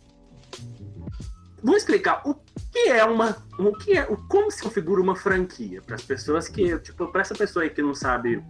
Vamos 1.63 1.83
explicar 1.83 2.23
o 2.27 2.35
que 2.73 2.89
é 2.89 3.05
uma, 3.05 3.37
o 3.59 3.73
que 3.73 3.97
é, 3.97 4.05
o, 4.11 4.17
como 4.29 4.51
se 4.51 4.63
configura 4.63 5.01
uma 5.01 5.15
franquia 5.15 5.81
para 5.83 5.95
as 5.95 6.03
pessoas 6.03 6.49
que, 6.49 6.79
tipo, 6.81 7.07
para 7.09 7.21
essa 7.21 7.35
pessoa 7.35 7.63
aí 7.63 7.71
que 7.71 7.81
não 7.81 7.95
sabe, 7.95 8.43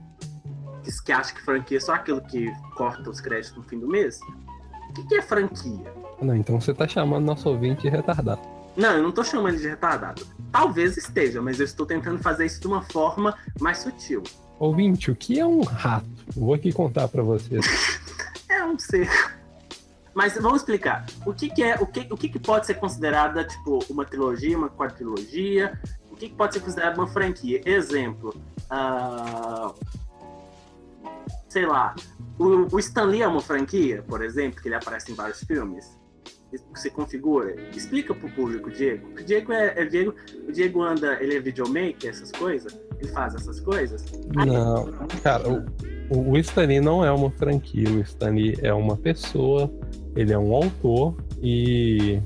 que, 0.82 1.02
que 1.04 1.12
acha 1.12 1.34
que 1.34 1.42
franquia 1.42 1.76
é 1.76 1.80
só 1.80 1.94
aquilo 1.94 2.22
que 2.22 2.50
corta 2.74 3.10
os 3.10 3.20
créditos 3.20 3.56
no 3.56 3.62
fim 3.64 3.78
do 3.78 3.88
mês. 3.88 4.20
O 4.88 4.92
que, 4.94 5.06
que 5.06 5.14
é 5.16 5.22
franquia? 5.22 5.92
Não, 6.22 6.34
então 6.34 6.60
você 6.60 6.72
tá 6.72 6.88
chamando 6.88 7.24
nosso 7.24 7.48
ouvinte 7.48 7.82
de 7.82 7.88
retardado. 7.88 8.40
Não, 8.76 8.92
eu 8.92 9.02
não 9.02 9.12
tô 9.12 9.24
chamando 9.24 9.54
ele 9.54 9.62
de 9.62 9.68
retardado. 9.68 10.26
Talvez 10.52 10.96
esteja, 10.96 11.42
mas 11.42 11.58
eu 11.58 11.64
estou 11.64 11.84
tentando 11.84 12.18
fazer 12.22 12.46
isso 12.46 12.60
de 12.60 12.66
uma 12.66 12.82
forma 12.82 13.36
mais 13.60 13.78
sutil. 13.78 14.22
Ouvinte, 14.60 15.10
o 15.10 15.16
que 15.16 15.40
é 15.40 15.46
um 15.46 15.62
rato? 15.62 16.06
Vou 16.36 16.52
aqui 16.52 16.70
contar 16.70 17.08
pra 17.08 17.22
vocês. 17.22 17.64
É 18.46 18.64
um 18.64 18.78
ser. 18.78 19.08
Mas 20.12 20.34
vamos 20.34 20.58
explicar. 20.58 21.06
O 21.24 21.32
que, 21.32 21.48
que 21.48 21.62
é, 21.62 21.76
o 21.76 21.86
que, 21.86 22.06
o 22.10 22.16
que, 22.16 22.28
que 22.28 22.38
pode 22.38 22.66
ser 22.66 22.74
considerada 22.74 23.42
tipo 23.44 23.78
uma 23.88 24.04
trilogia, 24.04 24.58
uma 24.58 24.68
quadrilogia? 24.68 25.80
O 26.10 26.16
que, 26.16 26.28
que 26.28 26.34
pode 26.34 26.54
ser 26.54 26.60
considerado 26.60 26.98
uma 26.98 27.06
franquia? 27.06 27.62
Exemplo, 27.64 28.34
ah, 28.68 29.72
sei 31.48 31.64
lá, 31.64 31.94
o, 32.38 32.74
o 32.74 32.78
Stan 32.80 33.04
Lee 33.04 33.22
é 33.22 33.28
uma 33.28 33.40
franquia, 33.40 34.02
por 34.02 34.22
exemplo, 34.22 34.60
que 34.60 34.68
ele 34.68 34.74
aparece 34.74 35.10
em 35.12 35.14
vários 35.14 35.42
filmes. 35.44 35.96
Se 36.74 36.90
configura. 36.90 37.54
Explica 37.70 38.12
pro 38.12 38.28
público, 38.32 38.68
Diego. 38.68 39.08
O 39.12 39.24
Diego 39.24 39.52
é, 39.52 39.80
é 39.80 39.84
Diego, 39.86 40.14
o 40.46 40.52
Diego 40.52 40.82
anda, 40.82 41.22
ele 41.22 41.36
é 41.36 41.40
videomaker, 41.40 42.10
essas 42.10 42.32
coisas. 42.32 42.76
Ele 43.00 43.08
faz 43.12 43.34
essas 43.34 43.60
coisas. 43.60 44.04
Não, 44.34 44.86
cara, 45.22 45.48
o, 45.48 45.64
o, 46.10 46.32
o 46.32 46.38
Stan 46.38 46.66
Lee 46.66 46.80
não 46.80 47.04
é 47.04 47.10
uma 47.10 47.30
franquia. 47.30 47.88
O 47.88 48.00
Stan 48.00 48.30
Lee 48.30 48.58
é 48.62 48.72
uma 48.72 48.96
pessoa, 48.96 49.70
ele 50.14 50.32
é 50.32 50.38
um 50.38 50.54
autor 50.54 51.16
e 51.42 52.20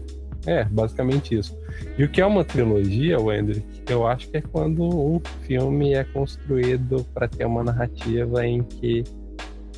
é 0.46 0.64
basicamente 0.64 1.38
isso. 1.38 1.56
E 1.96 2.04
o 2.04 2.08
que 2.08 2.20
é 2.20 2.26
uma 2.26 2.44
trilogia, 2.44 3.20
Wendrick? 3.20 3.64
Eu 3.88 4.06
acho 4.06 4.28
que 4.30 4.38
é 4.38 4.40
quando 4.40 4.82
um 4.82 5.20
filme 5.42 5.94
é 5.94 6.04
construído 6.04 7.04
para 7.14 7.28
ter 7.28 7.44
uma 7.46 7.62
narrativa 7.62 8.46
em 8.46 8.62
que 8.62 9.04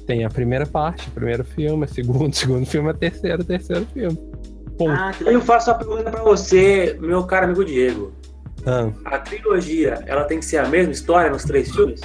tem 0.07 0.25
a 0.25 0.31
primeira 0.31 0.65
parte, 0.65 1.09
o 1.09 1.11
primeiro 1.11 1.45
filme, 1.45 1.85
o 1.85 1.89
segundo, 1.89 2.33
segundo 2.35 2.65
filme, 2.65 2.91
o 2.91 2.95
terceiro, 2.95 3.43
o 3.43 3.45
terceiro 3.45 3.87
filme. 3.93 4.17
Ponto. 4.79 4.93
Ah, 4.93 5.11
que 5.17 5.25
Eu 5.25 5.41
faço 5.41 5.71
uma 5.71 5.79
pergunta 5.79 6.11
pra 6.11 6.23
você, 6.23 6.97
meu 7.01 7.25
caro 7.25 7.47
amigo 7.47 7.65
Diego. 7.65 8.13
Ah, 8.67 8.91
A 9.05 9.19
trilogia, 9.19 10.03
ela 10.07 10.25
tem 10.25 10.41
que 10.41 10.45
ser 10.45 10.59
a 10.59 10.69
mesma 10.69 10.93
história 10.93 11.31
nos 11.31 11.45
três 11.45 11.75
filmes? 11.75 12.01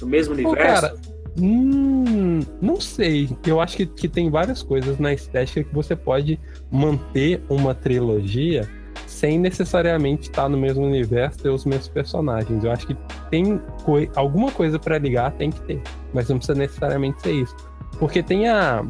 No 0.00 0.06
mesmo 0.08 0.34
Pô, 0.34 0.50
universo? 0.50 0.82
cara, 0.82 0.94
hum, 1.40 2.40
não 2.60 2.80
sei. 2.80 3.30
Eu 3.46 3.60
acho 3.60 3.76
que, 3.76 3.86
que 3.86 4.08
tem 4.08 4.28
várias 4.30 4.62
coisas 4.62 4.98
na 4.98 5.12
estética 5.12 5.62
que 5.62 5.74
você 5.74 5.94
pode 5.94 6.38
manter 6.70 7.42
uma 7.48 7.74
trilogia 7.74 8.68
sem 9.06 9.38
necessariamente 9.38 10.22
estar 10.30 10.48
no 10.48 10.56
mesmo 10.56 10.84
universo 10.84 11.38
ter 11.38 11.48
os 11.48 11.64
mesmos 11.64 11.88
personagens. 11.88 12.64
Eu 12.64 12.72
acho 12.72 12.86
que 12.86 12.96
tem 13.30 13.60
coi 13.84 14.10
alguma 14.16 14.50
coisa 14.50 14.78
para 14.78 14.98
ligar, 14.98 15.30
tem 15.32 15.50
que 15.50 15.60
ter, 15.62 15.80
mas 16.12 16.28
não 16.28 16.38
precisa 16.38 16.58
necessariamente 16.58 17.22
ser 17.22 17.32
isso. 17.32 17.54
Porque 17.98 18.22
tem 18.22 18.48
a 18.48 18.84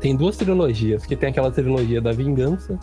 tem 0.00 0.16
duas 0.16 0.36
trilogias, 0.36 1.06
que 1.06 1.16
tem 1.16 1.30
aquela 1.30 1.50
trilogia 1.50 2.00
da 2.00 2.12
vingança, 2.12 2.78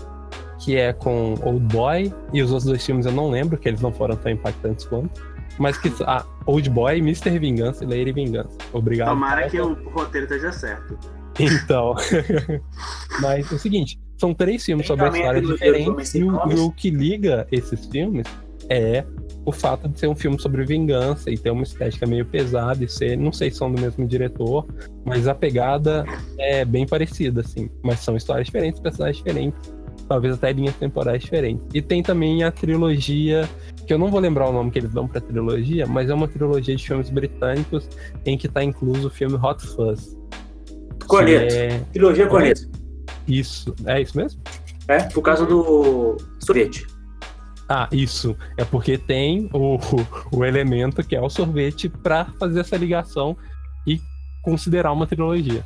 que 0.61 0.77
é 0.77 0.93
com 0.93 1.35
Old 1.43 1.65
Boy, 1.73 2.13
e 2.31 2.41
os 2.41 2.51
outros 2.51 2.65
dois 2.65 2.85
filmes 2.85 3.05
eu 3.05 3.11
não 3.11 3.29
lembro, 3.29 3.57
que 3.57 3.67
eles 3.67 3.81
não 3.81 3.91
foram 3.91 4.15
tão 4.15 4.31
impactantes 4.31 4.85
quanto. 4.85 5.21
Mas 5.59 5.77
que 5.77 5.91
ah, 6.05 6.25
Old 6.45 6.69
Boy, 6.69 6.99
Mr. 6.99 7.37
Vingança 7.37 7.83
e 7.83 7.87
Lady 7.87 8.11
Vingança. 8.11 8.57
Obrigado. 8.71 9.09
Tomara 9.09 9.49
que 9.49 9.59
o 9.59 9.73
roteiro 9.89 10.25
esteja 10.25 10.51
certo. 10.51 10.97
Então. 11.39 11.95
Mas 13.21 13.51
é 13.51 13.55
o 13.55 13.59
seguinte, 13.59 13.99
são 14.17 14.33
três 14.33 14.63
filmes 14.63 14.87
sobre 14.87 15.07
histórias 15.09 15.47
diferentes. 15.47 16.15
E 16.15 16.23
o, 16.23 16.51
e 16.51 16.59
o 16.59 16.71
que 16.71 16.89
liga 16.89 17.47
esses 17.51 17.85
filmes 17.87 18.25
é 18.69 19.03
o 19.43 19.51
fato 19.51 19.89
de 19.89 19.99
ser 19.99 20.07
um 20.07 20.15
filme 20.15 20.39
sobre 20.39 20.63
vingança 20.63 21.31
e 21.31 21.37
ter 21.37 21.49
uma 21.49 21.63
estética 21.63 22.05
meio 22.05 22.25
pesada 22.25 22.83
e 22.83 22.87
ser, 22.87 23.17
não 23.17 23.33
sei 23.33 23.49
se 23.49 23.57
são 23.57 23.71
do 23.71 23.81
mesmo 23.81 24.07
diretor, 24.07 24.67
mas 25.03 25.27
a 25.27 25.33
pegada 25.33 26.05
é 26.37 26.63
bem 26.63 26.85
parecida, 26.85 27.41
assim. 27.41 27.69
Mas 27.83 27.99
são 27.99 28.15
histórias 28.15 28.45
diferentes, 28.45 28.79
personagens 28.79 29.17
diferentes, 29.17 29.73
talvez 30.11 30.33
até 30.33 30.51
linhas 30.51 30.75
temporais 30.75 31.21
diferentes. 31.21 31.63
E 31.73 31.81
tem 31.81 32.03
também 32.03 32.43
a 32.43 32.51
trilogia, 32.51 33.49
que 33.87 33.93
eu 33.93 33.97
não 33.97 34.11
vou 34.11 34.19
lembrar 34.19 34.49
o 34.49 34.51
nome 34.51 34.69
que 34.69 34.77
eles 34.77 34.91
dão 34.91 35.07
pra 35.07 35.21
trilogia, 35.21 35.87
mas 35.87 36.09
é 36.09 36.13
uma 36.13 36.27
trilogia 36.27 36.75
de 36.75 36.85
filmes 36.85 37.09
britânicos 37.09 37.87
em 38.25 38.37
que 38.37 38.49
tá 38.49 38.61
incluso 38.61 39.07
o 39.07 39.09
filme 39.09 39.35
Hot 39.35 39.65
Fuzz. 39.65 40.17
Corneto. 41.07 41.53
é- 41.55 41.79
Trilogia 41.93 42.27
Corneto. 42.27 42.69
Isso, 43.25 43.73
é 43.85 44.01
isso 44.01 44.17
mesmo? 44.17 44.41
É, 44.85 45.03
por 45.03 45.21
causa 45.21 45.45
do 45.45 46.17
sorvete. 46.41 46.85
Ah, 47.69 47.87
isso. 47.89 48.35
É 48.57 48.65
porque 48.65 48.97
tem 48.97 49.49
o, 49.53 49.79
o 50.35 50.43
elemento 50.43 51.01
que 51.07 51.15
é 51.15 51.21
o 51.21 51.29
sorvete 51.29 51.87
pra 51.87 52.25
fazer 52.37 52.59
essa 52.59 52.75
ligação 52.75 53.37
e 53.87 53.97
considerar 54.43 54.91
uma 54.91 55.07
trilogia. 55.07 55.63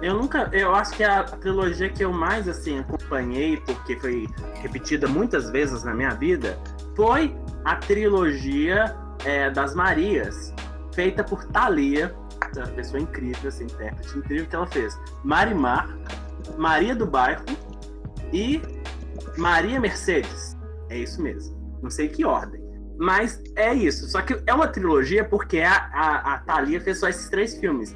Eu 0.00 0.14
nunca. 0.14 0.48
Eu 0.52 0.74
acho 0.74 0.96
que 0.96 1.02
a 1.02 1.24
trilogia 1.24 1.88
que 1.88 2.04
eu 2.04 2.12
mais 2.12 2.48
assim 2.48 2.78
acompanhei, 2.78 3.56
porque 3.58 3.98
foi 3.98 4.26
repetida 4.54 5.08
muitas 5.08 5.50
vezes 5.50 5.82
na 5.82 5.92
minha 5.92 6.10
vida, 6.10 6.58
foi 6.94 7.36
a 7.64 7.76
trilogia 7.76 8.96
é, 9.24 9.50
das 9.50 9.74
Marias, 9.74 10.54
feita 10.94 11.24
por 11.24 11.44
Thalia, 11.46 12.14
essa 12.50 12.66
pessoa 12.72 13.00
incrível, 13.00 13.48
essa 13.48 13.62
intérprete 13.62 14.18
incrível 14.18 14.46
que 14.46 14.56
ela 14.56 14.66
fez. 14.66 14.98
Marimar, 15.24 15.88
Maria 16.56 16.94
do 16.94 17.06
Bairro 17.06 17.44
e 18.32 18.62
Maria 19.36 19.80
Mercedes. 19.80 20.56
É 20.88 20.98
isso 20.98 21.20
mesmo. 21.20 21.56
Não 21.82 21.90
sei 21.90 22.08
que 22.08 22.24
ordem. 22.24 22.60
Mas 22.96 23.40
é 23.54 23.72
isso. 23.72 24.08
Só 24.08 24.22
que 24.22 24.40
é 24.46 24.52
uma 24.52 24.66
trilogia 24.68 25.24
porque 25.24 25.60
a, 25.60 25.88
a, 25.92 26.34
a 26.34 26.38
Thalia 26.38 26.80
fez 26.80 26.98
só 26.98 27.08
esses 27.08 27.28
três 27.28 27.56
filmes. 27.56 27.94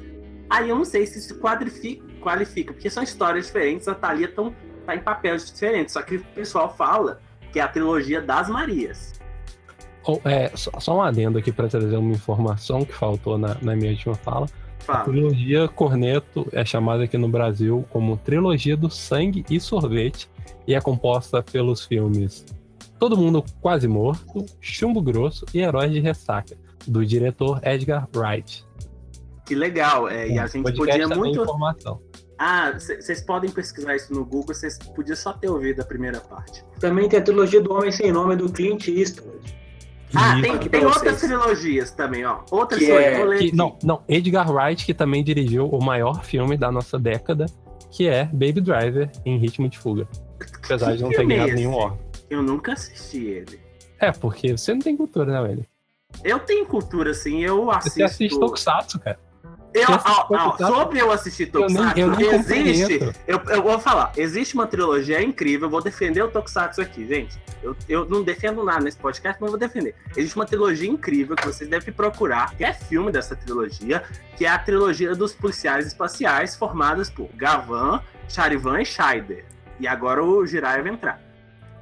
Aí 0.53 0.69
eu 0.69 0.75
não 0.75 0.85
sei 0.85 1.07
se 1.07 1.17
isso 1.17 1.39
quadrifica, 1.39 2.05
qualifica, 2.21 2.73
porque 2.73 2.87
são 2.87 3.01
histórias 3.01 3.47
diferentes, 3.47 3.87
a 3.87 3.95
Thalia 3.95 4.27
tão, 4.27 4.53
tá 4.85 4.95
em 4.95 4.99
papéis 4.99 5.51
diferentes. 5.51 5.93
Só 5.93 6.01
que 6.03 6.17
o 6.17 6.23
pessoal 6.25 6.71
fala 6.77 7.19
que 7.51 7.59
é 7.59 7.63
a 7.63 7.67
trilogia 7.67 8.21
das 8.21 8.49
Marias. 8.49 9.19
Ou, 10.03 10.21
é, 10.23 10.51
só, 10.55 10.69
só 10.79 10.97
um 10.97 11.01
adendo 11.01 11.39
aqui 11.39 11.51
pra 11.51 11.67
trazer 11.67 11.97
uma 11.97 12.13
informação 12.13 12.85
que 12.85 12.93
faltou 12.93 13.35
na, 13.35 13.57
na 13.63 13.75
minha 13.75 13.89
última 13.89 14.13
fala. 14.13 14.45
A 14.81 14.83
Fala. 14.83 15.05
trilogia 15.05 15.67
Corneto 15.69 16.47
é 16.51 16.63
chamada 16.63 17.05
aqui 17.05 17.17
no 17.17 17.29
Brasil 17.29 17.83
como 17.89 18.17
Trilogia 18.17 18.77
do 18.77 18.91
Sangue 18.91 19.43
e 19.49 19.59
Sorvete 19.59 20.29
e 20.67 20.75
é 20.75 20.81
composta 20.81 21.41
pelos 21.41 21.83
filmes 21.83 22.45
Todo 22.99 23.17
Mundo 23.17 23.43
Quase 23.59 23.87
Morto, 23.87 24.45
Chumbo 24.61 25.01
Grosso 25.01 25.47
e 25.51 25.61
Heróis 25.61 25.91
de 25.91 25.99
Ressaca, 25.99 26.55
do 26.85 27.03
diretor 27.03 27.59
Edgar 27.63 28.07
Wright. 28.15 28.63
Que 29.45 29.55
legal. 29.55 30.07
é, 30.09 30.27
e 30.29 30.39
a 30.39 30.47
gente 30.47 30.73
podia 30.73 30.99
também 31.07 31.17
muito. 31.17 31.41
informação. 31.41 32.01
Ah, 32.37 32.73
vocês 32.77 33.21
podem 33.21 33.49
pesquisar 33.51 33.95
isso 33.95 34.13
no 34.13 34.25
Google, 34.25 34.53
vocês 34.55 34.77
podiam 34.95 35.15
só 35.15 35.33
ter 35.33 35.49
ouvido 35.49 35.81
a 35.81 35.85
primeira 35.85 36.19
parte. 36.19 36.63
Também 36.79 37.07
tem 37.07 37.19
a 37.19 37.21
trilogia 37.21 37.61
do 37.61 37.71
Homem 37.73 37.91
Sem 37.91 38.11
Nome 38.11 38.35
do 38.35 38.51
Clint 38.51 38.87
Eastwood. 38.87 39.55
Ah, 40.15 40.39
tem, 40.41 40.57
tem 40.59 40.85
outras 40.85 41.19
trilogias 41.21 41.91
também, 41.91 42.25
ó. 42.25 42.41
Outras 42.51 42.79
Que 42.79 42.85
trilogias, 42.85 43.13
é- 43.13 43.17
vou 43.17 43.25
ler 43.27 43.39
que- 43.39 43.55
não, 43.55 43.77
não, 43.83 44.03
Edgar 44.07 44.51
Wright, 44.51 44.85
que 44.85 44.93
também 44.93 45.23
dirigiu 45.23 45.67
o 45.67 45.83
maior 45.83 46.23
filme 46.23 46.55
da 46.57 46.71
nossa 46.71 46.99
década, 46.99 47.45
que 47.91 48.07
é 48.07 48.25
Baby 48.25 48.61
Driver 48.61 49.09
em 49.25 49.37
Ritmo 49.37 49.67
de 49.69 49.77
Fuga. 49.79 50.07
Apesar 50.65 50.95
de 50.95 51.03
não 51.03 51.09
ter 51.09 51.21
é 51.21 51.25
ganhado 51.25 51.47
esse? 51.49 51.55
nenhum 51.55 51.73
Oscar. 51.75 51.97
Eu 52.29 52.41
nunca 52.43 52.73
assisti 52.73 53.25
ele. 53.25 53.59
É, 53.99 54.11
porque 54.11 54.55
você 54.57 54.73
não 54.73 54.81
tem 54.81 54.95
cultura, 54.97 55.31
né, 55.31 55.47
velho? 55.47 55.65
Eu 56.23 56.39
tenho 56.39 56.65
cultura, 56.65 57.11
assim, 57.11 57.43
eu 57.43 57.71
assisto. 57.71 57.95
Você 57.97 58.03
assiste 58.03 58.39
Tokusatsu, 58.39 58.99
cara. 58.99 59.19
Eu, 59.73 59.87
ó, 59.89 60.25
ó, 60.29 60.57
sobre 60.57 61.01
eu 61.01 61.11
assistir 61.11 61.49
Eu 61.53 61.61
nem- 61.61 61.77
Tokusatsu, 61.77 61.99
eu 61.99 62.33
existe. 62.39 63.13
Eu, 63.27 63.41
eu 63.49 63.63
vou 63.63 63.79
falar, 63.79 64.11
existe 64.15 64.53
uma 64.53 64.67
trilogia 64.67 65.21
incrível. 65.21 65.67
Eu 65.67 65.71
vou 65.71 65.81
defender 65.81 66.21
o 66.21 66.27
Tokusatsu 66.29 66.81
aqui, 66.81 67.07
gente. 67.07 67.37
Eu, 67.61 67.75
eu 67.89 68.05
não 68.05 68.23
defendo 68.23 68.63
nada 68.63 68.81
nesse 68.81 68.97
podcast, 68.97 69.39
mas 69.41 69.47
eu 69.51 69.57
vou 69.57 69.59
defender. 69.59 69.95
Existe 70.15 70.35
uma 70.35 70.45
trilogia 70.45 70.89
incrível 70.89 71.35
que 71.35 71.45
vocês 71.45 71.69
devem 71.69 71.93
procurar, 71.93 72.55
que 72.55 72.63
é 72.63 72.73
filme 72.73 73.11
dessa 73.11 73.35
trilogia, 73.35 74.03
que 74.37 74.45
é 74.45 74.49
a 74.49 74.59
trilogia 74.59 75.15
dos 75.15 75.33
policiais 75.33 75.87
espaciais, 75.87 76.55
formadas 76.55 77.09
por 77.09 77.29
Gavan, 77.35 78.01
Charivan 78.29 78.81
e 78.81 78.85
Scheider. 78.85 79.45
E 79.79 79.87
agora 79.87 80.23
o 80.23 80.45
Jiraiya 80.45 80.83
vai 80.83 80.91
entrar. 80.91 81.21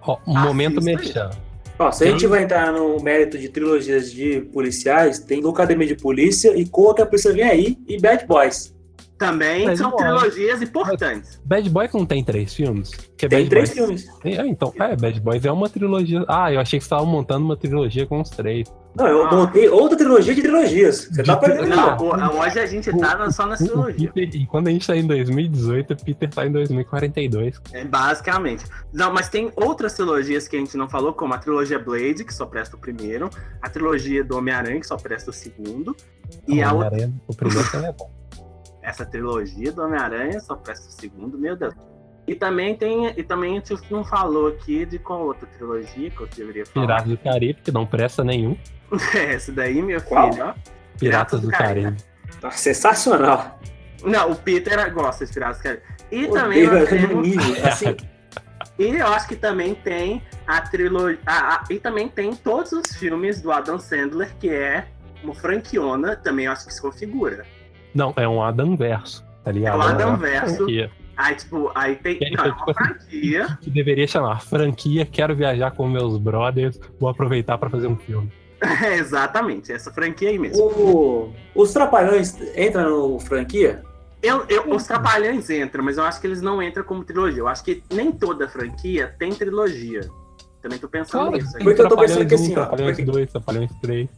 Ó, 0.01 0.17
um 0.25 0.37
Assista 0.37 0.47
momento 0.47 0.99
aí. 1.01 1.50
Ó, 1.81 1.91
se 1.91 2.03
a 2.03 2.11
gente 2.11 2.27
vai 2.27 2.43
entrar 2.43 2.71
no 2.71 3.01
mérito 3.01 3.37
de 3.37 3.49
trilogias 3.49 4.11
de 4.11 4.41
policiais, 4.53 5.19
tem 5.19 5.41
Academia 5.49 5.87
de 5.87 5.95
Polícia 5.95 6.55
e 6.55 6.65
Corra 6.67 6.95
que 6.95 7.01
a 7.01 7.05
Polícia 7.05 7.33
Vem 7.33 7.43
Aí 7.43 7.77
e 7.87 7.99
Bad 7.99 8.25
Boys. 8.27 8.75
Também 9.17 9.65
Mas 9.65 9.79
são 9.79 9.95
trilogias 9.95 10.61
importantes. 10.61 11.39
Bad 11.45 11.69
Boy 11.69 11.87
não 11.93 12.05
tem 12.05 12.23
três 12.23 12.53
filmes? 12.53 12.91
Que 13.17 13.27
Tem 13.27 13.39
Bad 13.39 13.49
três 13.49 13.69
Boys- 13.69 13.79
filmes. 13.79 14.07
É, 14.23 14.47
então, 14.47 14.73
é, 14.79 14.95
Bad 14.95 15.19
Boys 15.21 15.45
é 15.45 15.51
uma 15.51 15.69
trilogia. 15.69 16.23
Ah, 16.27 16.51
eu 16.51 16.59
achei 16.59 16.79
que 16.79 16.83
você 16.85 16.87
estava 16.87 17.05
montando 17.05 17.45
uma 17.45 17.55
trilogia 17.57 18.05
com 18.05 18.19
os 18.21 18.29
três. 18.29 18.67
Não, 18.93 19.07
eu 19.07 19.25
Ah. 19.25 19.31
montei 19.35 19.69
outra 19.69 19.97
trilogia 19.97 20.35
de 20.35 20.41
trilogias. 20.41 21.05
Você 21.11 21.23
tá 21.23 21.35
De- 21.35 21.39
perdendo 21.39 21.69
Não, 21.69 21.97
Não, 21.97 22.17
não. 22.17 22.33
o- 22.35 22.39
hoje 22.41 22.59
a 22.59 22.65
gente 22.65 22.91
tá 22.97 23.31
só 23.31 23.45
na 23.45 23.51
O- 23.51 23.55
o 23.55 23.57
trilogia. 23.57 24.11
Peter- 24.11 24.41
e 24.41 24.45
quando 24.45 24.67
a 24.67 24.71
gente 24.71 24.85
tá 24.85 24.95
em 24.95 25.07
2018, 25.07 25.93
o 25.93 25.97
Peter 26.03 26.29
tá 26.29 26.45
em 26.45 26.51
2042. 26.51 27.61
É, 27.71 27.85
basicamente. 27.85 28.65
Não, 28.91 29.13
mas 29.13 29.29
tem 29.29 29.49
outras 29.55 29.93
trilogias 29.93 30.47
que 30.47 30.55
a 30.57 30.59
gente 30.59 30.75
não 30.75 30.89
falou, 30.89 31.13
como 31.13 31.33
a 31.33 31.37
trilogia 31.37 31.79
Blade, 31.79 32.25
que 32.25 32.33
só 32.33 32.45
presta 32.45 32.75
o 32.75 32.79
primeiro, 32.79 33.29
a 33.61 33.69
trilogia 33.69 34.23
do 34.23 34.37
Homem-Aranha, 34.37 34.79
que 34.81 34.87
só 34.87 34.97
presta 34.97 35.29
o 35.29 35.33
segundo, 35.33 35.95
e 36.47 36.61
a 36.61 36.73
outra, 36.73 36.87
Homem-Aranha, 36.89 37.13
o 37.27 37.35
primeiro 37.35 37.71
também 37.71 37.89
é 37.89 37.93
bom. 37.93 38.11
essa 38.81 39.05
trilogia 39.05 39.71
do 39.71 39.81
Homem-Aranha 39.83 40.39
só 40.41 40.55
presta 40.55 40.89
o 40.89 40.91
segundo, 40.91 41.37
meu 41.37 41.55
Deus. 41.55 41.73
E 42.31 42.35
também 42.35 42.73
tem, 42.77 43.13
e 43.17 43.23
também 43.23 43.57
a 43.57 43.61
gente 43.61 43.91
não 43.91 44.05
falou 44.05 44.47
aqui 44.47 44.85
de 44.85 44.97
qual 44.97 45.19
outra 45.25 45.45
trilogia 45.47 46.09
que 46.09 46.21
eu 46.21 46.27
deveria 46.27 46.65
falar. 46.65 46.85
Piratas 46.87 47.09
do 47.09 47.17
Caribe, 47.17 47.59
que 47.61 47.71
não 47.73 47.85
presta 47.85 48.23
nenhum. 48.23 48.55
Essa 49.13 49.51
daí, 49.51 49.81
meu 49.81 50.01
Qual? 50.01 50.31
filho, 50.31 50.45
ó. 50.45 50.53
Piratas 50.97 51.41
do 51.41 51.49
Caribe. 51.49 51.97
Tá 52.39 52.49
sensacional. 52.51 53.59
Não, 54.01 54.31
o 54.31 54.35
Peter 54.37 54.93
gosta 54.93 55.25
de 55.25 55.33
Piratas 55.33 55.57
do 55.57 55.63
Caribe. 55.63 55.83
E 56.09 56.25
Ô, 56.25 56.31
também 56.31 56.65
nós 56.65 56.87
Deus, 56.87 56.89
temos- 56.89 57.37
assim, 57.67 57.97
E 58.79 58.85
eu 58.95 59.07
acho 59.07 59.27
que 59.27 59.35
também 59.35 59.75
tem 59.75 60.23
a 60.47 60.61
trilogia. 60.61 61.19
e 61.69 61.79
também 61.79 62.07
tem 62.07 62.33
todos 62.33 62.71
os 62.71 62.95
filmes 62.95 63.41
do 63.41 63.51
Adam 63.51 63.77
Sandler, 63.77 64.33
que 64.39 64.49
é 64.49 64.85
uma 65.21 65.35
franquiona, 65.35 66.15
também 66.15 66.45
eu 66.45 66.53
acho 66.53 66.65
que 66.65 66.73
se 66.73 66.81
configura. 66.81 67.45
Não, 67.93 68.13
é 68.15 68.25
um 68.25 68.41
Adam 68.41 68.77
Verso, 68.77 69.21
tá 69.43 69.51
ligado? 69.51 69.73
É 69.73 69.77
o 69.77 69.81
Adam 69.81 70.07
uma 70.11 70.17
Verso. 70.17 70.65
Aí, 71.17 71.35
tipo, 71.35 71.71
aí 71.75 71.95
tem. 71.95 72.19
Não, 72.35 72.45
é 72.45 72.49
tipo 72.49 72.63
uma 72.63 72.71
assim, 72.71 72.73
franquia. 72.73 73.57
Que 73.61 73.69
deveria 73.69 74.07
chamar 74.07 74.41
franquia 74.41 75.05
Quero 75.05 75.35
Viajar 75.35 75.71
com 75.71 75.87
Meus 75.87 76.17
Brothers, 76.17 76.79
vou 76.99 77.09
aproveitar 77.09 77.57
pra 77.57 77.69
fazer 77.69 77.87
um 77.87 77.95
filme. 77.97 78.31
É, 78.83 78.95
exatamente, 78.97 79.71
essa 79.71 79.91
franquia 79.91 80.29
aí 80.29 80.37
mesmo. 80.37 80.63
o- 80.63 81.33
os 81.55 81.73
Trapalhões 81.73 82.37
entram 82.55 82.89
no 83.13 83.19
franquia? 83.19 83.81
Eu, 84.21 84.45
eu, 84.47 84.69
os 84.75 84.83
Trapalhões 84.85 85.49
entram, 85.49 85.83
mas 85.83 85.97
eu 85.97 86.03
acho 86.03 86.21
que 86.21 86.27
eles 86.27 86.43
não 86.43 86.61
entram 86.61 86.83
como 86.83 87.03
trilogia. 87.03 87.39
Eu 87.39 87.47
acho 87.47 87.63
que 87.63 87.83
nem 87.91 88.11
toda 88.11 88.47
franquia 88.47 89.15
tem 89.17 89.31
trilogia. 89.33 90.01
Também 90.61 90.77
tô 90.77 90.87
pensando 90.87 91.21
Claro, 91.31 91.37
nisso 91.37 91.57
aí. 91.57 91.63
Porque 91.63 91.81
eu 91.81 91.89
tô 91.89 91.97
pensando 91.97 92.27
que 92.27 92.35
1, 92.35 92.37
assim, 92.37 92.51
ó, 92.51 92.55
Trapalhões 92.55 92.97
porque- 92.97 93.11
2, 93.11 93.31
Trapalhões 93.31 93.71
3. 93.81 94.09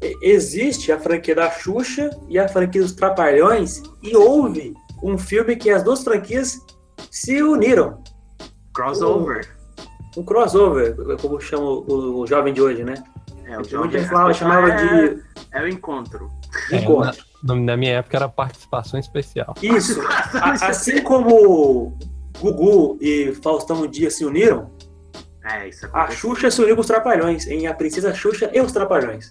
E- 0.00 0.16
Existe 0.22 0.92
a 0.92 1.00
franquia 1.00 1.34
da 1.34 1.50
Xuxa 1.50 2.10
e 2.28 2.38
a 2.38 2.46
franquia 2.46 2.80
dos 2.80 2.92
Trapalhões, 2.92 3.82
e 4.00 4.16
houve 4.16 4.72
um 5.04 5.18
filme 5.18 5.54
que 5.56 5.70
as 5.70 5.82
duas 5.82 6.02
franquias 6.02 6.58
se 7.10 7.42
uniram. 7.42 8.02
Crossover. 8.72 9.48
Um 10.16 10.22
crossover, 10.24 10.96
como 11.20 11.40
chama 11.40 11.64
o, 11.64 12.20
o 12.20 12.26
jovem 12.26 12.52
de 12.54 12.62
hoje, 12.62 12.82
né? 12.84 12.94
É, 13.44 13.58
o 13.58 13.64
jovem- 13.64 13.90
gente 13.90 14.08
falava, 14.08 14.32
chamava 14.32 14.68
é, 14.70 14.76
de 15.14 15.22
É 15.52 15.62
o 15.62 15.68
encontro. 15.68 16.30
É, 16.70 16.76
encontro. 16.78 17.22
Na, 17.42 17.54
na 17.54 17.76
minha 17.76 17.94
época 17.98 18.16
era 18.16 18.28
participação 18.28 18.98
especial. 18.98 19.54
Isso. 19.62 20.00
A- 20.40 20.68
assim 20.68 21.02
como 21.02 21.96
Gugu 22.40 22.96
e 23.00 23.34
Faustão 23.42 23.82
um 23.82 23.86
dia 23.86 24.10
se 24.10 24.24
uniram, 24.24 24.70
É, 25.44 25.68
isso 25.68 25.86
a. 25.92 26.10
Xuxa 26.10 26.50
se 26.50 26.62
uniu 26.62 26.74
com 26.74 26.80
os 26.80 26.86
Trapalhões, 26.86 27.46
em 27.46 27.66
A 27.66 27.74
Princesa 27.74 28.14
Xuxa 28.14 28.50
e 28.54 28.60
os 28.60 28.72
Trapalhões. 28.72 29.28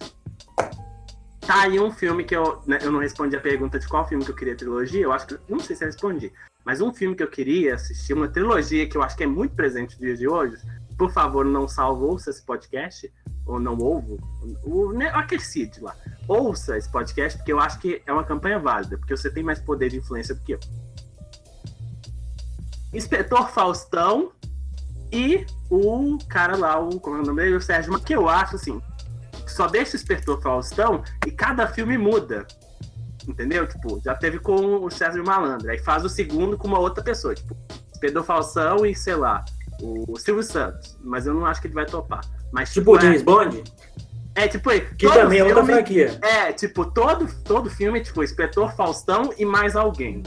Tá 1.46 1.62
aí 1.62 1.78
um 1.78 1.92
filme 1.92 2.24
que 2.24 2.34
eu, 2.34 2.62
né, 2.66 2.78
eu 2.80 2.90
não 2.90 3.00
respondi 3.00 3.36
a 3.36 3.40
pergunta 3.40 3.78
de 3.78 3.86
qual 3.86 4.08
filme 4.08 4.24
que 4.24 4.30
eu 4.30 4.34
queria 4.34 4.56
trilogia, 4.56 5.02
eu 5.02 5.12
acho 5.12 5.26
que, 5.26 5.38
não 5.46 5.60
sei 5.60 5.76
se 5.76 5.84
eu 5.84 5.88
respondi, 5.88 6.32
mas 6.64 6.80
um 6.80 6.92
filme 6.92 7.14
que 7.14 7.22
eu 7.22 7.28
queria 7.28 7.74
assistir, 7.74 8.14
uma 8.14 8.28
trilogia 8.28 8.88
que 8.88 8.96
eu 8.96 9.02
acho 9.02 9.14
que 9.14 9.24
é 9.24 9.26
muito 9.26 9.54
presente 9.54 9.92
nos 9.92 10.00
dias 10.00 10.18
de 10.18 10.26
hoje, 10.26 10.56
por 10.96 11.12
favor, 11.12 11.44
não 11.44 11.68
salve, 11.68 12.02
ouça 12.02 12.30
esse 12.30 12.42
podcast, 12.42 13.12
ou 13.44 13.60
não 13.60 13.76
ouvo, 13.76 14.16
o, 14.64 14.92
né, 14.92 15.12
Cid 15.38 15.82
lá, 15.82 15.94
ouça 16.26 16.78
esse 16.78 16.90
podcast, 16.90 17.36
porque 17.38 17.52
eu 17.52 17.60
acho 17.60 17.78
que 17.78 18.00
é 18.06 18.12
uma 18.12 18.24
campanha 18.24 18.58
válida, 18.58 18.96
porque 18.96 19.14
você 19.14 19.30
tem 19.30 19.42
mais 19.42 19.60
poder 19.60 19.90
de 19.90 19.98
influência 19.98 20.34
do 20.34 20.40
que 20.40 20.54
eu. 20.54 20.60
Inspetor 22.94 23.50
Faustão 23.50 24.32
e 25.12 25.44
o 25.68 26.16
cara 26.26 26.56
lá, 26.56 26.78
o, 26.78 26.98
como 26.98 27.16
é 27.16 27.20
o 27.20 27.26
nome 27.26 27.42
dele? 27.42 27.56
O 27.56 27.60
Sérgio, 27.60 27.98
que 28.00 28.14
eu 28.14 28.28
acho 28.28 28.56
assim, 28.56 28.80
só 29.50 29.66
deixa 29.66 29.92
o 29.92 29.96
Inspetor 29.96 30.40
Faustão 30.40 31.02
e 31.26 31.30
cada 31.30 31.66
filme 31.66 31.96
muda. 31.98 32.46
Entendeu? 33.26 33.66
Tipo, 33.66 34.00
já 34.04 34.14
teve 34.14 34.38
com 34.38 34.54
o 34.84 34.90
César 34.90 35.22
Malandro. 35.22 35.70
Aí 35.70 35.78
faz 35.78 36.04
o 36.04 36.08
segundo 36.08 36.58
com 36.58 36.68
uma 36.68 36.78
outra 36.78 37.02
pessoa. 37.02 37.34
Tipo, 37.34 37.56
Inspetor 37.92 38.22
Faustão 38.22 38.84
e, 38.84 38.94
sei 38.94 39.14
lá, 39.16 39.42
o 39.80 40.18
Silvio 40.18 40.42
Santos. 40.42 40.98
Mas 41.02 41.26
eu 41.26 41.32
não 41.34 41.46
acho 41.46 41.60
que 41.60 41.66
ele 41.68 41.74
vai 41.74 41.86
topar. 41.86 42.20
Mas, 42.52 42.72
Tipo 42.72 42.92
o 42.92 42.96
é, 42.96 43.00
James 43.00 43.22
Bond, 43.22 43.64
é, 44.34 44.46
tipo, 44.46 44.68
aí, 44.68 44.80
que 44.82 45.06
todo 45.06 45.14
também 45.14 45.38
é 45.38 45.44
outra 45.44 45.64
filme- 45.64 45.72
franquia. 45.74 46.18
é, 46.22 46.52
tipo, 46.52 46.84
todo, 46.84 47.26
todo 47.44 47.70
filme, 47.70 48.00
tipo, 48.02 48.22
Inspetor 48.22 48.74
Faustão 48.76 49.30
e 49.38 49.44
mais 49.46 49.74
alguém. 49.74 50.22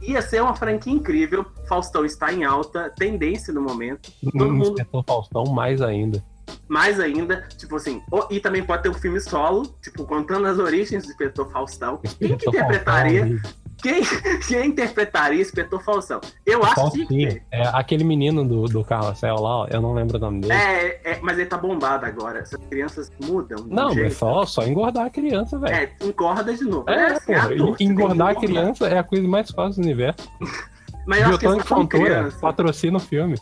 Ia 0.00 0.22
ser 0.22 0.40
uma 0.40 0.54
franquia 0.56 0.92
incrível. 0.92 1.44
Faustão 1.68 2.04
está 2.04 2.32
em 2.32 2.44
alta 2.44 2.88
tendência 2.96 3.52
no 3.52 3.60
momento. 3.60 4.10
Todo 4.24 4.32
No 4.46 4.52
mundo- 4.52 4.68
Inspetor 4.70 5.04
Faustão, 5.06 5.44
mais 5.52 5.82
ainda. 5.82 6.24
Mais 6.68 7.00
ainda, 7.00 7.46
tipo 7.56 7.76
assim, 7.76 8.02
e 8.30 8.40
também 8.40 8.62
pode 8.62 8.82
ter 8.82 8.88
um 8.88 8.94
filme 8.94 9.20
solo, 9.20 9.66
tipo, 9.82 10.04
contando 10.04 10.46
as 10.46 10.58
origens 10.58 11.04
do 11.04 11.10
Inspetor 11.10 11.50
Faustão. 11.50 12.00
Quem 12.18 12.36
que 12.36 12.48
interpretaria? 12.48 13.26
Faustão, 13.26 13.52
Quem, 13.78 14.02
quem 14.46 14.66
interpretaria 14.66 15.40
Inspetor 15.40 15.82
Faustão? 15.82 16.20
Eu 16.44 16.64
acho 16.64 16.90
que. 16.90 17.42
É 17.50 17.68
aquele 17.68 18.04
menino 18.04 18.46
do, 18.46 18.64
do 18.64 18.84
carrossel 18.84 19.36
lá, 19.36 19.62
ó, 19.62 19.66
eu 19.70 19.80
não 19.80 19.94
lembro 19.94 20.16
o 20.16 20.20
nome 20.20 20.40
dele. 20.40 20.52
É, 20.52 21.12
é, 21.12 21.18
mas 21.22 21.38
ele 21.38 21.46
tá 21.46 21.56
bombado 21.56 22.04
agora. 22.06 22.40
Essas 22.40 22.60
crianças 22.68 23.12
mudam. 23.22 23.64
não, 23.66 23.92
jeito. 23.92 24.04
mas 24.04 24.16
só, 24.16 24.44
só 24.44 24.66
engordar 24.66 25.06
a 25.06 25.10
criança, 25.10 25.58
velho. 25.58 25.74
É, 25.74 25.92
engorda 26.04 26.52
de 26.52 26.64
novo. 26.64 26.88
É, 26.88 27.12
assim, 27.12 27.32
tem 27.56 27.74
que 27.74 27.84
engordar 27.84 28.28
a 28.28 28.34
criança 28.34 28.88
é 28.88 28.98
a 28.98 29.04
coisa 29.04 29.26
mais 29.26 29.50
fácil 29.50 29.82
do 29.82 29.86
universo. 29.86 30.28
Mas 31.08 31.22
eu 31.22 31.28
acho 31.28 31.38
que 31.38 31.66
Fontoura 31.66 32.04
criança. 32.04 32.38
patrocina 32.38 32.98
o 32.98 33.00
filme. 33.00 33.38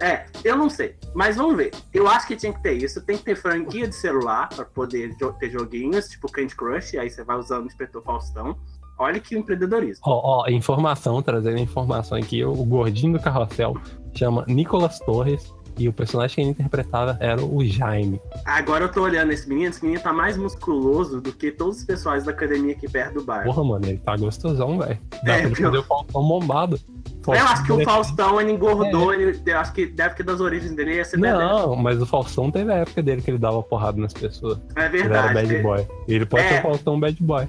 É, 0.00 0.26
eu 0.44 0.56
não 0.56 0.68
sei. 0.68 0.96
Mas 1.14 1.36
vamos 1.36 1.56
ver. 1.56 1.70
Eu 1.92 2.08
acho 2.08 2.26
que 2.26 2.36
tinha 2.36 2.52
que 2.52 2.62
ter 2.62 2.72
isso. 2.74 3.00
Tem 3.04 3.16
que 3.16 3.24
ter 3.24 3.36
franquia 3.36 3.86
de 3.88 3.94
celular 3.94 4.48
pra 4.48 4.64
poder 4.64 5.14
jo- 5.16 5.32
ter 5.34 5.50
joguinhos, 5.50 6.08
tipo 6.08 6.30
Candy 6.30 6.54
Crush. 6.54 6.96
Aí 6.98 7.08
você 7.10 7.22
vai 7.22 7.36
usando 7.38 7.64
o 7.64 7.66
Inspetor 7.66 8.02
Faustão. 8.02 8.56
Olha 8.98 9.18
que 9.20 9.36
empreendedorismo. 9.36 10.02
Ó, 10.06 10.42
ó, 10.42 10.48
informação, 10.48 11.20
trazendo 11.22 11.58
informação 11.58 12.16
aqui, 12.18 12.44
o 12.44 12.54
gordinho 12.64 13.14
do 13.14 13.20
carrossel 13.20 13.76
chama 14.14 14.44
Nicolas 14.46 14.98
Torres 15.00 15.52
e 15.76 15.88
o 15.88 15.92
personagem 15.92 16.34
que 16.36 16.40
ele 16.42 16.50
interpretava 16.50 17.16
era 17.20 17.44
o 17.44 17.64
Jaime. 17.64 18.20
Agora 18.44 18.84
eu 18.84 18.92
tô 18.92 19.02
olhando 19.02 19.32
esse 19.32 19.48
menino. 19.48 19.70
Esse 19.70 19.82
menino 19.84 20.00
tá 20.00 20.12
mais 20.12 20.36
musculoso 20.36 21.20
do 21.20 21.32
que 21.32 21.50
todos 21.50 21.78
os 21.78 21.84
pessoais 21.84 22.24
da 22.24 22.30
academia 22.30 22.72
aqui 22.72 22.88
perto 22.88 23.14
do 23.14 23.24
bar. 23.24 23.42
Porra, 23.44 23.64
mano, 23.64 23.84
ele 23.86 23.98
tá 23.98 24.16
gostosão, 24.16 24.78
velho. 24.78 24.98
Dá 25.24 25.32
É, 25.34 25.38
pra 25.38 25.46
ele 25.46 25.54
fazer 25.56 25.78
o 25.78 25.82
Faustão 25.82 26.22
bombado. 26.22 26.78
Eu 27.26 27.32
acho 27.46 27.64
que 27.64 27.72
o 27.72 27.82
Faustão- 27.84 28.40
ele 28.40 28.52
engordou, 28.52 29.12
ele, 29.14 29.40
eu 29.46 29.58
acho 29.58 29.72
que 29.72 29.86
deve 29.86 30.14
que 30.14 30.22
das 30.22 30.40
origens 30.40 30.72
dele 30.74 30.96
ia 30.96 31.04
ser. 31.04 31.16
Não, 31.18 31.74
mas 31.76 32.00
o 32.02 32.06
Faustão 32.06 32.50
teve 32.50 32.72
a 32.72 32.76
época 32.76 33.02
dele 33.02 33.22
que 33.22 33.30
ele 33.30 33.38
dava 33.38 33.62
porrada 33.62 33.98
nas 34.00 34.12
pessoas. 34.12 34.58
É 34.76 34.86
Ele 34.86 35.00
era 35.02 35.22
verdade. 35.28 35.34
bad 35.48 35.62
boy. 35.62 35.86
Ele 36.08 36.26
pode 36.26 36.44
É. 36.44 36.48
ser 36.48 36.58
o 36.58 36.62
Faustão 36.62 37.00
bad 37.00 37.22
boy. 37.22 37.48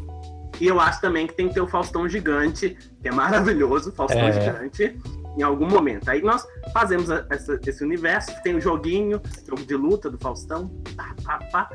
E 0.62 0.68
eu 0.68 0.80
acho 0.80 1.02
também 1.02 1.28
que 1.28 1.34
tem 1.34 1.50
que 1.50 1.54
ter 1.54 1.60
o 1.62 1.68
Faustão 1.68 2.08
gigante, 2.08 2.78
que 3.02 3.08
é 3.10 3.12
maravilhoso, 3.12 3.90
o 3.90 3.94
Faustão 3.94 4.22
É. 4.22 4.32
gigante, 4.32 4.98
em 5.38 5.42
algum 5.44 5.68
momento. 5.68 6.08
Aí 6.08 6.22
nós 6.22 6.48
fazemos 6.72 7.12
a- 7.12 7.26
essa- 7.30 7.60
esse 7.68 7.84
universo, 7.84 8.32
tem 8.42 8.56
o 8.56 8.62
joguinho, 8.62 9.22
jogo 9.46 9.64
de 9.66 9.76
luta 9.76 10.10
do 10.10 10.18
Faustão, 10.18 10.70
pá, 10.96 11.14
pá, 11.26 11.40
pá. 11.52 11.70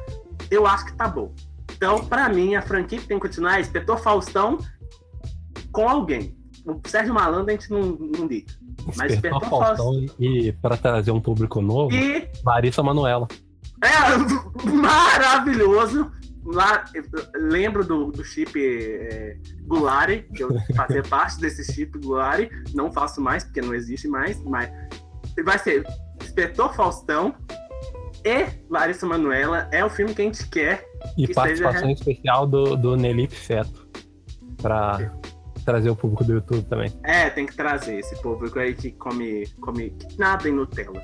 Eu 0.50 0.66
acho 0.66 0.86
que 0.86 0.94
tá 0.94 1.06
bom. 1.06 1.30
Então, 1.76 2.02
pra 2.06 2.28
mim, 2.30 2.54
a 2.54 2.62
franquia 2.62 2.98
que 2.98 3.06
tem 3.06 3.18
que 3.18 3.26
continuar 3.26 3.58
é 3.58 3.60
Inspetor 3.60 3.98
Faustão 3.98 4.56
com 5.70 5.86
alguém. 5.88 6.34
O 6.66 6.80
Sérgio 6.86 7.14
Malandro 7.14 7.48
a 7.48 7.52
gente 7.52 7.70
não, 7.70 7.80
não 7.82 8.26
liga. 8.26 8.52
Mas 8.96 9.12
Despertou 9.12 9.40
Faustão 9.48 10.06
e, 10.18 10.48
e 10.48 10.52
pra 10.52 10.76
trazer 10.76 11.10
um 11.10 11.20
público 11.20 11.60
novo, 11.60 11.94
E 11.94 12.28
Larissa 12.44 12.82
Manoela. 12.82 13.26
É 13.82 14.66
maravilhoso. 14.70 16.10
Lá, 16.42 16.84
lembro 17.34 17.84
do, 17.84 18.10
do 18.10 18.24
chip 18.24 18.52
é, 18.58 19.36
Gulari, 19.66 20.26
que 20.34 20.42
eu 20.42 20.48
fazia 20.74 21.02
parte 21.08 21.38
desse 21.38 21.70
chip 21.72 21.98
Gulari. 21.98 22.50
Não 22.74 22.90
faço 22.90 23.20
mais, 23.20 23.44
porque 23.44 23.60
não 23.60 23.74
existe 23.74 24.08
mais, 24.08 24.42
mas 24.44 24.70
vai 25.44 25.58
ser 25.58 25.84
Inspetor 26.22 26.74
Faustão 26.74 27.34
e 28.24 28.46
Larissa 28.70 29.06
Manoela. 29.06 29.68
É 29.70 29.84
o 29.84 29.90
filme 29.90 30.14
que 30.14 30.22
a 30.22 30.24
gente 30.24 30.46
quer. 30.48 30.84
E 31.16 31.26
Que 31.26 31.34
participação 31.34 31.80
seja- 31.80 31.92
especial 31.92 32.46
do, 32.46 32.76
do 32.76 32.96
Nelipe 32.96 33.36
Feto. 33.36 33.88
Pra 34.60 35.12
trazer 35.64 35.90
o 35.90 35.96
público 35.96 36.24
do 36.24 36.32
YouTube 36.34 36.64
também. 36.68 36.92
É, 37.04 37.28
tem 37.30 37.46
que 37.46 37.54
trazer 37.56 37.98
esse 37.98 38.14
público 38.22 38.58
aí 38.58 38.74
que 38.74 38.90
come, 38.92 39.46
come 39.60 39.94
nada 40.18 40.48
em 40.48 40.52
Nutella. 40.52 41.02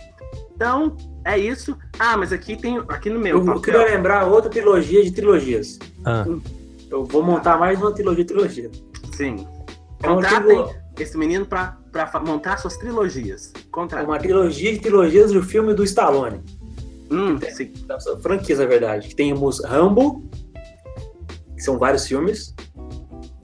Então, 0.54 0.96
é 1.24 1.38
isso. 1.38 1.76
Ah, 1.98 2.16
mas 2.16 2.32
aqui 2.32 2.56
tem. 2.56 2.78
Aqui 2.88 3.10
no 3.10 3.18
meu 3.20 3.38
Eu, 3.38 3.44
papel. 3.44 3.60
queria 3.62 3.84
lembrar 3.84 4.24
outra 4.26 4.50
trilogia 4.50 5.02
de 5.04 5.10
trilogias. 5.12 5.78
Ah, 6.04 6.24
Eu 6.90 7.04
vou 7.04 7.22
montar 7.22 7.58
mais 7.58 7.80
uma 7.80 7.92
trilogia 7.92 8.24
de 8.24 8.28
trilogia. 8.32 8.70
Sim. 9.14 9.46
É 10.02 10.08
uma, 10.08 10.16
Contratem 10.16 10.42
trilo- 10.46 10.74
esse 10.98 11.16
menino 11.18 11.44
pra, 11.46 11.78
pra 11.92 12.20
montar 12.20 12.56
suas 12.58 12.76
trilogias. 12.76 13.52
é 13.54 13.60
Contratem. 13.70 14.06
uma 14.06 14.18
trilogia 14.18 14.72
de 14.72 14.78
trilogias 14.80 15.32
do 15.32 15.42
filme 15.42 15.74
do 15.74 15.82
Stallone. 15.84 16.42
Hum, 17.10 17.38
sim. 17.52 17.72
Da 17.86 18.00
sua 18.00 18.18
franquia, 18.20 18.56
na 18.56 18.66
verdade. 18.66 19.14
Temos 19.14 19.62
Rambo, 19.64 20.28
que 21.54 21.62
são 21.62 21.78
vários 21.78 22.06
filmes. 22.06 22.54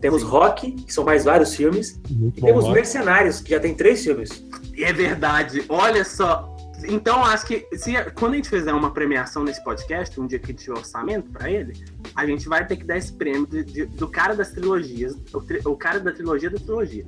Temos 0.03 0.23
Rock, 0.23 0.73
que 0.73 0.93
são 0.93 1.05
mais 1.05 1.25
vários 1.25 1.55
filmes. 1.55 1.99
muito 2.11 2.37
E 2.39 2.41
bom. 2.43 2.47
temos 2.49 2.65
ó. 2.67 2.73
Mercenários, 2.73 3.41
que 3.41 3.53
já 3.53 3.61
tem 3.61 3.75
três 3.75 4.03
filmes. 4.05 4.45
É 4.77 4.93
verdade. 4.93 5.65
Olha 5.69 6.05
só. 6.05 6.55
Então, 6.89 7.25
acho 7.25 7.47
que 7.47 7.65
se, 7.77 7.93
quando 8.17 8.33
a 8.33 8.37
gente 8.37 8.49
fizer 8.51 8.73
uma 8.73 8.91
premiação 8.91 9.45
nesse 9.45 9.63
podcast, 9.63 10.21
um 10.21 10.27
dia 10.27 10.41
que 10.41 10.47
a 10.47 10.49
gente 10.49 10.65
tiver 10.65 10.77
orçamento 10.77 11.31
pra 11.31 11.49
ele, 11.49 11.73
a 12.17 12.27
gente 12.27 12.49
vai 12.49 12.67
ter 12.67 12.77
que 12.77 12.85
dar 12.85 12.97
esse 12.99 13.13
prêmio 13.13 13.47
de- 13.47 13.63
de- 13.65 13.87
do 13.87 14.09
cara 14.09 14.35
das 14.35 14.51
trilogias, 14.51 15.17
o, 15.33 15.41
tri- 15.41 15.61
o 15.65 15.77
cara 15.77 16.01
da 16.01 16.11
trilogia 16.11 16.51
da 16.51 16.59
trilogia. 16.59 17.07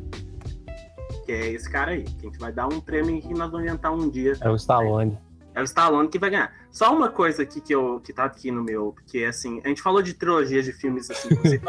Que 1.26 1.32
é 1.32 1.48
esse 1.52 1.68
cara 1.68 1.90
aí. 1.92 2.04
Que 2.04 2.26
a 2.28 2.30
gente 2.30 2.38
vai 2.38 2.52
dar 2.52 2.68
um 2.68 2.80
prêmio 2.80 3.20
que 3.20 3.34
nós 3.34 3.50
vamos 3.50 3.66
inventar 3.66 3.92
um 3.92 4.08
dia. 4.08 4.34
É 4.40 4.48
o 4.48 4.54
Stallone. 4.54 5.18
É 5.54 5.60
o 5.60 5.64
Stallone 5.64 6.08
que 6.08 6.18
vai 6.18 6.30
ganhar. 6.30 6.52
Só 6.70 6.94
uma 6.94 7.08
coisa 7.08 7.42
aqui 7.42 7.60
que, 7.60 7.74
eu, 7.74 8.00
que 8.00 8.12
tá 8.12 8.24
aqui 8.24 8.50
no 8.50 8.62
meu, 8.62 8.92
porque 8.92 9.24
assim, 9.24 9.60
a 9.64 9.68
gente 9.68 9.80
falou 9.80 10.02
de 10.02 10.14
trilogias 10.14 10.64
de 10.64 10.72
filmes 10.72 11.10
assim, 11.10 11.28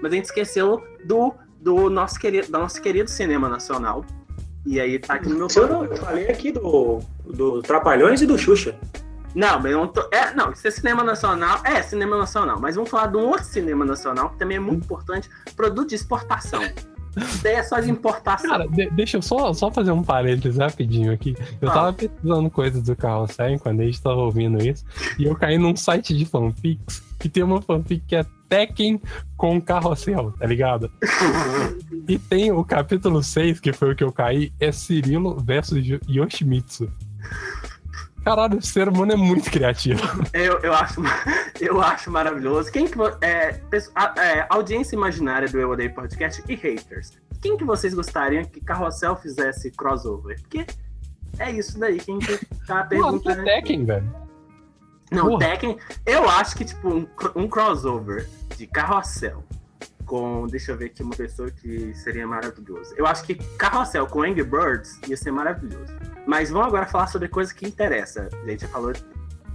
mas 0.00 0.12
a 0.12 0.14
gente 0.14 0.24
esqueceu 0.24 0.82
do, 1.04 1.32
do 1.60 1.88
nosso 1.88 2.18
querido, 2.18 2.48
do 2.48 2.58
nosso 2.58 2.82
querido 2.82 3.08
cinema 3.08 3.48
nacional. 3.48 4.04
E 4.66 4.80
aí 4.80 4.98
tá 4.98 5.14
aqui 5.14 5.28
no 5.28 5.36
meu 5.36 5.48
eu, 5.54 5.68
não, 5.68 5.84
eu 5.84 5.96
falei 5.96 6.28
aqui 6.28 6.52
do, 6.52 7.00
do 7.24 7.62
Trapalhões 7.62 8.20
e 8.20 8.26
do 8.26 8.36
Xuxa. 8.36 8.78
Não, 9.34 9.60
mas 9.60 9.72
não 9.72 9.86
tô. 9.86 10.08
É, 10.10 10.34
não, 10.34 10.50
isso 10.50 10.66
é 10.66 10.70
cinema 10.70 11.04
nacional. 11.04 11.60
É, 11.64 11.80
cinema 11.82 12.18
nacional. 12.18 12.58
Mas 12.60 12.74
vamos 12.74 12.90
falar 12.90 13.06
de 13.06 13.16
um 13.16 13.26
outro 13.26 13.44
cinema 13.44 13.84
nacional 13.84 14.30
que 14.30 14.38
também 14.38 14.56
é 14.56 14.60
muito 14.60 14.84
importante: 14.84 15.30
produto 15.54 15.90
de 15.90 15.94
exportação. 15.94 16.62
Isso 17.18 17.42
daí 17.42 17.54
é 17.54 17.62
só 17.62 17.80
de 17.80 17.90
importação. 17.90 18.48
Cara, 18.50 18.66
de- 18.68 18.90
deixa 18.90 19.16
eu 19.16 19.22
só, 19.22 19.52
só 19.52 19.70
fazer 19.70 19.90
um 19.92 20.02
parênteses 20.02 20.58
rapidinho 20.58 21.12
aqui. 21.12 21.34
Eu 21.60 21.68
Ah. 21.70 21.72
tava 21.74 21.92
pesquisando 21.92 22.50
coisas 22.50 22.82
do 22.82 22.94
carrossel 22.96 23.50
enquanto 23.50 23.80
a 23.80 23.84
gente 23.84 24.00
tava 24.00 24.16
ouvindo 24.20 24.58
isso. 24.66 24.84
E 25.18 25.24
eu 25.24 25.34
caí 25.34 25.58
num 25.58 25.74
site 25.76 26.16
de 26.16 26.24
fanfics 26.24 27.02
que 27.18 27.28
tem 27.28 27.42
uma 27.42 27.60
fanfic 27.60 28.02
que 28.06 28.16
é 28.16 28.24
Tekken 28.48 29.00
com 29.36 29.60
carrossel, 29.60 30.32
tá 30.38 30.46
ligado? 30.46 30.90
e 32.08 32.18
tem 32.18 32.50
o 32.50 32.64
capítulo 32.64 33.22
6, 33.22 33.60
que 33.60 33.72
foi 33.72 33.92
o 33.92 33.96
que 33.96 34.02
eu 34.04 34.10
caí, 34.12 34.52
é 34.58 34.72
Cirilo 34.72 35.38
versus 35.38 35.84
Yo- 35.86 36.00
Yoshimitsu. 36.08 36.90
Caralho, 38.28 38.58
o 38.58 38.62
ser 38.62 38.90
humano 38.90 39.12
é 39.12 39.16
muito 39.16 39.50
criativo. 39.50 40.02
Eu, 40.34 40.58
eu, 40.58 40.74
acho, 40.74 41.00
eu 41.58 41.80
acho 41.80 42.10
maravilhoso. 42.10 42.70
Quem 42.70 42.86
que 42.86 42.98
é, 43.22 43.58
é, 44.18 44.46
audiência 44.50 44.94
imaginária 44.94 45.48
do 45.48 45.58
Eu 45.58 45.70
Odeio 45.70 45.94
Podcast 45.94 46.44
e 46.46 46.54
haters. 46.54 47.12
Quem 47.40 47.56
que 47.56 47.64
vocês 47.64 47.94
gostariam 47.94 48.44
que 48.44 48.60
Carrossel 48.60 49.16
fizesse 49.16 49.70
crossover? 49.70 50.38
Porque 50.42 50.66
é 51.38 51.50
isso 51.50 51.78
daí 51.78 51.98
que 51.98 52.10
a 52.10 52.14
gente 52.14 52.46
tá 52.66 52.86
Mano, 52.92 53.18
que 53.18 53.30
é 53.30 53.34
perguntando. 53.34 53.44
Tekken, 53.44 53.84
velho. 53.86 54.14
Não, 55.10 55.28
porra. 55.28 55.38
Tekken, 55.38 55.78
eu 56.04 56.28
acho 56.28 56.54
que 56.54 56.66
tipo 56.66 56.86
um, 56.86 57.06
um 57.34 57.48
crossover 57.48 58.28
de 58.58 58.66
Carrossel 58.66 59.42
com, 60.04 60.46
deixa 60.48 60.72
eu 60.72 60.76
ver 60.76 60.86
aqui, 60.86 61.02
uma 61.02 61.14
pessoa 61.14 61.50
que 61.50 61.94
seria 61.94 62.26
maravilhoso. 62.26 62.94
Eu 62.96 63.06
acho 63.06 63.24
que 63.24 63.34
Carrossel 63.56 64.06
com 64.06 64.22
Angry 64.22 64.42
Birds 64.42 64.98
ia 65.06 65.16
ser 65.16 65.30
maravilhoso. 65.30 65.94
Mas 66.28 66.50
vamos 66.50 66.66
agora 66.66 66.84
falar 66.84 67.06
sobre 67.06 67.26
coisa 67.26 67.54
que 67.54 67.66
interessa. 67.66 68.28
A 68.44 68.50
gente 68.50 68.60
já 68.60 68.68
falou. 68.68 68.92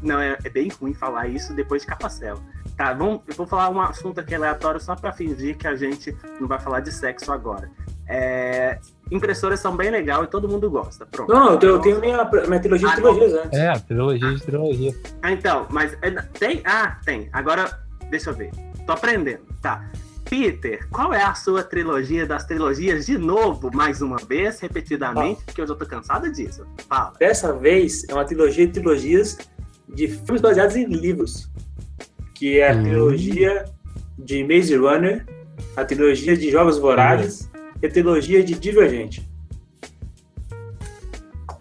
Não, 0.01 0.19
é, 0.19 0.35
é 0.43 0.49
bem 0.49 0.69
ruim 0.69 0.91
falar 0.91 1.27
isso 1.27 1.53
depois 1.53 1.83
de 1.83 1.87
Carrossel. 1.87 2.39
Tá, 2.75 2.91
vamos, 2.93 3.21
eu 3.27 3.35
vou 3.35 3.45
falar 3.45 3.69
um 3.69 3.79
assunto 3.79 4.19
aqui 4.19 4.33
aleatório 4.33 4.79
só 4.79 4.95
pra 4.95 5.13
fingir 5.13 5.55
que 5.55 5.67
a 5.67 5.75
gente 5.75 6.17
não 6.41 6.47
vai 6.47 6.59
falar 6.59 6.79
de 6.79 6.91
sexo 6.91 7.31
agora. 7.31 7.69
É, 8.09 8.79
impressoras 9.11 9.59
são 9.59 9.77
bem 9.77 9.91
legal 9.91 10.23
e 10.23 10.27
todo 10.27 10.49
mundo 10.49 10.67
gosta. 10.67 11.05
Pronto. 11.05 11.31
Não, 11.31 11.51
eu 11.51 11.59
tenho, 11.59 11.71
eu 11.73 11.79
tenho 11.79 11.99
minha, 11.99 12.29
minha 12.47 12.59
trilogia 12.59 12.87
de 12.87 12.93
Ah, 12.93 12.95
trilogias 12.95 13.33
antes. 13.33 13.59
É, 13.59 13.73
trilogia 13.79 14.33
de 14.33 14.41
trilogia. 14.43 14.95
Ah, 15.21 15.31
então, 15.31 15.67
mas 15.69 15.95
é, 16.01 16.09
tem? 16.39 16.63
Ah, 16.65 16.97
tem. 17.05 17.29
Agora, 17.31 17.79
deixa 18.09 18.31
eu 18.31 18.33
ver. 18.33 18.49
Tô 18.87 18.93
aprendendo. 18.93 19.43
Tá. 19.61 19.85
Peter, 20.29 20.87
qual 20.89 21.13
é 21.13 21.21
a 21.23 21.33
sua 21.35 21.63
trilogia 21.63 22.25
das 22.25 22.45
trilogias 22.45 23.05
de 23.05 23.17
novo, 23.17 23.69
mais 23.73 24.01
uma 24.01 24.17
vez, 24.17 24.59
repetidamente, 24.59 25.43
porque 25.45 25.61
eu 25.61 25.67
já 25.67 25.75
tô 25.75 25.85
cansada 25.85 26.29
disso. 26.31 26.65
Fala. 26.87 27.13
Dessa 27.19 27.53
vez 27.53 28.03
é 28.09 28.13
uma 28.13 28.25
trilogia 28.25 28.65
de 28.65 28.73
trilogias 28.73 29.37
de 29.93 30.07
filmes 30.07 30.41
baseados 30.41 30.75
em 30.75 30.85
livros. 30.85 31.49
Que 32.33 32.59
é 32.59 32.71
a 32.71 32.75
Hum. 32.75 32.83
trilogia 32.83 33.65
de 34.17 34.43
Maze 34.43 34.75
Runner, 34.75 35.25
a 35.75 35.85
trilogia 35.85 36.35
de 36.35 36.49
Jogos 36.51 36.77
Vorazes 36.77 37.49
e 37.81 37.85
a 37.85 37.89
trilogia 37.91 38.43
de 38.43 38.53
Divergente. 38.55 39.27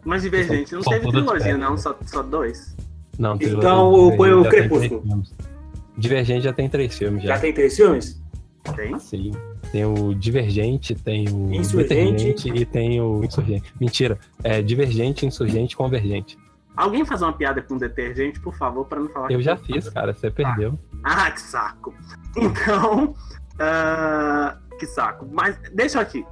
Mas 0.05 0.23
Divergente 0.23 0.73
não 0.75 0.83
teve 0.83 1.09
trilogia, 1.09 1.57
não, 1.57 1.77
só, 1.77 1.97
só 2.07 2.23
dois. 2.23 2.75
Não, 3.19 3.37
trilogia 3.37 3.59
Então, 3.69 4.11
eu 4.11 4.17
ponho 4.17 4.41
o 4.41 4.49
Crepúsculo. 4.49 5.05
Divergente 5.97 6.45
já 6.45 6.53
tem 6.53 6.69
três 6.69 6.97
filmes 6.97 7.23
já. 7.23 7.35
Já 7.35 7.41
tem 7.41 7.53
três 7.53 7.77
filmes? 7.77 8.22
Tem? 8.77 8.99
Sim. 8.99 9.33
Tem 9.71 9.85
o 9.85 10.15
Divergente, 10.15 10.95
tem 10.95 11.29
o 11.29 11.53
Insurgente. 11.53 12.49
E 12.49 12.65
tem 12.65 13.01
o 13.01 13.25
Insurgente. 13.25 13.75
Mentira. 13.81 14.19
É 14.43 14.63
Divergente, 14.63 15.27
Insurgente, 15.27 15.77
Convergente. 15.77 16.39
Alguém 16.77 17.05
faz 17.05 17.21
uma 17.21 17.33
piada 17.33 17.61
com 17.61 17.77
detergente, 17.77 18.41
por 18.41 18.55
favor, 18.55 18.87
pra 18.87 18.99
não 18.99 19.09
falar 19.09 19.31
Eu 19.31 19.43
já 19.43 19.57
fiz, 19.57 19.89
cara. 19.91 20.15
Você 20.15 20.31
perdeu. 20.31 20.79
Ah, 21.03 21.31
que 21.31 21.41
saco. 21.41 21.95
Então, 22.37 23.15
ah, 23.59 24.57
que 24.79 24.87
saco. 24.87 25.29
Mas 25.31 25.59
deixa 25.75 26.01
aqui. 26.01 26.25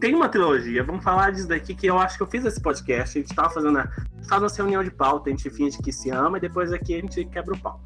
Tem 0.00 0.14
uma 0.14 0.28
trilogia, 0.28 0.84
vamos 0.84 1.02
falar 1.02 1.30
disso 1.30 1.48
daqui, 1.48 1.74
que 1.74 1.86
eu 1.86 1.98
acho 1.98 2.18
que 2.18 2.22
eu 2.22 2.26
fiz 2.26 2.44
esse 2.44 2.60
podcast, 2.60 3.18
a 3.18 3.22
gente 3.22 3.34
tava 3.34 3.48
fazendo 3.48 3.78
a, 3.78 3.88
faz 4.28 4.42
uma 4.42 4.50
reunião 4.54 4.84
de 4.84 4.90
pauta, 4.90 5.30
a 5.30 5.32
gente 5.32 5.48
finge 5.48 5.78
que 5.78 5.90
se 5.90 6.10
ama 6.10 6.36
e 6.36 6.40
depois 6.40 6.70
aqui 6.70 6.94
a 6.94 7.00
gente 7.00 7.24
quebra 7.24 7.54
o 7.54 7.58
pau. 7.58 7.80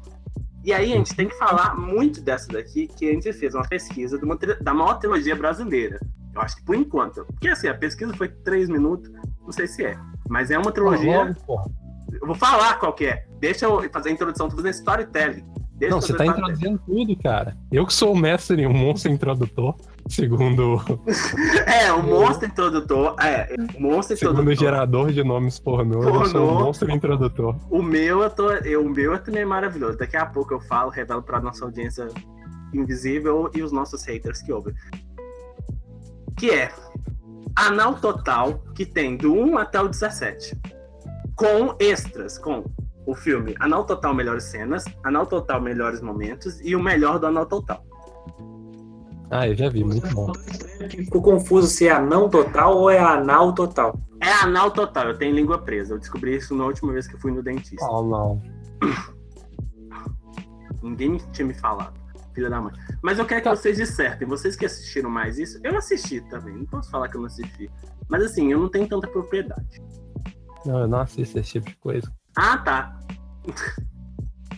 E 0.63 0.71
aí 0.71 0.93
a 0.93 0.95
gente 0.95 1.15
tem 1.15 1.27
que 1.27 1.37
falar 1.37 1.75
muito 1.75 2.21
dessa 2.21 2.47
daqui, 2.47 2.87
que 2.87 3.09
a 3.09 3.13
gente 3.13 3.33
fez 3.33 3.55
uma 3.55 3.67
pesquisa 3.67 4.17
de 4.17 4.23
uma 4.23 4.37
da 4.61 4.73
maior 4.73 4.99
trilogia 4.99 5.35
brasileira. 5.35 5.99
Eu 6.33 6.41
acho 6.41 6.57
que 6.57 6.63
por 6.63 6.75
enquanto. 6.75 7.25
Porque 7.25 7.49
assim, 7.49 7.67
a 7.67 7.73
pesquisa 7.73 8.13
foi 8.13 8.29
três 8.29 8.69
minutos, 8.69 9.11
não 9.41 9.51
sei 9.51 9.67
se 9.67 9.83
é. 9.83 9.97
Mas 10.29 10.51
é 10.51 10.57
uma 10.57 10.71
trilogia. 10.71 11.23
Logo, 11.23 11.33
porra. 11.45 11.65
Eu 12.13 12.27
vou 12.27 12.35
falar 12.35 12.77
qual 12.79 12.93
que 12.93 13.05
é. 13.05 13.25
Deixa 13.39 13.65
eu 13.65 13.89
fazer 13.91 14.09
a 14.09 14.11
introdução, 14.11 14.49
tô 14.49 14.55
fazendo 14.55 14.73
storytelling. 14.73 15.45
Deixa 15.81 15.95
Não, 15.95 15.99
você 15.99 16.13
tá 16.13 16.27
introduzindo 16.27 16.79
tudo, 16.85 17.17
cara. 17.17 17.57
Eu 17.71 17.87
que 17.87 17.93
sou 17.93 18.13
o 18.13 18.15
mestre 18.15 18.61
e 18.61 18.67
um 18.67 18.73
monstro 18.73 19.11
introdutor, 19.11 19.75
segundo, 20.07 20.79
É, 21.65 21.91
o 21.91 22.03
monstro 22.03 22.47
introdutor. 22.47 23.15
É, 23.19 23.55
o 23.75 23.81
monstro 23.81 24.15
segundo 24.15 24.37
o 24.37 24.41
introdutor. 24.41 24.63
gerador 24.63 25.11
de 25.11 25.23
nomes 25.23 25.57
pornô, 25.57 26.03
eu 26.03 26.25
sou 26.25 26.41
Pornô. 26.41 26.51
o 26.51 26.63
monstro 26.65 26.91
introdutor. 26.91 27.55
O 27.71 27.81
meu, 27.81 28.21
eu 28.21 28.29
tô, 28.29 28.51
eu, 28.51 28.85
o 28.85 28.89
meu 28.91 29.15
é 29.15 29.17
também 29.17 29.43
maravilhoso. 29.43 29.97
Daqui 29.97 30.15
a 30.15 30.25
pouco 30.27 30.53
eu 30.53 30.59
falo, 30.61 30.91
revelo 30.91 31.23
pra 31.23 31.39
nossa 31.41 31.65
audiência 31.65 32.07
invisível 32.71 33.49
e 33.55 33.63
os 33.63 33.71
nossos 33.71 34.03
haters 34.05 34.43
que 34.43 34.53
ouvem. 34.53 34.75
Que 36.37 36.51
é 36.51 36.71
Anal 37.55 37.95
Total, 37.95 38.63
que 38.75 38.85
tem 38.85 39.17
do 39.17 39.33
1 39.33 39.57
até 39.57 39.81
o 39.81 39.87
17. 39.87 40.55
Com 41.35 41.75
extras, 41.79 42.37
com 42.37 42.65
o 43.05 43.15
filme 43.15 43.55
Anal 43.59 43.85
Total 43.85 44.13
Melhores 44.13 44.45
Cenas, 44.45 44.85
Anal 45.03 45.25
Total 45.25 45.61
Melhores 45.61 46.01
Momentos 46.01 46.59
e 46.61 46.75
o 46.75 46.81
melhor 46.81 47.19
do 47.19 47.27
Anal 47.27 47.45
Total. 47.45 47.83
Ah, 49.29 49.47
eu 49.47 49.55
já 49.55 49.69
vi, 49.69 49.83
muito 49.83 50.07
bom. 50.13 50.31
Ficou 50.89 51.21
confuso 51.21 51.67
se 51.67 51.87
é 51.87 51.91
anão 51.91 52.29
total 52.29 52.77
ou 52.77 52.89
é 52.89 52.99
anal 52.99 53.53
total. 53.53 53.97
É 54.21 54.31
Anal 54.43 54.69
Total, 54.69 55.07
eu 55.07 55.17
tenho 55.17 55.33
língua 55.33 55.57
presa. 55.57 55.95
Eu 55.95 55.99
descobri 55.99 56.35
isso 56.35 56.55
na 56.55 56.63
última 56.65 56.93
vez 56.93 57.07
que 57.07 57.15
eu 57.15 57.19
fui 57.19 57.31
no 57.31 57.41
dentista. 57.41 57.83
Oh, 57.89 58.03
não. 58.03 58.39
Ninguém 60.83 61.17
tinha 61.31 61.47
me 61.47 61.55
falado. 61.55 61.99
Filha 62.31 62.49
da 62.49 62.61
mãe. 62.61 62.71
Mas 63.01 63.17
eu 63.17 63.25
quero 63.25 63.41
que 63.41 63.49
vocês 63.49 63.77
dissertem. 63.77 64.27
Vocês 64.27 64.55
que 64.55 64.65
assistiram 64.65 65.09
mais 65.09 65.39
isso, 65.39 65.59
eu 65.63 65.75
assisti 65.75 66.21
também. 66.29 66.55
Não 66.55 66.65
posso 66.65 66.91
falar 66.91 67.09
que 67.09 67.17
eu 67.17 67.21
não 67.21 67.27
assisti. 67.27 67.69
Mas 68.07 68.23
assim, 68.23 68.51
eu 68.51 68.59
não 68.59 68.69
tenho 68.69 68.87
tanta 68.87 69.07
propriedade. 69.07 69.81
Não, 70.65 70.81
eu 70.81 70.87
não 70.87 70.99
assisto 70.99 71.39
esse 71.39 71.53
tipo 71.53 71.67
de 71.67 71.75
coisa. 71.77 72.13
Ah, 72.35 72.57
tá. 72.57 72.99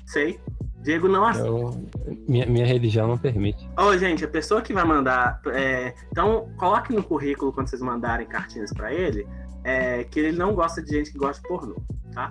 Sei. 0.05 0.39
Diego 0.81 1.07
não 1.07 1.25
assiste. 1.25 1.47
Eu, 1.47 1.87
minha, 2.27 2.45
minha 2.45 2.65
religião 2.65 3.07
não 3.07 3.17
permite. 3.17 3.67
Ô, 3.77 3.97
gente, 3.97 4.25
a 4.25 4.27
pessoa 4.27 4.61
que 4.61 4.73
vai 4.73 4.83
mandar. 4.83 5.39
é, 5.47 5.93
então, 6.11 6.49
coloque 6.57 6.93
no 6.93 7.01
currículo 7.01 7.53
quando 7.53 7.67
vocês 7.69 7.81
mandarem 7.81 8.27
cartinhas 8.27 8.71
pra 8.73 8.93
ele. 8.93 9.25
é, 9.65 10.03
que 10.03 10.19
ele 10.19 10.37
não 10.37 10.53
gosta 10.53 10.81
de 10.83 10.91
gente 10.91 11.11
que 11.13 11.17
gosta 11.17 11.41
de 11.41 11.47
pornô, 11.47 11.75
tá? 12.13 12.29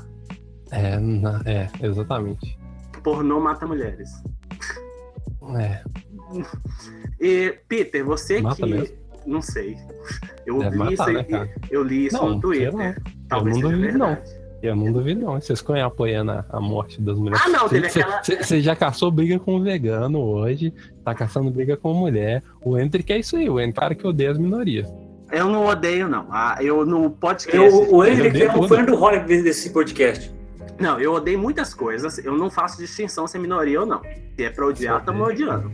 É, 0.71 0.99
na- 0.99 1.41
é, 1.47 1.67
exatamente. 1.81 2.59
Pornô 3.03 3.41
mata 3.41 3.67
mulheres. 3.67 4.11
É, 5.59 5.83
E, 7.19 7.59
Peter, 7.69 8.05
você 8.05 8.41
Mata 8.43 8.57
que. 8.57 8.67
mesmo. 8.67 8.97
Não 9.27 9.41
sei. 9.41 9.79
Eu 10.45 10.61
li 10.63 10.77
matar, 10.77 10.93
isso, 10.93 11.31
né, 11.31 11.55
eu 11.71 11.83
li 11.83 12.07
isso 12.07 12.17
Não, 12.17 12.35
no 12.35 12.41
Twitter. 12.41 12.75
lá. 12.75 12.95
Talvez 13.29 13.57
Eu 13.57 13.63
não 13.63 13.71
seja 13.71 13.81
duvido, 13.83 13.99
não. 13.99 14.19
Eu 14.63 14.77
não 14.77 14.93
duvido, 14.93 15.21
não. 15.25 15.41
Vocês 15.41 15.59
ficam 15.61 15.85
apoiando 15.85 16.31
a, 16.33 16.45
a 16.51 16.61
morte 16.61 17.01
das 17.01 17.19
mulheres. 17.19 17.43
Ah, 17.45 17.49
não, 17.49 17.69
teve 17.69 17.87
aquela- 17.87 18.23
você- 18.23 18.61
já 18.61 18.77
caçou 18.77 19.11
briga 19.11 19.39
com 19.39 19.57
um 19.57 19.63
vegano 19.63 20.21
hoje, 20.21 20.73
tá 21.05 21.15
caçando 21.15 21.51
briga 21.51 21.77
com 21.77 21.93
mulher. 21.93 22.43
O 22.65 22.79
Hendrick 22.79 23.13
é 23.13 23.19
isso 23.19 23.37
aí, 23.37 23.49
o 23.51 23.59
o 23.61 23.73
cara 23.75 23.95
que 23.95 24.07
odeia 24.07 24.31
as 24.31 24.39
minorias. 24.39 24.89
Eu 25.31 25.49
não 25.49 25.65
odeio, 25.67 26.09
não. 26.09 26.27
Ah, 26.31 26.59
eu 26.61 26.85
no 26.85 27.11
podcast. 27.11 27.57
Eu, 27.57 27.95
o 27.95 28.05
Henrique 28.05 28.43
é 28.43 28.55
um 28.55 28.69
fã 28.69 28.85
do 28.85 28.95
Rock 28.95 29.25
desse 29.27 29.71
podcast. 29.71 30.31
Não, 30.79 31.01
eu 31.01 31.13
odeio 31.15 31.39
muitas 31.39 31.73
coisas. 31.73 32.19
Eu 32.19 32.37
não 32.37 32.51
faço 32.51 32.77
distinção 32.79 33.27
se 33.27 33.37
é 33.37 33.41
minoria 33.41 33.81
ou 33.81 33.87
não. 33.87 34.03
Se 34.37 34.45
é 34.45 34.51
pra 34.51 34.67
odiar, 34.67 34.99
estamos 35.01 35.27
odiando. 35.27 35.73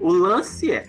O 0.00 0.12
lance 0.12 0.70
é. 0.70 0.84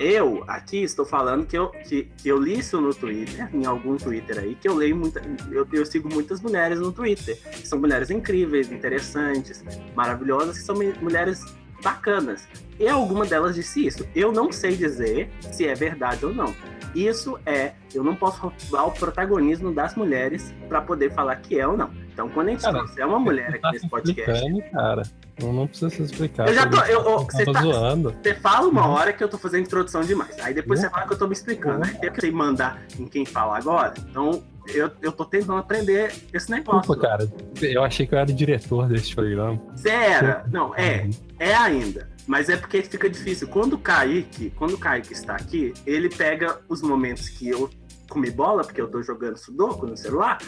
Eu 0.00 0.42
aqui 0.48 0.82
estou 0.82 1.04
falando 1.04 1.46
que 1.46 1.58
eu, 1.58 1.68
que, 1.68 2.04
que 2.16 2.26
eu 2.26 2.38
li 2.38 2.58
isso 2.58 2.80
no 2.80 2.94
Twitter, 2.94 3.54
em 3.54 3.66
algum 3.66 3.98
Twitter 3.98 4.38
aí, 4.38 4.54
que 4.54 4.66
eu 4.66 4.74
leio 4.74 4.96
muita. 4.96 5.20
Eu, 5.52 5.68
eu 5.70 5.84
sigo 5.84 6.08
muitas 6.10 6.40
mulheres 6.40 6.80
no 6.80 6.90
Twitter. 6.90 7.36
Que 7.36 7.68
são 7.68 7.78
mulheres 7.78 8.10
incríveis, 8.10 8.72
interessantes, 8.72 9.62
maravilhosas, 9.94 10.58
que 10.58 10.64
são 10.64 10.74
mulheres 11.02 11.44
bacanas. 11.82 12.48
E 12.78 12.88
alguma 12.88 13.26
delas 13.26 13.54
disse 13.54 13.86
isso. 13.86 14.08
Eu 14.14 14.32
não 14.32 14.50
sei 14.50 14.74
dizer 14.74 15.30
se 15.52 15.66
é 15.66 15.74
verdade 15.74 16.24
ou 16.24 16.32
não. 16.32 16.54
Isso 16.94 17.38
é, 17.46 17.72
eu 17.94 18.02
não 18.02 18.14
posso 18.14 18.40
roubar 18.40 18.88
o 18.88 18.92
protagonismo 18.92 19.72
das 19.72 19.94
mulheres 19.94 20.52
para 20.68 20.80
poder 20.80 21.12
falar 21.12 21.36
que 21.36 21.58
é 21.58 21.66
ou 21.66 21.76
não. 21.76 21.90
Então, 22.12 22.28
quando 22.28 22.48
a 22.48 22.50
gente 22.50 22.62
Cara, 22.62 22.78
trouxer 22.78 23.06
uma 23.06 23.18
mulher 23.18 23.48
aqui 23.50 23.60
Tá 23.60 23.70
nesse 23.70 23.84
se 23.84 23.90
podcast, 23.90 24.62
cara. 24.72 25.02
Não, 25.40 25.52
não 25.54 25.66
precisa 25.66 25.88
se 25.88 26.02
explicar. 26.02 26.48
Eu 26.48 26.54
já 26.54 26.66
tô- 26.66 26.76
eu- 26.82 27.00
eu- 27.00 27.04
eu 27.10 27.18
você 27.20 27.44
tá- 27.46 27.62
zoando. 27.62 28.14
você 28.22 28.34
fala 28.34 28.68
uma 28.68 28.86
Uhum. 28.86 28.92
hora 28.92 29.12
que 29.12 29.24
eu 29.24 29.28
tô 29.28 29.38
fazendo 29.38 29.62
introdução 29.62 30.02
demais. 30.02 30.38
Aí 30.40 30.52
depois 30.52 30.80
Uhum. 30.80 30.86
você 30.86 30.90
fala 30.90 31.06
que 31.06 31.12
eu 31.14 31.18
tô 31.18 31.26
me 31.26 31.32
explicando. 31.32 31.78
Uhum. 31.78 31.84
Aí 31.84 32.10
tem 32.10 32.12
que 32.12 32.30
mandar 32.30 32.82
em 32.98 33.06
quem 33.06 33.24
fala 33.24 33.56
agora. 33.56 33.94
Então, 34.10 34.42
eu, 34.74 34.90
eu 35.00 35.12
tô 35.12 35.24
tentando 35.24 35.56
aprender 35.56 36.12
esse 36.34 36.50
negócio. 36.50 36.80
Desculpa, 36.80 37.00
cara. 37.00 37.28
Eu 37.62 37.82
achei 37.82 38.06
que 38.06 38.14
eu 38.14 38.18
era 38.18 38.30
o 38.30 38.34
diretor 38.34 38.86
desse 38.88 39.14
programa. 39.14 39.58
Você 39.74 39.88
era. 39.88 40.44
Não, 40.52 40.74
é. 40.74 41.04
Uhum. 41.04 41.10
É 41.38 41.54
ainda. 41.54 42.09
Mas 42.26 42.48
é 42.48 42.56
porque 42.56 42.82
fica 42.82 43.08
difícil. 43.08 43.48
Quando 43.48 43.74
o 43.74 43.78
Kaique, 43.78 44.50
quando 44.56 44.74
o 44.74 44.78
Kaique 44.78 45.12
está 45.12 45.34
aqui, 45.34 45.72
ele 45.86 46.08
pega 46.08 46.60
os 46.68 46.80
momentos 46.82 47.28
que 47.28 47.48
eu 47.48 47.68
comi 48.08 48.30
bola, 48.30 48.62
porque 48.64 48.80
eu 48.80 48.88
tô 48.88 49.02
jogando 49.02 49.36
sudoku 49.36 49.86
no 49.86 49.96
celular, 49.96 50.38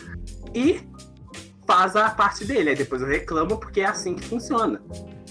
e 0.55 0.81
faz 1.67 1.95
a 1.97 2.11
parte 2.11 2.45
dele. 2.45 2.71
Aí 2.71 2.77
depois 2.77 3.01
eu 3.03 3.09
reclamo 3.09 3.59
porque 3.59 3.81
é 3.81 3.87
assim 3.87 4.15
que 4.15 4.25
funciona. 4.25 4.83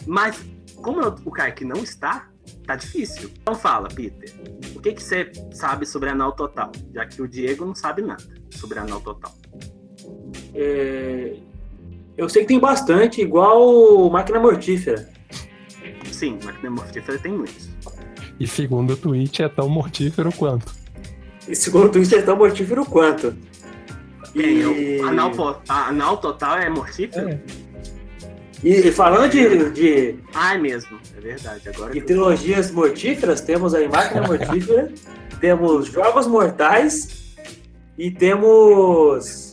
Mas 0.06 0.42
como 0.78 1.02
eu- 1.02 1.16
o 1.26 1.32
Kaique 1.32 1.64
não 1.64 1.78
está, 1.84 2.30
tá 2.66 2.76
difícil. 2.76 3.30
Então 3.42 3.54
fala, 3.56 3.88
Peter. 3.88 4.34
O 4.76 4.82
que, 4.82 4.94
que 4.94 5.04
você 5.04 5.32
sabe 5.54 5.86
sobre 5.86 6.10
anal 6.10 6.32
total? 6.34 6.72
Já 6.94 7.06
que 7.06 7.22
o 7.22 7.28
Diego 7.28 7.66
não 7.66 7.76
sabe 7.76 8.02
nada 8.02 8.24
sobre 8.50 8.80
anal 8.80 9.00
total. 9.02 9.34
É, 10.54 11.38
Eu 12.18 12.28
sei 12.30 12.42
que 12.44 12.50
tem 12.50 12.60
bastante, 12.60 13.22
igual 13.22 14.10
máquina 14.10 14.40
mortífera. 14.40 15.10
Sim, 16.22 16.38
máquina 16.44 16.70
mortífera 16.70 17.18
tem 17.18 17.32
muitos. 17.32 17.68
E 18.40 18.46
segundo 18.46 18.94
o 18.94 18.96
tweet, 18.96 19.42
é 19.42 19.50
tão 19.50 19.68
mortífero 19.68 20.32
quanto. 20.32 20.72
E 21.48 21.56
segundo 21.56 21.86
o 21.86 21.90
Twitter, 21.90 22.20
é 22.20 22.22
tão 22.22 22.38
mortífero 22.38 22.86
quanto. 22.86 23.36
E... 24.36 25.00
o 25.02 25.08
anal, 25.08 25.64
anal 25.68 26.18
total 26.18 26.60
é 26.60 26.70
mortífero? 26.70 27.28
É. 27.28 27.40
E, 28.64 28.88
e 28.88 28.92
falando 28.92 29.32
de, 29.32 29.72
de, 29.72 30.20
Ah, 30.32 30.54
é 30.54 30.60
mesmo. 30.60 31.00
É 31.18 31.22
verdade. 31.22 31.68
Agora. 31.70 31.92
de 31.92 31.98
eu- 31.98 32.06
trilogias 32.06 32.70
mortíferas, 32.70 33.42
temos 33.42 33.74
aí 33.74 33.90
Máquina 33.90 34.22
Mortífera, 34.28 34.94
temos 35.40 35.88
Jogos 35.88 36.28
Mortais 36.28 37.34
e 37.98 38.12
temos. 38.12 39.51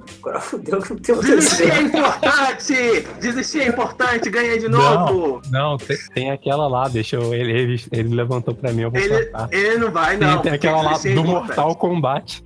Porra, 0.00 0.16
agora 0.20 0.40
fudeu 0.40 0.80
que 0.82 0.90
não 0.90 0.98
tem 0.98 1.14
o 1.14 1.20
Desistir 1.20 1.70
é 1.70 1.80
importante! 1.82 2.74
Desistir 3.20 3.60
é 3.62 3.68
importante, 3.68 4.30
ganhei 4.30 4.58
de 4.58 4.68
novo! 4.68 5.40
Não, 5.50 5.76
tem, 5.76 5.96
tem 6.14 6.30
aquela 6.30 6.66
lá, 6.66 6.88
deixa 6.88 7.16
eu. 7.16 7.34
Ele, 7.34 7.52
ele, 7.52 7.84
ele 7.92 8.14
levantou 8.14 8.54
pra 8.54 8.72
mim, 8.72 8.82
eu 8.82 8.90
vou 8.90 9.00
Ele, 9.00 9.24
cortar. 9.26 9.48
ele 9.52 9.78
não 9.78 9.90
vai, 9.90 10.16
Tem, 10.16 10.28
não. 10.28 10.42
tem 10.42 10.52
aquela 10.52 10.82
lá 10.82 10.92
é 10.92 10.98
do 10.98 11.08
importante. 11.08 11.26
Mortal 11.28 11.76
Kombat. 11.76 12.44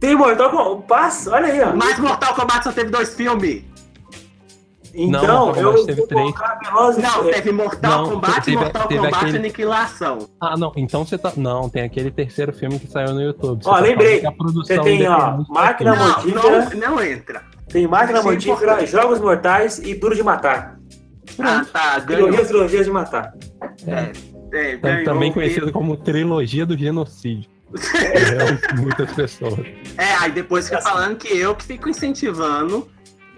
Tem 0.00 0.14
Mortal 0.16 0.50
Kombat. 0.50 0.86
Passa, 0.88 1.30
olha 1.32 1.46
aí, 1.46 1.60
ó. 1.62 1.74
Mas 1.74 1.98
Mortal 1.98 2.34
Kombat 2.34 2.64
só 2.64 2.72
teve 2.72 2.90
dois 2.90 3.14
filmes. 3.14 3.62
Então, 4.96 5.22
Não, 5.26 5.46
Mortal 5.46 5.62
eu 5.76 5.86
teve 5.86 6.06
três. 6.06 6.34
Não, 7.02 7.28
é, 7.28 7.32
teve 7.32 7.52
Mortal 7.52 8.02
Não, 8.04 8.10
Kombat, 8.10 8.42
teve- 8.44 8.56
Mortal 8.56 8.86
teve 8.88 9.00
Kombat 9.02 9.16
aquele- 9.24 9.38
Aniquilação. 9.38 10.18
Ah, 10.40 10.56
não, 10.56 10.72
então 10.76 11.04
você 11.04 11.18
tá. 11.18 11.32
Não, 11.36 11.68
tem 11.68 11.82
aquele 11.82 12.10
terceiro 12.12 12.52
filme 12.52 12.78
que 12.78 12.86
saiu 12.86 13.12
no 13.12 13.20
YouTube. 13.20 13.62
Você 13.64 13.68
Ó, 13.68 13.74
tá 13.74 13.80
lembrei. 13.80 14.22
Você 14.54 14.78
tem, 14.80 15.08
ó, 15.08 15.16
independente 15.16 15.50
Máquina 15.50 15.94
Mortífera. 15.96 16.88
não, 16.88 16.96
não 16.96 17.02
entra. 17.02 17.42
Tem 17.68 17.86
Máquina 17.88 18.20
é 18.20 18.22
Mortífera, 18.22 18.54
importante. 18.72 18.90
Jogos 18.90 19.20
Mortais 19.20 19.78
e 19.80 19.94
Duro 19.94 20.14
de 20.14 20.22
Matar. 20.22 20.78
Ah, 21.40 21.64
tá, 21.72 21.98
ganhou. 21.98 22.24
Trilogias, 22.28 22.48
trilogias 22.48 22.86
de 22.86 22.92
matar. 22.92 23.32
É, 23.86 24.12
é, 24.52 24.76
ganhou. 24.76 25.04
Também 25.04 25.32
conhecido 25.32 25.72
como 25.72 25.96
trilogia 25.96 26.64
do 26.64 26.76
genocídio. 26.78 27.50
É, 27.94 28.76
muitas 28.76 29.12
pessoas. 29.14 29.58
É, 29.98 30.14
aí 30.20 30.30
depois 30.30 30.68
fica 30.68 30.80
falando 30.80 31.16
que 31.16 31.36
eu 31.36 31.56
que 31.56 31.64
fico 31.64 31.88
incentivando 31.88 32.86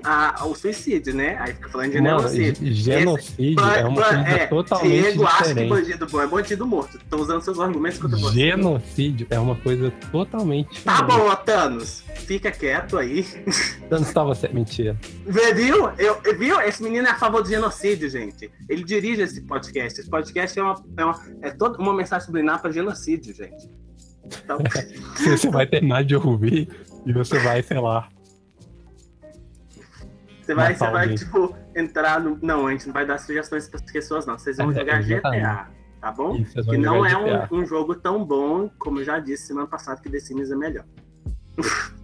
a, 0.07 0.47
o 0.47 0.55
suicídio, 0.55 1.15
né? 1.15 1.37
Aí 1.41 1.53
fica 1.55 1.69
falando 1.69 1.89
de 1.89 1.93
genocídio. 1.95 2.67
ge- 2.73 2.99
genocídio 2.99 3.57
Ban- 3.57 3.73
é 3.75 3.85
uma 3.85 4.03
coisa 4.03 4.21
é, 4.29 4.47
totalmente 4.47 5.03
Diego 5.03 5.27
acha 5.27 5.37
que 5.37 5.49
diferente. 5.49 5.69
bandido 5.69 6.07
bom 6.07 6.21
é 6.21 6.27
bandido 6.27 6.67
morto. 6.67 6.99
Tô 7.11 7.17
usando 7.21 7.41
seus 7.43 7.59
argumentos 7.59 7.99
contra 7.99 8.17
você. 8.19 8.35
Genocídio 8.35 9.27
é 9.31 9.39
uma 9.39 9.57
coisa 9.57 9.91
totalmente 10.13 10.83
Tá 10.85 10.93
diferente. 11.03 11.19
bom, 11.19 11.29
ó, 11.29 11.37
Thanos. 11.37 12.05
Fica 12.15 12.51
quieto 12.51 12.97
aí. 12.99 13.27
Não 13.91 13.99
estava 13.99 14.35
certo. 14.35 14.55
Mentira. 14.55 14.97
Viu? 15.27 15.91
Eu, 15.99 16.19
eu- 16.25 16.39
viu? 16.39 16.61
Esse 16.61 16.83
menino 16.83 17.07
é 17.07 17.11
a 17.11 17.19
favor 17.19 17.43
do 17.43 17.49
genocídio, 17.49 18.09
gente. 18.09 18.51
Ele 18.69 18.85
dirige 18.85 19.23
esse 19.23 19.41
podcast. 19.43 20.01
Esse 20.01 20.09
podcast 20.11 20.59
é 20.59 20.63
uma, 20.63 20.83
é 20.97 21.05
uma, 21.05 21.21
é 21.43 21.51
toda 21.51 21.79
uma 21.79 21.93
mensagem 21.95 22.25
subliminar 22.27 22.61
para 22.63 22.71
genocídio, 22.71 23.35
gente. 23.35 23.69
Então, 24.25 24.59
Você 25.25 25.51
vai 25.51 25.67
terminar 25.67 26.05
de 26.05 26.17
ouvir 26.17 26.69
e 27.07 27.13
você 27.13 27.39
vai, 27.39 27.63
sei 27.63 27.79
lá. 27.81 28.09
Você 30.47 30.55
vai, 30.55 30.75
você 30.75 30.91
vai 30.91 31.15
tipo, 31.15 31.55
entrar 31.75 32.21
no. 32.21 32.39
Não, 32.41 32.67
a 32.67 32.71
gente 32.71 32.87
não 32.87 32.95
vai 32.95 33.05
dar 33.05 33.19
sugestões 33.19 33.69
para 33.69 33.81
as 33.81 33.91
pessoas, 33.93 34.25
não. 34.27 34.39
Vocês 34.39 34.57
vão 34.57 34.71
É, 34.71 34.75
jogar 34.75 35.01
exatamente. 35.03 35.43
GTA, 35.43 35.69
tá 36.01 36.13
bom? 36.13 36.43
Vão 36.55 36.65
Que 36.65 36.77
não 36.79 37.05
é 37.05 37.17
um, 37.51 37.59
um 37.61 37.67
jogo 37.67 37.95
tão 37.97 38.25
bom, 38.25 38.71
como 38.79 39.01
eu 39.01 39.05
já 39.05 39.19
disse 39.19 39.49
semana 39.49 39.67
passada, 39.67 40.01
que 40.01 40.09
The 40.09 40.21
Sims 40.21 40.51
é 40.51 40.57
melhor. 40.57 40.85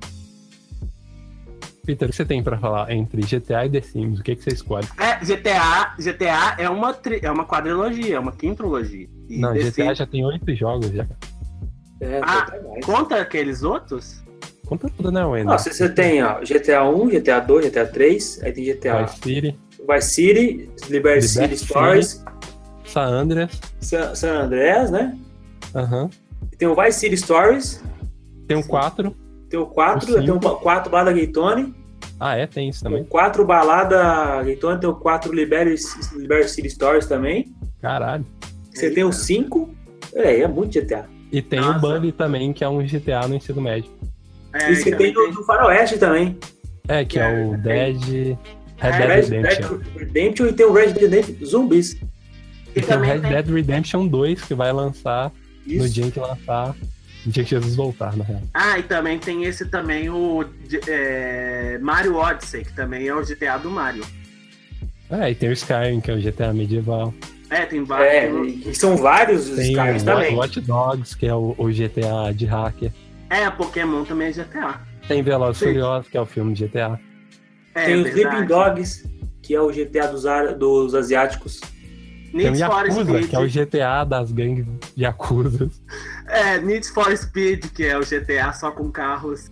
Peter, 1.85 2.07
o 2.07 2.11
que 2.11 2.17
você 2.17 2.25
tem 2.25 2.43
pra 2.45 2.57
falar 2.59 2.93
entre 2.93 3.23
GTA 3.23 3.67
e 3.67 3.71
The 3.71 3.81
Sims? 3.81 4.21
O 4.21 4.23
que, 4.23 4.37
que 4.37 4.43
você 4.45 4.51
escolhe? 4.51 4.87
É, 4.99 5.17
GTA, 5.25 5.97
GTA 5.99 6.55
é 6.59 6.69
uma, 6.71 6.95
tri- 6.95 7.19
é 7.23 7.31
uma 7.31 7.45
quadrilogia, 7.45 8.17
é 8.17 8.21
uma 8.21 8.31
quintrologia. 8.31 9.09
E 9.29 9.39
Não, 9.41 9.53
The 9.53 9.59
GTA 9.65 9.71
Sims- 9.87 9.99
já 9.99 10.07
tem 10.07 10.25
oito 10.25 10.55
jogos 10.55 10.91
já. 10.93 11.05
É, 12.01 12.21
Ah, 12.23 12.47
mais. 12.69 12.87
Conta 12.87 13.21
aqueles 13.21 13.65
outros? 13.65 14.23
Conta 14.67 14.89
tudo, 14.97 15.11
né, 15.13 15.25
Wendel? 15.25 15.47
Nossa, 15.47 15.73
você 15.73 15.89
tem 15.89 16.23
ó, 16.23 16.41
GTA 16.41 16.85
1, 16.85 17.09
GTA 17.09 17.41
2, 17.41 17.67
GTA 17.67 17.87
3, 17.87 18.41
aí 18.43 18.53
tem 18.53 18.65
GTA 18.65 19.05
Vice 19.05 19.17
City, 19.23 19.59
Vice 19.91 20.11
City, 20.11 20.71
Liberty 20.89 21.29
City 21.29 21.41
Liberty 21.41 21.65
Stories, 21.65 22.25
San 22.85 23.03
Andreas. 23.09 23.61
San, 23.81 24.15
San 24.15 24.43
Andreas, 24.45 24.91
né? 24.91 25.19
Aham. 25.75 26.09
E 26.53 26.57
Tem 26.57 26.69
o 26.69 26.75
Vice 26.75 27.01
City 27.01 27.17
Stories, 27.17 27.83
Tem 28.47 28.57
um 28.57 28.63
4. 28.63 29.15
tem 29.51 29.59
o 29.61 29.67
4, 29.67 30.11
O 30.11 30.15
tem 30.15 30.31
o 30.31 30.35
cinco. 30.35 30.57
4 30.61 30.91
Balada 30.91 31.13
Gaytone, 31.13 31.75
Ah, 32.21 32.37
é, 32.37 32.47
tem 32.47 32.69
isso 32.69 32.83
tem 32.83 32.91
também. 32.91 33.05
o 33.05 33.07
4 33.09 33.45
Balada 33.45 34.43
Gaytone, 34.43 34.81
tem 34.81 34.89
o 34.89 34.95
4 34.95 35.33
Liberty, 35.33 35.75
Liberty 36.17 36.51
City 36.51 36.71
Stories 36.71 37.07
também. 37.07 37.53
Caralho. 37.81 38.25
Você 38.73 38.91
tem 38.91 39.05
o 39.05 39.13
5, 39.13 39.69
é, 40.15 40.41
é 40.41 40.49
muito 40.49 40.73
GTA. 40.81 41.05
E 41.31 41.43
tem 41.43 41.61
Nossa. 41.61 41.79
o 41.79 41.81
Bully 41.81 42.13
também, 42.13 42.53
que 42.53 42.63
é 42.63 42.69
um 42.69 42.79
GTA 42.87 43.27
no 43.27 43.35
ensino 43.35 43.61
médio. 43.61 43.91
É, 44.55 44.71
e 44.71 44.77
você 44.77 44.91
também 44.91 45.13
tem 45.15 45.29
o 45.29 45.33
do 45.33 45.45
Faroeste 45.45 45.99
também. 45.99 46.37
É, 46.89 47.05
que 47.05 47.19
é, 47.19 47.23
É, 47.23 47.45
o 47.47 47.51
tem. 47.53 47.61
Dead. 47.61 48.03
Red 48.03 48.39
É, 48.81 48.91
Dead 48.91 49.09
Red 49.09 49.37
Redemption. 49.37 49.69
Dead 49.79 49.97
Redemption 49.97 50.47
e 50.47 50.53
tem 50.53 50.67
o 50.67 50.73
Red 50.73 50.87
Dead 50.93 51.11
Redemption 51.11 51.47
Zumbis. 51.47 51.93
E 51.95 51.99
E 51.99 52.73
tem 52.75 52.85
o 52.85 52.87
também 52.87 53.11
Red 53.13 53.21
tem- 53.21 53.31
Dead 53.31 53.49
Redemption 53.49 54.07
2, 54.09 54.43
que 54.43 54.55
vai 54.55 54.73
lançar 54.73 55.31
no 55.67 55.73
Isso. 55.85 55.89
dia 55.95 56.05
em 56.07 56.11
que 56.11 56.19
lançar. 56.21 56.75
No 57.25 57.31
dia 57.31 57.45
que 57.45 57.51
Jesus 57.51 57.77
voltar, 57.77 58.17
na 58.17 58.25
real. 58.25 58.43
Ah, 58.53 58.79
e 58.81 58.83
também 58.83 59.17
tem 59.17 59.45
esse 59.45 59.65
também, 59.67 60.11
o 60.11 60.45
é, 60.89 61.79
Mario 61.81 62.17
Odyssey, 62.17 62.65
que 62.65 62.73
também 62.75 63.07
é 63.07 63.15
o 63.15 63.23
GTA 63.25 63.59
do 63.59 63.71
Mario. 63.71 64.05
É, 65.09 65.31
e 65.31 65.35
tem 65.37 65.49
o 65.49 65.53
Skyrim, 65.53 66.01
que 66.01 66.11
é 66.11 66.15
o 66.15 66.21
GTA 66.21 66.53
medieval. 66.53 67.15
É, 67.49 67.65
tem 67.67 67.81
É, 67.81 67.85
vários. 67.85 68.67
e 68.67 68.75
são 68.75 68.97
vários 68.97 69.49
os 69.51 69.57
Tem 69.57 69.75
caras 69.75 70.03
o 70.03 70.05
também. 70.07 70.35
Watch 70.35 70.61
Dogs, 70.63 71.17
que 71.17 71.27
é 71.27 71.35
o, 71.35 71.55
o 71.57 71.69
GTA 71.69 72.33
de 72.35 72.47
hacker. 72.47 72.91
É, 73.33 73.51
Pokémon 73.51 74.05
também 74.05 74.29
é 74.29 74.33
GTA. 74.33 74.81
Tem 75.09 75.23
Velozes 75.23 75.63
e. 75.63 75.65
Furiosos, 75.67 76.09
que 76.11 76.17
é 76.17 76.21
o 76.21 76.27
filme 76.27 76.53
de 76.55 76.67
GTA. 76.67 76.99
É, 77.75 77.87
Tem 77.87 78.01
o 78.01 78.05
verdade. 78.05 78.21
Sleeping 78.21 78.47
Dogs, 78.47 79.11
que 79.43 79.55
é 79.55 79.61
o 79.61 79.69
GTA 79.73 80.07
dos, 80.09 80.27
ar- 80.27 80.55
dos 80.55 80.95
asiáticos. 80.95 81.61
Tem 81.61 82.49
o 82.49 82.51
Need 82.53 82.65
for 82.65 82.87
Yakuza, 82.87 83.05
Speed. 83.05 83.29
que 83.31 83.37
é 83.37 83.39
o 83.39 83.49
GTA 83.49 84.05
das 84.05 84.33
gangues 84.33 84.67
Yakuza. 84.97 85.71
É, 86.29 86.59
Need 86.61 86.89
for 86.91 87.17
Speed, 87.17 87.67
que 87.75 87.85
é 87.85 87.99
o 87.99 88.03
GTA 88.03 88.53
só 88.53 88.71
com 88.71 88.91
carros. 88.91 89.51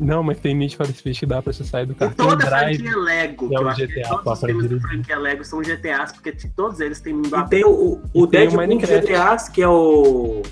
Não, 0.00 0.24
mas 0.24 0.40
tem 0.40 0.54
Need 0.56 0.76
for 0.76 0.86
Speed 0.86 1.18
que 1.20 1.26
dá 1.26 1.40
pra 1.40 1.52
você 1.52 1.62
sair 1.62 1.86
do 1.86 1.92
E 1.92 1.96
carro. 1.96 2.14
Tem 2.16 2.26
o 2.26 2.28
toda 2.30 2.44
a 2.44 2.48
Drive. 2.50 2.76
franquia 2.78 2.96
Lego, 2.98 3.48
que 3.48 3.48
que 3.48 3.54
é 3.54 3.58
eu 3.58 3.62
o 3.64 3.68
acho 3.68 3.86
que 3.86 3.86
GTA, 3.86 4.08
todos 4.08 4.32
os 4.32 4.38
pra 4.40 4.48
filmes 4.48 4.70
da 4.70 4.80
franquia 4.80 5.18
Lego 5.18 5.44
são 5.44 5.62
GTAs, 5.62 6.12
porque 6.12 6.32
todos 6.56 6.80
eles 6.80 7.00
têm 7.00 7.12
mundo 7.14 7.36
E 7.36 7.48
tem 7.48 7.64
o, 7.64 7.70
o, 7.70 8.02
E 8.14 8.22
o 8.22 8.26
tem 8.26 8.48
o 8.48 8.50
Deadpool 8.50 8.58
Minecraft. 8.66 9.06
GTAs, 9.06 9.48
que 9.48 9.62
é 9.62 9.68
o. 9.68 10.42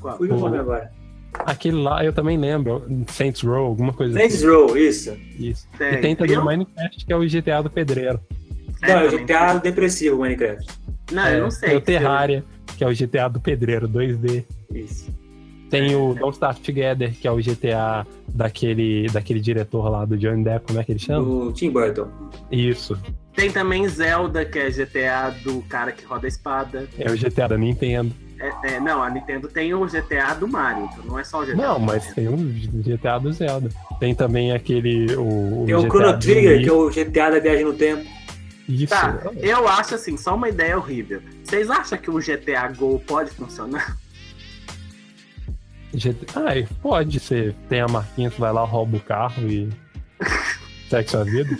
Qual? 0.00 0.18
O 0.20 0.26
nome 0.26 0.58
agora. 0.58 0.90
Aquele 1.34 1.76
lá 1.76 2.04
eu 2.04 2.12
também 2.12 2.38
lembro. 2.38 2.84
Saints 3.08 3.42
Row, 3.42 3.66
alguma 3.66 3.92
coisa 3.92 4.14
Saints 4.14 4.36
assim. 4.36 4.46
Row, 4.46 4.76
isso. 4.76 5.16
Isso. 5.38 5.68
Tem, 5.76 5.94
E 5.94 5.96
tem 5.98 6.16
também 6.16 6.38
o 6.38 6.44
Minecraft, 6.44 7.06
que 7.06 7.12
é 7.12 7.16
o 7.16 7.20
GTA 7.20 7.62
do 7.62 7.70
pedreiro. 7.70 8.20
É, 8.82 8.94
não, 8.94 9.00
é 9.00 9.06
o 9.06 9.10
GTA 9.10 9.58
depressivo, 9.58 10.16
o 10.16 10.20
Minecraft. 10.20 10.66
Não, 11.12 11.24
É, 11.26 11.36
eu 11.36 11.42
não 11.42 11.50
sei. 11.50 11.70
Tem 11.70 11.78
o 11.78 11.80
Terraria, 11.80 12.44
que 12.76 12.84
é 12.84 12.88
o 12.88 12.94
GTA 12.94 13.28
do 13.28 13.40
pedreiro 13.40 13.88
2D. 13.88 14.44
Isso. 14.72 15.12
Tem 15.70 15.94
o 15.94 16.14
Don't 16.14 16.32
Starve 16.32 16.60
Together, 16.60 17.12
que 17.12 17.28
é 17.28 17.30
o 17.30 17.36
GTA 17.36 18.06
daquele, 18.26 19.06
daquele 19.08 19.38
diretor 19.38 19.88
lá 19.90 20.04
do 20.04 20.16
Johnny 20.16 20.42
Depp, 20.42 20.66
como 20.66 20.80
é 20.80 20.84
que 20.84 20.92
ele 20.92 20.98
chama? 20.98 21.24
Do 21.24 21.52
Tim 21.52 21.70
Burton. 21.70 22.08
Isso. 22.50 22.98
Tem 23.34 23.50
também 23.50 23.86
Zelda, 23.86 24.44
que 24.44 24.58
é 24.58 24.70
GTA 24.70 25.30
do 25.44 25.60
cara 25.62 25.92
que 25.92 26.04
roda 26.04 26.26
a 26.26 26.28
espada. 26.28 26.88
É 26.98 27.10
o 27.10 27.16
GTA 27.16 27.48
da 27.48 27.58
Nintendo. 27.58 28.14
É, 28.40 28.74
é, 28.74 28.80
não, 28.80 29.02
a 29.02 29.10
Nintendo 29.10 29.48
tem 29.48 29.74
o 29.74 29.84
GTA 29.86 30.34
do 30.34 30.46
Mario, 30.46 30.88
então 30.92 31.04
não 31.04 31.18
é 31.18 31.24
só 31.24 31.42
o 31.42 31.46
GTA. 31.46 31.56
Não, 31.56 31.78
mas 31.78 32.12
tem 32.14 32.28
o 32.28 32.36
GTA 32.36 33.18
do 33.18 33.32
Zelda. 33.32 33.68
Tem 33.98 34.14
também 34.14 34.52
aquele. 34.52 35.14
O, 35.16 35.64
Tem 35.66 35.74
o 35.74 35.82
GTA 35.82 35.88
Chrono 35.88 36.12
do 36.12 36.18
Trigger, 36.20 36.62
que 36.62 36.68
é 36.68 36.72
o 36.72 36.88
GTA 36.88 37.30
da 37.30 37.38
viagem 37.40 37.64
no 37.64 37.74
tempo. 37.74 38.08
Isso. 38.68 38.88
Tá, 38.88 39.18
eu 39.36 39.66
acho 39.66 39.94
assim, 39.94 40.16
só 40.16 40.34
uma 40.34 40.48
ideia 40.48 40.76
horrível. 40.76 41.22
Vocês 41.42 41.70
acham 41.70 41.98
que 41.98 42.10
o 42.10 42.18
GTA 42.18 42.68
Go 42.76 43.02
pode 43.06 43.30
funcionar? 43.30 43.96
GTA... 45.92 46.26
Ah, 46.36 46.74
pode 46.82 47.18
ser. 47.18 47.54
Tem 47.68 47.80
a 47.80 47.88
marquinha, 47.88 48.30
vai 48.38 48.52
lá, 48.52 48.62
rouba 48.64 48.98
o 48.98 49.00
carro 49.00 49.48
e. 49.48 49.68
segue 50.88 51.10
sua 51.10 51.24
vida. 51.24 51.58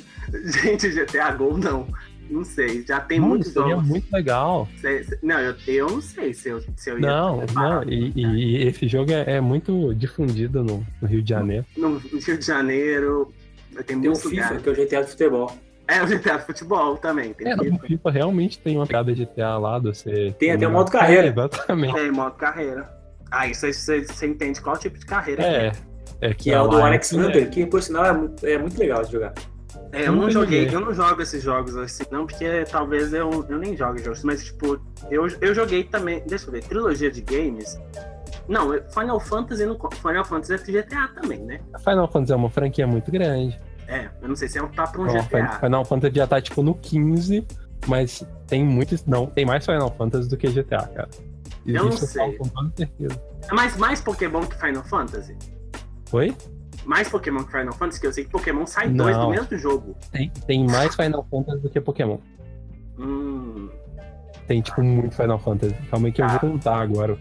Gente, 0.63 0.91
GTA 0.91 1.33
Go 1.33 1.57
não. 1.57 1.89
Não 2.31 2.45
sei, 2.45 2.85
já 2.87 3.01
tem 3.01 3.19
Mano, 3.19 3.31
muitos 3.35 3.53
seria 3.53 3.71
jogos. 3.71 3.89
muito 3.89 4.13
legal. 4.13 4.69
Cê- 4.81 5.03
cê- 5.05 5.19
não, 5.23 5.39
eu, 5.41 5.55
eu 5.67 5.87
não 5.89 6.01
sei 6.01 6.35
se 6.35 6.49
eu, 6.51 6.61
se 6.77 6.91
eu 6.91 6.99
ia. 7.01 7.07
Não, 7.07 7.43
não, 7.55 7.83
e, 7.85 8.13
e- 8.15 8.23
e 8.63 8.63
esse 8.69 8.87
jogo 8.87 9.11
é, 9.13 9.37
é 9.37 9.41
muito 9.41 9.95
difundido 9.95 10.63
no, 10.63 10.87
no 11.01 11.09
Rio 11.09 11.23
de 11.23 11.31
Janeiro. 11.31 11.65
No 11.77 11.97
Rio 11.99 12.39
de 12.39 12.45
Janeiro, 12.47 13.33
tem 13.87 14.01
Tem 14.01 14.11
o 14.11 14.15
FIFA, 14.15 14.29
lugares. 14.55 14.63
que 14.63 14.69
é 14.69 14.73
o 14.73 14.75
GTA 14.77 15.01
do 15.03 15.07
futebol. 15.09 15.53
É 15.89 16.03
o 16.03 16.07
GTA 16.07 16.37
de 16.37 16.45
futebol 16.45 16.97
também. 16.99 17.33
Tem 17.33 17.51
É, 17.51 17.57
no 17.57 17.65
FIFA. 17.65 17.87
FIFA 17.87 18.11
realmente 18.11 18.59
tem 18.59 18.77
uma 18.77 18.87
pegada 18.87 19.13
GTA 19.15 19.57
lá, 19.57 19.79
do 19.79 19.95
você. 19.95 20.35
Tem 20.39 20.51
até 20.53 20.69
o 20.69 20.71
modo 20.73 20.91
carreira. 20.91 21.27
É, 21.29 21.31
exatamente. 21.31 21.95
Tem 21.95 22.11
modo 22.13 22.35
carreira. 22.37 22.91
Aí 23.31 23.55
você, 23.55 23.73
você, 23.73 24.05
você 24.05 24.27
entende 24.27 24.61
qual 24.61 24.77
tipo 24.77 24.99
de 24.99 25.07
carreira 25.07 25.43
É. 25.43 25.73
É 26.21 26.35
Que 26.35 26.51
é 26.53 26.61
o 26.61 26.67
do 26.67 26.77
Alex 26.79 27.13
é- 27.13 27.17
Hunter, 27.17 27.49
que 27.51 27.65
por 27.65 27.83
sinal 27.83 28.05
é 28.43 28.53
é 28.53 28.59
muito 28.59 28.77
legal 28.79 29.03
de 29.05 29.13
jogar. 29.13 29.33
É, 29.93 30.07
eu 30.07 30.13
não 30.13 30.31
joguei, 30.31 30.69
eu 30.69 30.81
não 30.81 30.93
jogo 30.93 31.23
esses 31.23 31.43
jogos 31.43 31.77
assim, 31.77 32.05
não, 32.11 32.27
porque 32.27 32.65
talvez 32.71 33.13
eu, 33.13 33.47
eu 33.49 33.59
nem 33.59 33.77
jogue 33.77 34.03
jogos, 34.03 34.23
mas 34.23 34.45
tipo, 34.45 34.79
eu, 35.11 35.27
eu 35.41 35.55
joguei 35.55 35.83
também, 35.85 36.23
deixa 36.27 36.47
eu 36.47 36.53
ver, 36.53 36.63
trilogia 36.63 37.11
de 37.11 37.23
games. 37.23 37.79
Não, 38.47 38.71
Final 38.91 39.21
Fantasy 39.21 39.67
não. 39.67 39.79
Final 39.91 40.25
Fantasy 40.25 40.55
é 40.55 40.83
GTA 40.83 41.09
também, 41.09 41.39
né? 41.41 41.61
Final 41.79 42.11
Fantasy 42.11 42.33
é 42.33 42.37
uma 42.37 42.51
franquia 42.51 42.87
muito 42.87 43.11
grande. 43.11 43.61
É, 43.87 44.09
eu 44.23 44.29
não 44.29 44.37
sei 44.37 44.49
se 44.49 44.59
é 44.59 44.63
um 44.63 44.69
tá 44.69 44.87
pra 44.87 45.03
um 45.03 45.07
GTA. 45.07 45.59
Final 45.61 45.85
Fantasy 45.85 46.17
já 46.17 46.27
tá 46.27 46.41
tipo 46.41 46.63
no 46.63 46.75
15, 46.75 47.47
mas 47.87 48.27
tem 48.47 48.65
muitos. 48.65 49.05
Não, 49.05 49.27
tem 49.27 49.45
mais 49.45 49.65
Final 49.65 49.95
Fantasy 49.97 50.29
do 50.29 50.37
que 50.37 50.49
GTA, 50.49 50.87
cara. 50.87 51.09
Eu 51.67 51.85
não 51.85 51.93
sei. 51.93 52.37
com 52.37 52.49
toda 52.49 52.73
certeza. 52.75 53.23
É 53.51 53.55
mais, 53.55 53.77
mais 53.77 54.01
Pokémon 54.01 54.41
que 54.41 54.59
Final 54.59 54.85
Fantasy? 54.85 55.37
Oi? 56.13 56.35
Mais 56.89 57.07
Pokémon 57.07 57.45
que 57.45 57.51
Final 57.53 57.75
Fantasy, 57.75 58.01
que 58.01 58.07
eu 58.07 58.13
sei 58.15 58.25
que 58.25 58.31
Pokémon 58.31 58.65
sai 58.67 58.89
dois 58.89 59.15
do 59.15 59.23
Não. 59.25 59.31
mesmo 59.31 59.59
jogo. 59.59 59.95
Tem, 60.11 60.31
tem 60.47 60.67
mais 60.67 60.95
Final 60.97 61.27
Fantasy 61.31 61.61
do 61.61 61.69
que 61.69 61.79
Pokémon. 61.83 62.17
Hum. 62.99 63.69
Tem, 64.47 64.63
tipo, 64.63 64.83
muito 64.83 65.15
Final 65.15 65.39
Fantasy. 65.39 65.75
Calma 65.91 66.07
aí 66.09 66.13
que 66.13 66.23
eu 66.23 66.27
Tá. 66.27 66.39
vou 66.39 66.51
contar 66.53 66.77
agora. 66.81 67.19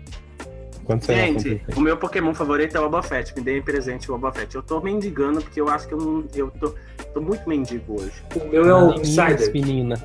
Quantos 0.86 1.05
Final 1.05 1.26
Gente, 1.38 1.61
o 1.76 1.82
meu 1.82 1.97
Pokémon 1.97 2.34
favorito 2.34 2.78
é 2.78 2.80
o 2.80 2.84
Boba 2.84 3.03
Fett. 3.03 3.36
Me 3.36 3.41
deem 3.43 3.61
presente 3.61 4.09
o 4.09 4.18
Boba 4.18 4.32
Fett. 4.34 4.55
Eu 4.55 4.63
tô 4.63 4.80
mendigando 4.80 5.41
porque 5.41 5.59
eu 5.59 5.68
acho 5.68 5.86
que 5.86 5.93
eu 5.93 5.97
não. 5.97 6.24
Eu 6.34 6.49
tô, 6.49 6.74
tô 7.13 7.20
muito 7.20 7.47
mendigo 7.49 8.01
hoje. 8.01 8.24
O 8.41 8.47
meu 8.47 8.65
é 8.70 8.74
o 8.74 8.93
Psyder. 9.01 9.51
menina. 9.53 9.95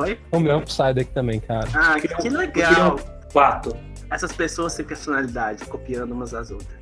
Oi? 0.00 0.18
O 0.32 0.40
meu 0.40 0.50
é 0.50 0.56
o 0.56 0.62
aqui 1.00 1.12
também, 1.12 1.38
cara. 1.38 1.68
Ah, 1.72 2.00
que 2.00 2.08
um- 2.08 2.32
eu 2.32 2.38
legal. 2.38 2.98
Pato. 3.32 3.76
Essas 4.10 4.32
pessoas 4.32 4.72
sem 4.72 4.84
personalidade, 4.84 5.64
copiando 5.66 6.10
umas 6.10 6.34
às 6.34 6.50
outras. 6.50 6.76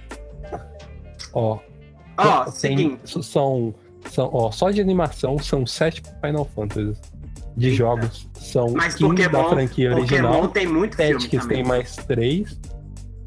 Ó, 1.34 1.58
Ó, 2.16 2.44
tem, 2.44 2.52
seguinte. 2.52 3.00
são, 3.22 3.74
são, 4.10 4.30
ó, 4.32 4.50
só 4.50 4.70
de 4.70 4.80
animação 4.80 5.38
são 5.38 5.66
sete 5.66 6.02
Final 6.20 6.48
Fantasy. 6.54 7.00
De 7.56 7.66
Eita. 7.66 7.78
jogos 7.78 8.28
são 8.34 8.72
Mas 8.72 8.96
15 8.96 9.16
da 9.16 9.30
Pokémon, 9.30 9.50
franquia 9.50 9.94
original. 9.94 10.32
Pokémon 10.32 10.48
tem 10.48 10.66
muito 10.66 10.96
Tactics 10.96 11.46
tem 11.46 11.62
mais 11.62 11.94
três. 11.96 12.58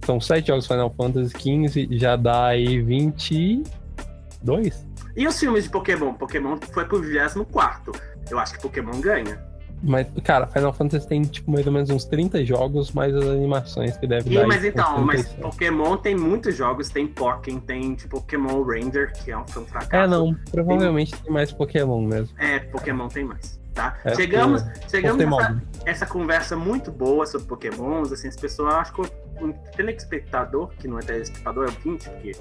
São 0.06 0.20
sete 0.20 0.48
jogos 0.48 0.68
Final 0.68 0.94
Fantasy, 0.98 1.34
15, 1.34 1.88
já 1.92 2.18
dá 2.18 2.48
aí 2.48 2.82
22. 2.82 4.86
E 5.16 5.28
os 5.28 5.40
filmes 5.40 5.64
de 5.64 5.70
Pokémon? 5.70 6.14
Pokémon 6.14 6.58
foi 6.74 6.86
pro 6.86 7.02
24. 7.02 7.94
Eu 8.30 8.38
acho 8.38 8.54
que 8.54 8.62
Pokémon 8.62 9.00
ganha. 9.00 9.47
Mas, 9.84 10.08
cara, 10.24 10.48
Final 10.48 10.74
Fantasy 10.74 11.08
tem, 11.08 11.22
tipo, 11.22 11.52
mais 11.52 11.66
ou 11.68 11.72
menos 11.72 11.90
uns 11.90 12.04
30 12.06 12.44
jogos, 12.44 12.92
mais 12.92 13.16
as 13.16 13.24
animações 13.26 13.96
que 13.98 14.08
devem 14.08 14.32
E, 14.34 14.36
dar. 14.36 14.42
aí 14.42 14.48
mas 14.48 14.66
então, 14.66 14.98
mas 15.06 15.22
37. 15.28 15.42
Pokémon 15.42 15.98
tem 15.98 16.16
muitos 16.16 16.56
jogos, 16.56 16.90
tem 16.90 17.08
Pokémon, 17.08 17.60
tem 17.60 17.94
tipo 17.96 18.20
Pokémon 18.20 18.64
Ranger, 18.64 19.14
que 19.14 19.32
é 19.32 19.38
um, 19.38 19.48
foi 19.48 19.64
um 19.64 19.66
fracasso. 19.68 19.96
É, 19.96 20.08
não, 20.08 20.34
provavelmente 20.52 21.16
tem 21.22 21.32
mais 21.32 21.52
Pokémon 21.52 22.02
mesmo. 22.02 22.36
É, 22.40 22.60
Pokémon 22.60 23.08
tem 23.08 23.24
mais, 23.24 23.60
tá? 23.76 23.98
É, 24.04 24.16
chegamos 24.16 24.64
chegamos 24.90 25.24
Pokémon. 25.24 25.38
nessa 25.40 25.62
essa 25.86 26.06
conversa 26.06 26.56
muito 26.56 26.92
boa 26.92 27.26
sobre 27.28 27.48
Pokémons, 27.48 28.12
assim, 28.12 28.28
as 28.28 28.36
pessoas, 28.36 28.74
acho 28.74 28.94
que 28.94 29.02
o 29.02 29.54
telespectador, 29.76 30.70
que 30.80 30.88
não 30.88 30.98
é 31.00 31.02
telespectador, 31.02 31.66
é 31.66 31.68
ouvinte, 31.68 32.10
porque 32.10 32.32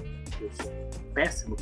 eu 0.41 0.49
sou 0.61 0.71
péssimo, 1.13 1.55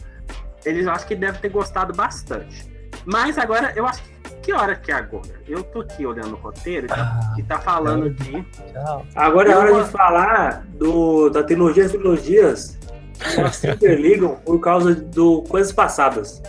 eles 0.65 0.87
acho 0.87 1.05
que 1.05 1.15
devem 1.15 1.39
ter 1.41 1.49
gostado 1.49 1.93
bastante. 1.93 2.65
Mas 3.05 3.37
agora, 3.37 3.71
eu 3.75 3.85
acho 3.85 4.01
que, 4.03 4.14
que 4.41 4.53
hora 4.53 4.75
que 4.75 4.91
é 4.91 4.95
agora? 4.95 5.27
Eu 5.47 5.63
tô 5.63 5.81
aqui 5.81 6.05
olhando 6.05 6.33
o 6.33 6.37
roteiro, 6.37 6.87
Ah, 6.91 7.33
que 7.35 7.43
tá 7.43 7.59
falando 7.59 8.07
aqui, 8.07 8.45
tchau. 8.71 9.05
Agora 9.15 9.51
é 9.51 9.55
hora 9.55 9.83
de 9.83 9.89
falar 9.89 10.65
do, 10.69 11.29
da 11.29 11.43
trilogia 11.43 11.87
trilogias 11.89 12.77
que 13.19 13.39
elas 13.39 13.55
se 13.57 13.69
interligam 13.69 14.35
por 14.45 14.59
causa 14.59 14.93
do 14.93 15.41
Coisas 15.43 15.71
Passadas. 15.71 16.41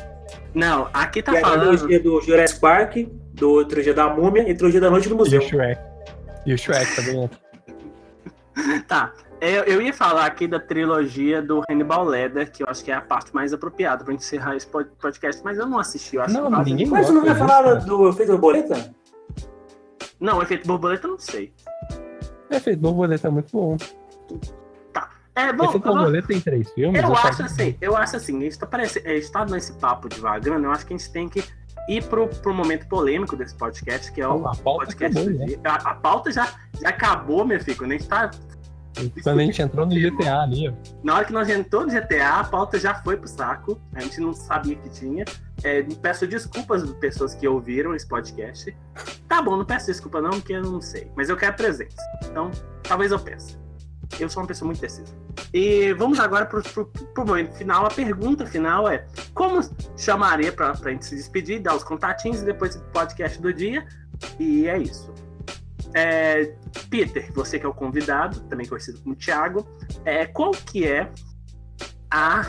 não, 0.55 0.89
aqui 0.93 1.23
tá 1.23 1.33
que 1.33 1.39
é 1.39 1.41
a 1.41 1.45
falando, 1.45 1.71
trilogia 1.77 2.01
do 2.03 2.21
Jurassic 2.23 2.61
Park, 2.61 2.97
do 3.35 3.65
trilogia 3.65 3.95
da 3.95 4.09
Múmia 4.09 4.49
e 4.49 4.55
trilogia 4.55 4.81
da 4.81 4.91
Noite 4.91 5.09
no 5.09 5.15
E 5.15 5.19
Museu. 5.19 5.41
o 5.41 5.45
Shrek. 5.45 5.81
E 6.47 6.55
o 6.55 6.59
Shrek 6.59 6.97
também. 6.97 7.31
Tá. 8.89 9.13
Eu, 9.49 9.65
eu 9.65 9.83
ia 9.83 9.93
falar 9.93 10.27
aqui 10.27 10.47
da 10.49 10.59
trilogia 10.59 11.41
do 11.43 11.63
Hannibal 11.71 12.05
Ledger, 12.05 12.51
que 12.51 12.63
eu 12.63 12.67
acho 12.69 12.85
que 12.85 12.91
é 12.91 12.95
a 12.95 13.01
parte 13.01 13.35
mais 13.35 13.53
apropriada 13.53 14.03
pra 14.05 14.13
gente 14.13 14.23
encerrar 14.25 14.57
esse 14.57 14.67
pod- 14.67 14.91
podcast, 15.01 15.43
mas 15.45 15.59
eu 15.59 15.67
não 15.67 15.79
assisti. 15.79 16.17
Eu 16.17 16.23
acho 16.23 16.35
Não, 16.35 16.65
que 16.65 16.71
ninguém- 16.71 16.87
Mas 16.89 17.07
você 17.07 17.13
não 17.13 17.21
vai 17.25 17.31
gosta 17.35 17.47
falar 17.47 17.75
do 17.75 18.09
efeito 18.09 18.33
borboleta? 18.33 18.95
Não, 20.19 20.43
efeito 20.43 20.67
borboleta 20.67 21.07
eu 21.07 21.11
não 21.13 21.19
sei. 21.19 21.53
Efeito 22.51 22.79
Borboleta 22.81 23.27
é 23.27 23.31
muito 23.31 23.51
bom. 23.53 23.77
É, 25.35 25.53
bom, 25.53 25.65
Efeito 25.67 25.87
eu, 25.87 25.93
Borboleta 25.95 26.29
tem 26.29 26.41
três 26.41 26.71
filmes. 26.73 27.03
eu 27.03 27.09
só- 27.09 27.29
acho 27.29 27.43
assim, 27.43 27.77
eu 27.81 27.95
acho 27.97 28.17
assim, 28.17 28.39
a 28.39 28.41
gente 28.41 28.59
tá, 28.59 28.67
parece, 28.67 28.99
a 29.07 29.15
gente 29.15 29.31
tá 29.31 29.45
nesse 29.45 29.73
papo 29.75 30.09
devagando, 30.09 30.65
eu 30.65 30.71
acho 30.71 30.87
que 30.87 30.95
a 30.95 30.97
gente 30.97 31.11
tem 31.13 31.29
que 31.29 31.45
ir 31.89 32.03
pro, 32.05 32.27
pro 32.29 32.55
momento 32.55 32.87
polêmico 32.89 33.37
desse 33.37 33.55
podcast, 33.55 34.11
que 34.13 34.21
é 34.23 34.27
o 34.29 34.47
A 34.49 34.55
pauta 34.57 34.87
podcast 34.87 35.19
acabou, 35.19 35.25
do 35.35 35.39
né? 35.39 35.45
dia. 35.47 35.61
A, 35.65 35.75
a 35.91 35.95
pauta 35.95 36.33
já, 36.33 36.49
já 36.81 36.89
acabou, 36.89 37.45
meu 37.45 37.61
filho, 37.61 37.77
quando 37.77 37.93
a 37.93 37.99
gente 37.99 38.09
tá 38.09 38.31
Quando 39.23 39.41
a 39.41 39.45
gente 39.45 39.61
entrou 39.61 39.87
no 39.87 39.95
GTA 39.95 40.41
ali. 40.41 40.75
Na 41.03 41.17
hora 41.17 41.25
que 41.25 41.33
nós 41.33 41.49
entramos 41.49 41.93
no 41.93 42.01
GTA, 42.01 42.41
a 42.41 42.45
pauta 42.45 42.79
já 42.79 42.95
foi 42.95 43.17
pro 43.17 43.29
saco. 43.29 43.81
A 43.95 44.01
gente 44.01 44.21
não 44.21 44.33
sabia 44.33 44.77
que 44.77 44.89
tinha. 44.89 45.25
É, 45.63 45.83
peço 46.01 46.27
desculpas 46.27 46.83
às 46.83 46.93
pessoas 46.95 47.35
que 47.35 47.47
ouviram 47.47 47.95
esse 47.95 48.07
podcast. 48.07 48.75
Tá 49.29 49.43
bom, 49.43 49.57
não 49.57 49.65
peço 49.65 49.87
desculpa 49.87 50.21
não, 50.21 50.31
porque 50.31 50.55
eu 50.55 50.63
não 50.63 50.81
sei. 50.81 51.11
Mas 51.15 51.29
eu 51.29 51.37
quero 51.37 51.55
presença. 51.55 51.97
Então, 52.25 52.51
talvez 52.83 53.13
eu 53.13 53.19
peça. 53.19 53.59
Eu 54.19 54.29
sou 54.29 54.43
uma 54.43 54.47
pessoa 54.47 54.67
muito 54.67 54.81
decisa. 54.81 55.13
E 55.53 55.93
vamos 55.95 56.21
agora 56.21 56.47
pro, 56.47 56.63
pro, 56.63 56.87
pro 56.87 57.27
momento 57.27 57.55
final. 57.55 57.85
A 57.85 57.91
pergunta 57.91 58.47
final 58.47 58.89
é: 58.89 59.05
como 59.35 59.61
chamaria 59.97 60.53
pra, 60.53 60.73
pra 60.73 60.93
gente 60.93 61.05
se 61.05 61.17
despedir, 61.17 61.61
dar 61.61 61.75
os 61.75 61.85
contatinhos 61.85 62.41
e 62.41 62.45
depois 62.45 62.77
o 62.77 62.81
podcast 62.85 63.41
do 63.41 63.53
dia? 63.53 63.87
E 64.39 64.67
é 64.67 64.79
isso. 64.79 65.13
É, 65.97 66.55
Peter, 66.91 67.33
você 67.33 67.59
que 67.59 67.65
é 67.65 67.69
o 67.69 67.73
convidado, 67.73 68.41
também 68.43 68.67
conhecido 68.67 69.01
como 69.01 69.17
Thiago, 69.17 69.67
é, 70.05 70.27
qual 70.27 70.51
que 70.51 70.87
é 70.87 71.11
a, 72.11 72.43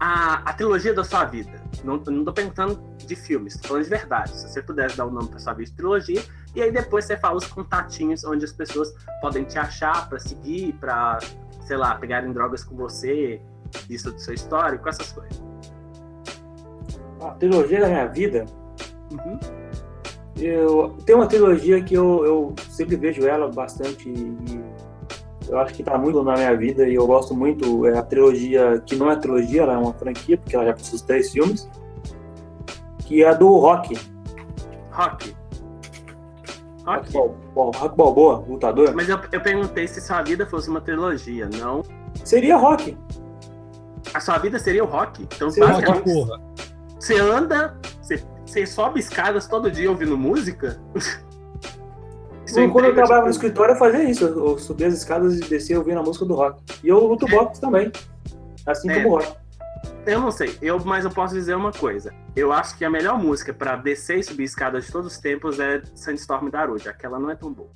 a, 0.00 0.50
a 0.50 0.52
trilogia 0.54 0.92
da 0.92 1.04
sua 1.04 1.24
vida? 1.24 1.62
Não, 1.84 1.98
não 1.98 2.24
tô 2.24 2.32
perguntando 2.32 2.82
de 2.98 3.14
filmes, 3.14 3.56
tô 3.58 3.68
falando 3.68 3.84
de 3.84 3.90
verdade. 3.90 4.36
Se 4.36 4.48
você 4.48 4.60
pudesse 4.60 4.96
dar 4.96 5.06
o 5.06 5.10
nome 5.10 5.28
pra 5.28 5.38
sua 5.38 5.52
vida 5.52 5.70
de 5.70 5.76
trilogia, 5.76 6.20
e 6.52 6.62
aí 6.62 6.72
depois 6.72 7.04
você 7.04 7.16
fala 7.16 7.36
os 7.36 7.46
contatinhos 7.46 8.24
onde 8.24 8.44
as 8.44 8.52
pessoas 8.52 8.92
podem 9.20 9.44
te 9.44 9.56
achar 9.56 10.08
pra 10.08 10.18
seguir, 10.18 10.72
pra, 10.74 11.20
sei 11.66 11.76
lá, 11.76 11.94
pegarem 11.94 12.32
drogas 12.32 12.64
com 12.64 12.74
você, 12.74 13.40
isso 13.88 14.10
do 14.10 14.18
seu 14.18 14.34
histórico, 14.34 14.88
essas 14.88 15.12
coisas. 15.12 15.40
A 17.20 17.30
trilogia 17.34 17.80
da 17.80 17.86
minha 17.86 18.06
vida, 18.08 18.44
Uhum. 19.12 19.38
Eu 20.36 20.96
tem 21.04 21.14
uma 21.14 21.26
trilogia 21.26 21.82
que 21.82 21.94
eu, 21.94 22.24
eu 22.24 22.54
sempre 22.70 22.96
vejo 22.96 23.26
ela 23.26 23.48
bastante 23.48 24.08
e 24.08 24.60
eu 25.48 25.58
acho 25.58 25.74
que 25.74 25.82
tá 25.82 25.96
muito 25.98 26.22
na 26.22 26.34
minha 26.34 26.56
vida 26.56 26.88
e 26.88 26.94
eu 26.94 27.06
gosto 27.06 27.34
muito. 27.34 27.86
É 27.86 27.98
a 27.98 28.02
trilogia, 28.02 28.82
que 28.84 28.96
não 28.96 29.10
é 29.10 29.16
trilogia, 29.16 29.62
ela 29.62 29.74
é 29.74 29.76
uma 29.76 29.92
franquia, 29.92 30.38
porque 30.38 30.56
ela 30.56 30.66
já 30.66 30.72
possui 30.72 30.96
os 30.96 31.02
três 31.02 31.30
filmes, 31.30 31.68
que 33.00 33.22
é 33.22 33.28
a 33.28 33.34
do 33.34 33.58
Rock. 33.58 33.98
Rock. 34.90 35.36
Rock, 36.86 37.12
Rock. 37.12 37.34
Rock 37.54 37.96
Balboa, 37.96 38.44
lutador. 38.48 38.94
Mas 38.94 39.08
eu, 39.08 39.18
eu 39.32 39.40
perguntei 39.40 39.86
se 39.86 40.00
sua 40.00 40.22
vida 40.22 40.46
fosse 40.46 40.68
uma 40.68 40.80
trilogia, 40.80 41.48
não. 41.58 41.82
Seria 42.24 42.56
Rock. 42.56 42.96
A 44.12 44.20
sua 44.20 44.38
vida 44.38 44.58
seria 44.58 44.84
o 44.84 44.86
rock. 44.86 45.22
Então, 45.22 45.50
Seria 45.50 45.70
Rock, 45.70 45.80
basicamente, 45.80 46.14
porra. 46.14 46.40
Você 47.00 47.18
anda, 47.18 47.76
você, 48.54 48.60
você 48.60 48.66
sobe 48.66 49.00
escadas 49.00 49.46
todo 49.48 49.70
dia 49.70 49.90
ouvindo 49.90 50.16
música? 50.16 50.80
Seu 52.46 52.64
E 52.64 52.70
quando 52.70 52.84
eu 52.84 52.92
é, 52.92 52.94
trabalhava 52.94 53.24
no 53.24 53.30
escritório, 53.30 53.72
eu 53.72 53.78
fazia 53.78 54.04
isso. 54.04 54.24
Eu 54.24 54.58
subia 54.58 54.86
as 54.86 54.94
escadas 54.94 55.38
e 55.38 55.40
descia 55.40 55.78
ouvindo 55.78 55.98
a 55.98 56.02
música 56.02 56.24
do 56.24 56.34
rock. 56.34 56.62
E 56.84 56.88
eu 56.88 56.98
luto 57.04 57.26
boxe 57.26 57.60
também. 57.60 57.90
Assim 58.66 58.90
É. 58.90 59.02
como 59.02 59.08
o 59.08 59.18
rock. 59.18 59.44
Eu 60.06 60.20
não 60.20 60.30
sei, 60.30 60.56
eu, 60.60 60.78
mas 60.84 61.04
eu 61.04 61.10
posso 61.10 61.34
dizer 61.34 61.54
uma 61.54 61.72
coisa. 61.72 62.12
Eu 62.36 62.52
acho 62.52 62.76
que 62.76 62.84
a 62.84 62.90
melhor 62.90 63.18
música 63.18 63.54
pra 63.54 63.74
descer 63.76 64.18
e 64.18 64.22
subir 64.22 64.44
escadas 64.44 64.84
de 64.84 64.92
todos 64.92 65.12
os 65.12 65.18
tempos 65.18 65.58
é 65.58 65.82
Sandstorm 65.94 66.50
da 66.50 66.60
Arude. 66.60 66.88
Aquela 66.88 67.18
não 67.18 67.30
é 67.30 67.34
tão 67.34 67.50
boa. 67.50 67.70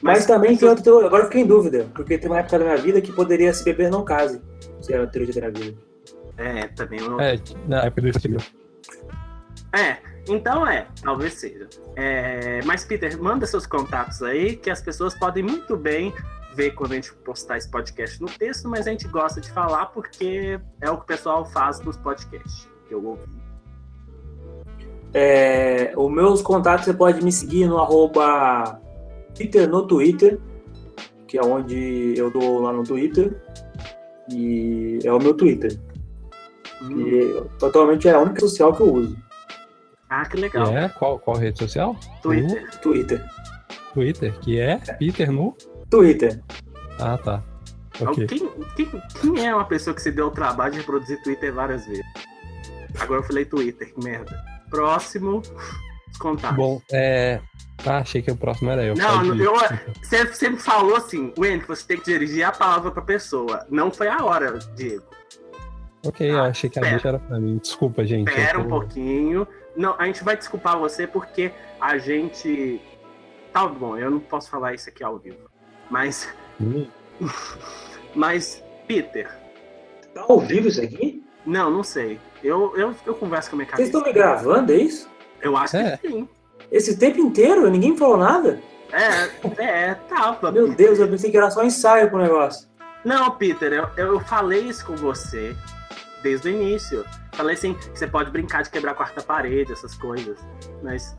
Mas, 0.00 0.26
também 0.26 0.56
tem 0.56 0.74
trilogia. 0.76 1.06
Agora 1.06 1.22
eu 1.22 1.26
fiquei 1.26 1.42
em 1.42 1.46
dúvida. 1.46 1.86
Porque 1.94 2.18
tem 2.18 2.30
uma 2.30 2.38
época 2.38 2.58
da 2.58 2.64
minha 2.66 2.76
vida 2.76 3.00
que 3.00 3.12
poderia 3.12 3.52
se 3.52 3.64
beber 3.64 3.90
não 3.90 4.04
case. 4.04 4.40
Se 4.80 4.92
era 4.92 5.04
a 5.04 5.06
trilogia 5.06 5.42
da 5.42 5.50
minha 5.50 5.70
vida. 5.70 5.82
É, 6.36 6.68
também 6.68 7.00
eu 7.00 7.10
não. 7.10 7.20
É, 7.20 7.40
na 7.66 7.84
época 7.86 8.02
do 8.02 8.18
Steve. 8.18 8.36
É, 9.76 9.98
então 10.28 10.66
é, 10.66 10.86
talvez 11.02 11.34
seja. 11.34 11.68
É, 11.94 12.60
mas, 12.64 12.84
Peter, 12.84 13.20
manda 13.20 13.46
seus 13.46 13.66
contatos 13.66 14.22
aí, 14.22 14.56
que 14.56 14.70
as 14.70 14.80
pessoas 14.80 15.14
podem 15.14 15.42
muito 15.42 15.76
bem 15.76 16.12
ver 16.54 16.70
quando 16.72 16.92
a 16.92 16.94
gente 16.94 17.12
postar 17.16 17.58
esse 17.58 17.70
podcast 17.70 18.20
no 18.20 18.28
texto, 18.28 18.68
mas 18.68 18.86
a 18.86 18.90
gente 18.90 19.06
gosta 19.08 19.40
de 19.40 19.50
falar 19.50 19.86
porque 19.86 20.58
é 20.80 20.90
o 20.90 20.96
que 20.96 21.02
o 21.02 21.06
pessoal 21.06 21.44
faz 21.44 21.80
nos 21.80 21.96
podcasts. 21.98 22.68
Que 22.88 22.94
eu 22.94 23.04
ouvi. 23.04 23.22
É, 25.12 25.92
os 25.96 26.10
meus 26.10 26.42
contatos 26.42 26.86
você 26.86 26.94
pode 26.94 27.22
me 27.22 27.30
seguir 27.30 27.66
no 27.66 27.78
arroba 27.78 28.80
Twitter 29.34 29.68
no 29.68 29.86
Twitter, 29.86 30.38
que 31.26 31.38
é 31.38 31.42
onde 31.42 32.14
eu 32.16 32.30
dou 32.30 32.60
lá 32.60 32.72
no 32.72 32.82
Twitter. 32.82 33.36
E 34.30 34.98
é 35.04 35.12
o 35.12 35.18
meu 35.18 35.34
Twitter. 35.34 35.78
Hum, 36.82 37.00
E 37.00 37.42
totalmente 37.58 38.08
é 38.08 38.12
a 38.12 38.18
única 38.18 38.40
social 38.40 38.74
que 38.74 38.80
eu 38.80 38.92
uso. 38.92 39.25
Ah, 40.08 40.24
que 40.24 40.36
legal. 40.36 40.76
É? 40.76 40.88
Qual, 40.88 41.18
qual 41.18 41.36
rede 41.36 41.58
social? 41.58 41.96
Twitter. 42.22 42.70
Twitter. 42.80 43.18
No 43.18 44.02
Twitter, 44.02 44.38
que 44.40 44.60
é 44.60 44.76
Peter 44.98 45.30
no. 45.32 45.56
Twitter. 45.90 46.42
Ah, 47.00 47.16
tá. 47.18 47.42
Ok. 48.00 48.26
Quem, 48.26 48.50
quem- 48.76 49.02
quem 49.20 49.46
é 49.46 49.54
uma 49.54 49.64
pessoa 49.64 49.94
que 49.94 50.02
se 50.02 50.12
deu 50.12 50.26
o 50.26 50.30
trabalho 50.30 50.72
de 50.72 50.78
reproduzir 50.80 51.20
Twitter 51.22 51.52
várias 51.52 51.86
vezes? 51.86 52.04
Agora 53.00 53.20
eu 53.20 53.24
falei 53.24 53.44
Twitter, 53.44 53.92
que 53.92 54.04
merda. 54.04 54.38
Próximo, 54.70 55.42
os 56.10 56.18
contatos. 56.18 56.56
Bom, 56.56 56.80
é. 56.92 57.40
Ah, 57.84 57.98
achei 57.98 58.20
que 58.22 58.30
o 58.30 58.36
próximo 58.36 58.70
era 58.70 58.82
eu. 58.84 58.94
Não, 58.94 59.24
ir. 59.34 59.40
eu, 59.40 59.52
você 60.02 60.26
sempre 60.34 60.60
falou 60.60 60.96
assim, 60.96 61.32
Wendy, 61.38 61.64
você 61.66 61.86
tem 61.86 61.98
que 61.98 62.04
dirigir 62.04 62.44
a 62.44 62.52
palavra 62.52 62.90
pra 62.90 63.02
pessoa. 63.02 63.64
Não 63.70 63.90
foi 63.90 64.08
a 64.08 64.22
hora, 64.24 64.58
Diego. 64.74 65.04
Ok, 66.04 66.30
eu 66.30 66.38
Ah, 66.38 66.48
achei 66.48 66.68
que 66.70 66.78
a 66.78 66.82
deixa 66.82 67.08
era 67.08 67.18
pra 67.18 67.38
mim. 67.38 67.58
Desculpa, 67.58 68.04
gente. 68.04 68.28
eu 68.30 68.36
Espera 68.38 68.58
um 68.60 68.64
tô- 68.64 68.68
pouquinho. 68.80 69.46
Não, 69.76 69.94
a 69.98 70.06
gente 70.06 70.24
vai 70.24 70.36
desculpar 70.36 70.78
você 70.78 71.06
porque 71.06 71.52
a 71.80 71.98
gente. 71.98 72.80
Tá 73.52 73.66
bom, 73.66 73.96
eu 73.96 74.10
não 74.10 74.18
posso 74.20 74.50
falar 74.50 74.74
isso 74.74 74.88
aqui 74.88 75.04
ao 75.04 75.18
vivo. 75.18 75.50
Mas. 75.90 76.28
Hum, 76.60 76.86
Mas, 78.14 78.62
Peter. 78.86 79.30
Tá 80.14 80.24
ao 80.28 80.40
vivo 80.40 80.68
isso 80.68 80.80
aqui? 80.82 81.22
Não, 81.44 81.70
não 81.70 81.82
sei. 81.82 82.18
Eu, 82.42 82.76
eu, 82.76 82.94
eu 83.04 83.14
converso 83.14 83.50
com 83.50 83.56
a 83.56 83.58
minha 83.58 83.66
Vocês 83.68 83.90
cabeça. 83.90 83.98
estão 83.98 84.02
me 84.02 84.12
gravando, 84.12 84.72
é 84.72 84.76
isso? 84.76 85.08
Eu 85.40 85.56
acho 85.56 85.76
É. 85.76 85.96
que 85.98 86.08
sim. 86.08 86.28
Esse 86.72 86.96
tempo 86.98 87.18
inteiro? 87.20 87.68
Ninguém 87.70 87.92
me 87.92 87.98
falou 87.98 88.16
nada? 88.16 88.60
É, 88.92 89.62
é, 89.62 89.94
tava. 89.94 90.50
Meu 90.50 90.68
Peter. 90.68 90.86
Deus, 90.86 90.98
eu 90.98 91.08
pensei 91.08 91.30
que 91.30 91.36
era 91.36 91.50
só 91.50 91.62
ensaio 91.62 92.08
pro 92.08 92.18
negócio. 92.18 92.68
Não, 93.04 93.30
Peter, 93.32 93.72
eu, 93.72 93.88
eu 93.96 94.20
falei 94.20 94.62
isso 94.62 94.84
com 94.86 94.96
você 94.96 95.54
desde 96.26 96.48
o 96.48 96.52
início. 96.52 97.04
Falei 97.34 97.54
assim, 97.54 97.76
você 97.94 98.06
pode 98.06 98.32
brincar 98.32 98.62
de 98.62 98.70
quebrar 98.70 98.92
a 98.92 98.94
quarta 98.94 99.22
parede, 99.22 99.72
essas 99.72 99.94
coisas. 99.94 100.38
Mas 100.82 101.16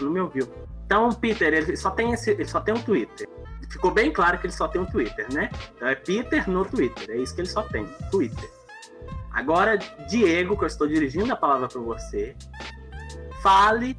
não 0.00 0.10
me 0.10 0.20
ouviu. 0.20 0.46
Então, 0.84 1.10
Peter, 1.12 1.54
ele 1.54 1.76
só 1.76 1.90
tem 1.90 2.12
esse. 2.12 2.30
Ele 2.30 2.44
só 2.44 2.60
tem 2.60 2.74
um 2.74 2.82
Twitter. 2.82 3.26
Ficou 3.70 3.90
bem 3.90 4.12
claro 4.12 4.38
que 4.38 4.46
ele 4.46 4.52
só 4.52 4.68
tem 4.68 4.80
um 4.80 4.86
Twitter, 4.86 5.26
né? 5.32 5.48
Então 5.76 5.88
é 5.88 5.94
Peter 5.94 6.50
no 6.50 6.64
Twitter. 6.64 7.08
É 7.08 7.16
isso 7.16 7.34
que 7.34 7.40
ele 7.40 7.48
só 7.48 7.62
tem. 7.62 7.86
Twitter. 8.10 8.50
Agora, 9.32 9.78
Diego, 10.08 10.56
que 10.56 10.64
eu 10.64 10.66
estou 10.66 10.88
dirigindo 10.88 11.32
a 11.32 11.36
palavra 11.36 11.68
para 11.68 11.80
você. 11.80 12.34
Fale. 13.40 13.96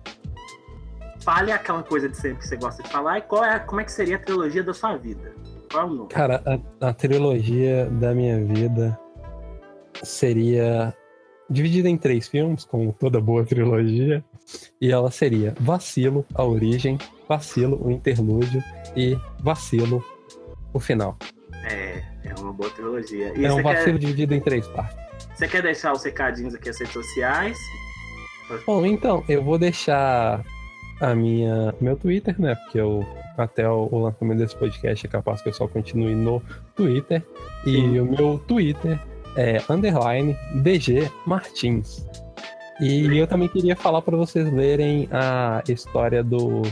Fale 1.24 1.52
aquela 1.52 1.84
coisa 1.84 2.10
de 2.10 2.18
sempre 2.18 2.40
que 2.40 2.48
você 2.48 2.58
gosta 2.58 2.84
de 2.84 2.90
falar 2.90 3.20
e 3.20 3.22
qual 3.22 3.46
é, 3.46 3.60
como 3.60 3.80
é 3.80 3.84
que 3.86 3.92
seria 3.92 4.18
a 4.18 4.20
trilogia 4.20 4.64
da 4.64 4.74
sua 4.74 4.98
vida. 4.98 5.34
Qual 5.72 5.84
é 5.84 5.90
o 5.90 5.94
nome? 5.94 6.10
Cara, 6.10 6.44
a, 6.46 6.90
a 6.90 6.94
trilogia 6.94 7.90
da 7.92 8.14
minha 8.14 8.44
vida 8.44 9.00
seria 10.04 10.96
dividida 11.50 11.90
em 11.90 11.98
três 11.98 12.28
filmes, 12.28 12.64
como 12.64 12.94
toda 12.94 13.20
boa 13.20 13.46
trilogia. 13.46 14.24
E 14.80 14.92
ela 14.92 15.12
seria 15.12 15.54
Vacilo, 15.60 16.26
a 16.34 16.44
origem, 16.44 16.98
Vacilo, 17.28 17.80
o 17.86 17.92
interlúdio 17.92 18.64
e 18.96 19.18
Vacilo, 19.40 20.04
o 20.74 20.80
final. 20.80 21.18
É, 21.66 22.04
é 22.24 22.34
uma 22.40 22.52
boa 22.52 22.70
trilogia. 22.70 23.34
E 23.38 23.46
é 23.46 23.54
um 23.54 23.62
vacilo 23.62 23.98
quer, 23.98 24.00
dividido 24.00 24.34
em 24.34 24.40
três 24.40 24.68
partes. 24.68 24.98
você 25.36 25.48
quer 25.48 25.62
deixar 25.62 25.94
os 25.94 26.04
recadinhos 26.04 26.56
aqui 26.56 26.68
nas 26.68 26.80
redes 26.80 26.94
sociais? 26.94 27.58
Bom, 28.66 28.86
então, 28.86 29.24
eu 29.30 29.44
vou 29.44 29.58
deixar 29.58 30.44
a 31.00 31.16
minha 31.16 31.74
meu 31.80 31.96
Twitter, 31.96 32.40
né? 32.40 32.56
Porque 32.56 32.80
eu 32.80 33.06
até 33.38 33.68
o, 33.68 33.88
o 33.92 34.04
lançamento 34.04 34.40
desse 34.40 34.56
podcast 34.56 35.06
é 35.06 35.10
capaz 35.10 35.42
que 35.42 35.50
eu 35.50 35.54
só 35.54 35.68
continue 35.68 36.16
no 36.16 36.42
Twitter. 36.76 37.24
E 37.66 37.72
Sim. 37.72 38.00
o 38.00 38.06
meu 38.06 38.40
Twitter 38.48 39.00
é 39.36 39.62
underline 39.70 40.38
DG 40.56 41.10
Martins. 41.26 42.06
E 42.80 43.18
eu 43.18 43.28
também 43.28 43.48
queria 43.48 43.76
falar 43.76 44.02
para 44.02 44.18
vocês 44.18 44.52
lerem 44.52 45.08
a 45.12 45.62
história 45.68 46.24
do 46.24 46.64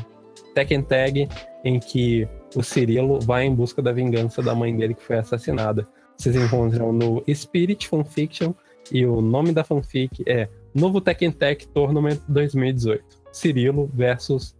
Tekken 0.55 0.82
Tag, 0.82 1.30
em 1.64 1.80
que 1.80 2.28
o 2.55 2.64
Cirilo 2.64 3.20
vai 3.20 3.45
em 3.45 3.53
busca 3.53 3.82
da 3.82 3.91
vingança 3.91 4.41
da 4.41 4.55
mãe 4.55 4.76
dele 4.76 4.95
que 4.95 5.03
foi 5.03 5.18
assassinada. 5.18 5.88
Vocês 6.18 6.36
encontram 6.36 6.91
no 6.91 7.24
Spirit 7.34 7.88
Fanfiction 7.88 8.53
e 8.91 9.05
o 9.05 9.22
nome 9.22 9.51
da 9.51 9.64
fanfic 9.64 10.24
é 10.28 10.49
Novo 10.74 10.99
Tekken 10.99 11.32
Tag 11.32 11.68
Tournament 11.68 12.20
2018. 12.28 13.03
Cirilo 13.32 13.89
versus 13.93 14.57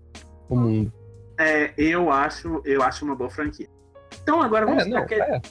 o 0.48 0.56
mundo. 0.56 0.94
É, 1.40 1.74
eu 1.78 2.12
acho, 2.12 2.62
eu 2.64 2.84
acho 2.84 3.06
uma 3.06 3.16
boa 3.16 3.30
franquia. 3.30 3.68
Então 4.22 4.42
agora 4.42 4.66
vamos 4.66 4.86
É, 4.86 4.90
não, 4.90 5.06
para 5.06 5.36
é. 5.36 5.42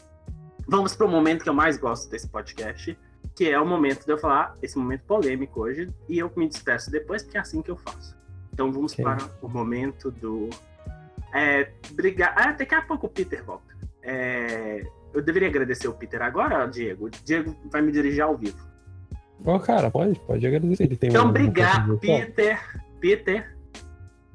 Vamos 0.68 0.94
para 0.94 1.06
o 1.06 1.08
momento 1.08 1.42
que 1.42 1.48
eu 1.48 1.54
mais 1.54 1.76
gosto 1.78 2.10
desse 2.10 2.28
podcast, 2.28 2.96
que 3.34 3.48
é 3.50 3.58
o 3.58 3.66
momento 3.66 4.04
de 4.04 4.12
eu 4.12 4.18
falar 4.18 4.56
esse 4.62 4.76
momento 4.78 5.02
polêmico 5.04 5.60
hoje 5.62 5.92
e 6.08 6.18
eu 6.18 6.30
me 6.36 6.46
despeço 6.48 6.90
depois 6.90 7.22
porque 7.22 7.38
é 7.38 7.40
assim 7.40 7.62
que 7.62 7.70
eu 7.70 7.76
faço. 7.76 8.16
Então 8.52 8.70
vamos 8.70 8.92
Ok. 8.92 9.04
para 9.04 9.18
o 9.40 9.48
momento 9.48 10.10
do 10.10 10.50
é, 11.32 11.70
brigar. 11.92 12.34
Ah, 12.36 12.52
daqui 12.52 12.74
a 12.74 12.82
pouco 12.82 13.06
o 13.06 13.10
Peter 13.10 13.44
volta. 13.44 13.76
É, 14.02 14.84
eu 15.14 15.22
deveria 15.22 15.48
agradecer 15.48 15.88
o 15.88 15.94
Peter 15.94 16.20
agora, 16.22 16.66
Diego. 16.66 17.06
O 17.06 17.10
Diego 17.10 17.54
vai 17.70 17.80
me 17.82 17.92
dirigir 17.92 18.22
ao 18.22 18.36
vivo. 18.36 18.58
Ó, 19.44 19.58
cara, 19.58 19.90
pode, 19.90 20.18
pode 20.20 20.44
agradecer. 20.46 20.84
Ele 20.84 20.96
tem 20.96 21.10
Então, 21.10 21.28
obrigado. 21.28 21.98
Peter. 21.98 22.60
Peter, 23.00 23.56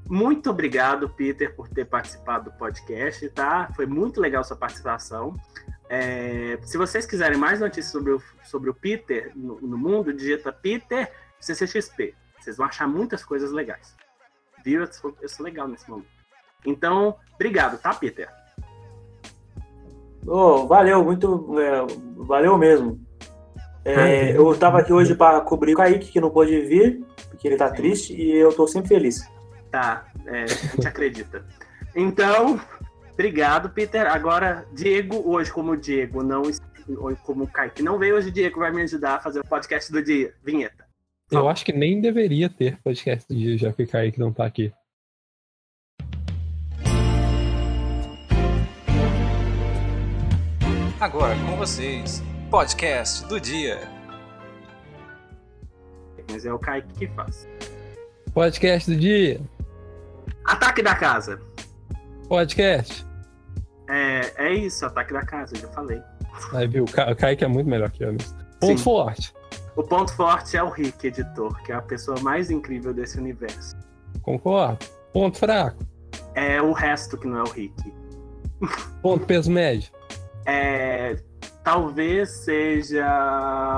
muito 0.10 0.50
obrigado, 0.50 1.10
Peter, 1.10 1.54
por 1.56 1.68
ter 1.68 1.86
participado 1.86 2.46
do 2.52 2.58
podcast, 2.58 3.28
tá? 3.30 3.70
Foi 3.76 3.86
muito 3.86 4.22
legal 4.22 4.44
sua 4.44 4.56
participação. 4.56 5.36
É, 5.96 6.58
se 6.64 6.76
vocês 6.76 7.06
quiserem 7.06 7.38
mais 7.38 7.60
notícias 7.60 7.92
sobre 7.92 8.14
o, 8.14 8.22
sobre 8.44 8.68
o 8.68 8.74
Peter 8.74 9.32
no, 9.36 9.62
no 9.62 9.78
mundo, 9.78 10.12
digita 10.12 10.52
Peter 10.52 11.12
CCXP. 11.40 12.16
Vocês 12.40 12.58
vão 12.58 12.66
achar 12.66 12.88
muitas 12.88 13.24
coisas 13.24 13.52
legais. 13.52 13.96
Viu? 14.66 14.82
Eu 14.82 14.92
sou, 14.92 15.16
eu 15.22 15.30
sou 15.30 15.46
legal 15.46 15.68
nesse 15.68 15.88
momento. 15.88 16.08
Então, 16.66 17.16
obrigado, 17.36 17.80
tá, 17.80 17.94
Peter? 17.94 18.28
Ô, 20.26 20.66
valeu, 20.66 21.04
muito. 21.04 21.60
é, 21.60 21.86
valeu 22.18 22.58
mesmo. 22.58 23.00
É, 23.86 24.36
eu 24.36 24.58
tava 24.58 24.80
aqui 24.80 24.92
hoje 24.92 25.14
para 25.14 25.42
cobrir 25.42 25.74
o 25.74 25.78
Kaique, 25.78 26.12
que 26.12 26.22
não 26.22 26.32
pôde 26.32 26.60
vir, 26.62 27.06
porque 27.30 27.48
ele 27.48 27.58
tá 27.58 27.70
triste, 27.70 28.16
e 28.16 28.36
eu 28.36 28.52
tô 28.52 28.66
sempre 28.66 28.88
feliz. 28.88 29.30
Tá, 29.70 30.08
é, 30.26 30.44
a 30.44 30.48
gente 30.48 30.88
acredita. 30.88 31.46
Então, 31.94 32.60
obrigado, 33.14 33.70
Peter. 33.70 34.06
Agora, 34.08 34.66
Diego, 34.74 35.22
hoje, 35.26 35.52
como 35.52 35.72
o 35.72 35.78
Diego 35.78 36.24
não. 36.24 36.42
hoje, 36.42 36.60
Como 37.24 37.46
o 37.46 37.48
Kaique 37.48 37.82
não 37.82 37.98
veio, 37.98 38.16
hoje 38.16 38.30
o 38.30 38.32
Diego 38.32 38.60
vai 38.60 38.72
me 38.72 38.82
ajudar 38.82 39.16
a 39.16 39.20
fazer 39.22 39.40
o 39.40 39.46
podcast 39.48 39.92
do 39.92 40.02
dia. 40.04 40.34
Vinheta. 40.44 40.86
Eu 41.32 41.48
acho 41.50 41.64
que 41.66 41.72
nem 41.74 42.00
deveria 42.02 42.50
ter 42.50 42.78
podcast 42.84 43.28
do 43.28 43.36
dia, 43.40 43.58
já 43.58 43.74
que 43.74 43.84
o 43.84 43.88
Kaique 43.88 44.20
não 44.20 44.32
tá 44.32 44.46
aqui. 44.46 44.72
Agora 51.00 51.36
com 51.46 51.58
vocês, 51.58 52.24
podcast 52.50 53.26
do 53.28 53.40
dia. 53.40 53.80
Mas 56.32 56.46
é 56.46 56.54
o 56.54 56.60
Kaique 56.60 56.94
que 56.94 57.08
faz. 57.10 57.48
Podcast 58.34 58.90
do 58.90 58.98
dia! 59.00 59.42
Ataque 60.46 60.82
da 60.82 60.96
casa. 60.96 61.42
Podcast! 62.34 63.06
É, 63.88 64.46
é 64.48 64.54
isso, 64.56 64.84
ataque 64.88 65.14
da 65.14 65.24
casa, 65.24 65.56
eu 65.56 65.62
já 65.62 65.68
falei. 65.68 66.02
Aí 66.54 66.68
viu, 66.68 66.84
o 66.84 66.92
Ka- 66.92 67.12
o 67.12 67.16
Kaique 67.16 67.44
é 67.44 67.48
muito 67.48 67.70
melhor 67.70 67.92
que 67.92 68.04
eu 68.04 68.12
nisso. 68.12 68.36
Ponto 68.60 68.76
Sim. 68.80 68.84
forte. 68.84 69.32
O 69.76 69.84
ponto 69.84 70.12
forte 70.16 70.58
é 70.58 70.64
o 70.64 70.70
Rick, 70.72 71.06
editor, 71.06 71.62
que 71.62 71.72
é 71.72 71.76
a 71.76 71.82
pessoa 71.84 72.20
mais 72.22 72.50
incrível 72.50 72.92
desse 72.92 73.20
universo. 73.20 73.76
Concordo. 74.24 74.84
Ponto 75.14 75.38
fraco. 75.38 75.78
É 76.34 76.60
o 76.60 76.72
resto 76.72 77.20
que 77.20 77.28
não 77.28 77.38
é 77.38 77.44
o 77.44 77.52
Rick. 77.52 77.94
Ponto 79.04 79.28
peso 79.28 79.52
médio. 79.52 79.92
É, 80.48 81.16
talvez 81.64 82.32
seja 82.32 83.78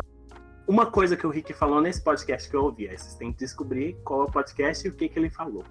uma 0.66 0.86
coisa 0.86 1.18
que 1.18 1.28
o 1.28 1.30
Rick 1.30 1.52
falou 1.52 1.82
nesse 1.82 2.02
podcast 2.02 2.50
que 2.50 2.56
eu 2.56 2.64
ouvi. 2.64 2.88
Aí 2.88 2.98
vocês 2.98 3.16
têm 3.16 3.34
que 3.34 3.40
descobrir 3.40 3.98
qual 4.06 4.22
é 4.22 4.24
o 4.24 4.32
podcast 4.32 4.88
e 4.88 4.90
o 4.90 4.94
que, 4.94 5.10
que 5.10 5.20
ele 5.20 5.30
falou. 5.30 5.66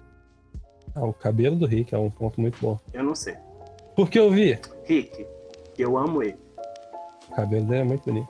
Ah, 0.95 1.05
o 1.05 1.13
cabelo 1.13 1.57
do 1.57 1.65
Rick 1.65 1.93
é 1.93 1.97
um 1.97 2.09
ponto 2.09 2.39
muito 2.39 2.57
bom. 2.61 2.79
Eu 2.93 3.03
não 3.03 3.13
sei. 3.13 3.35
Por 3.95 4.09
que 4.09 4.17
eu 4.17 4.31
vi? 4.31 4.57
Rick, 4.85 5.27
eu 5.77 5.97
amo 5.97 6.23
ele. 6.23 6.37
O 7.29 7.35
cabelo 7.35 7.65
dele 7.65 7.81
é 7.81 7.83
muito 7.83 8.05
bonito. 8.05 8.29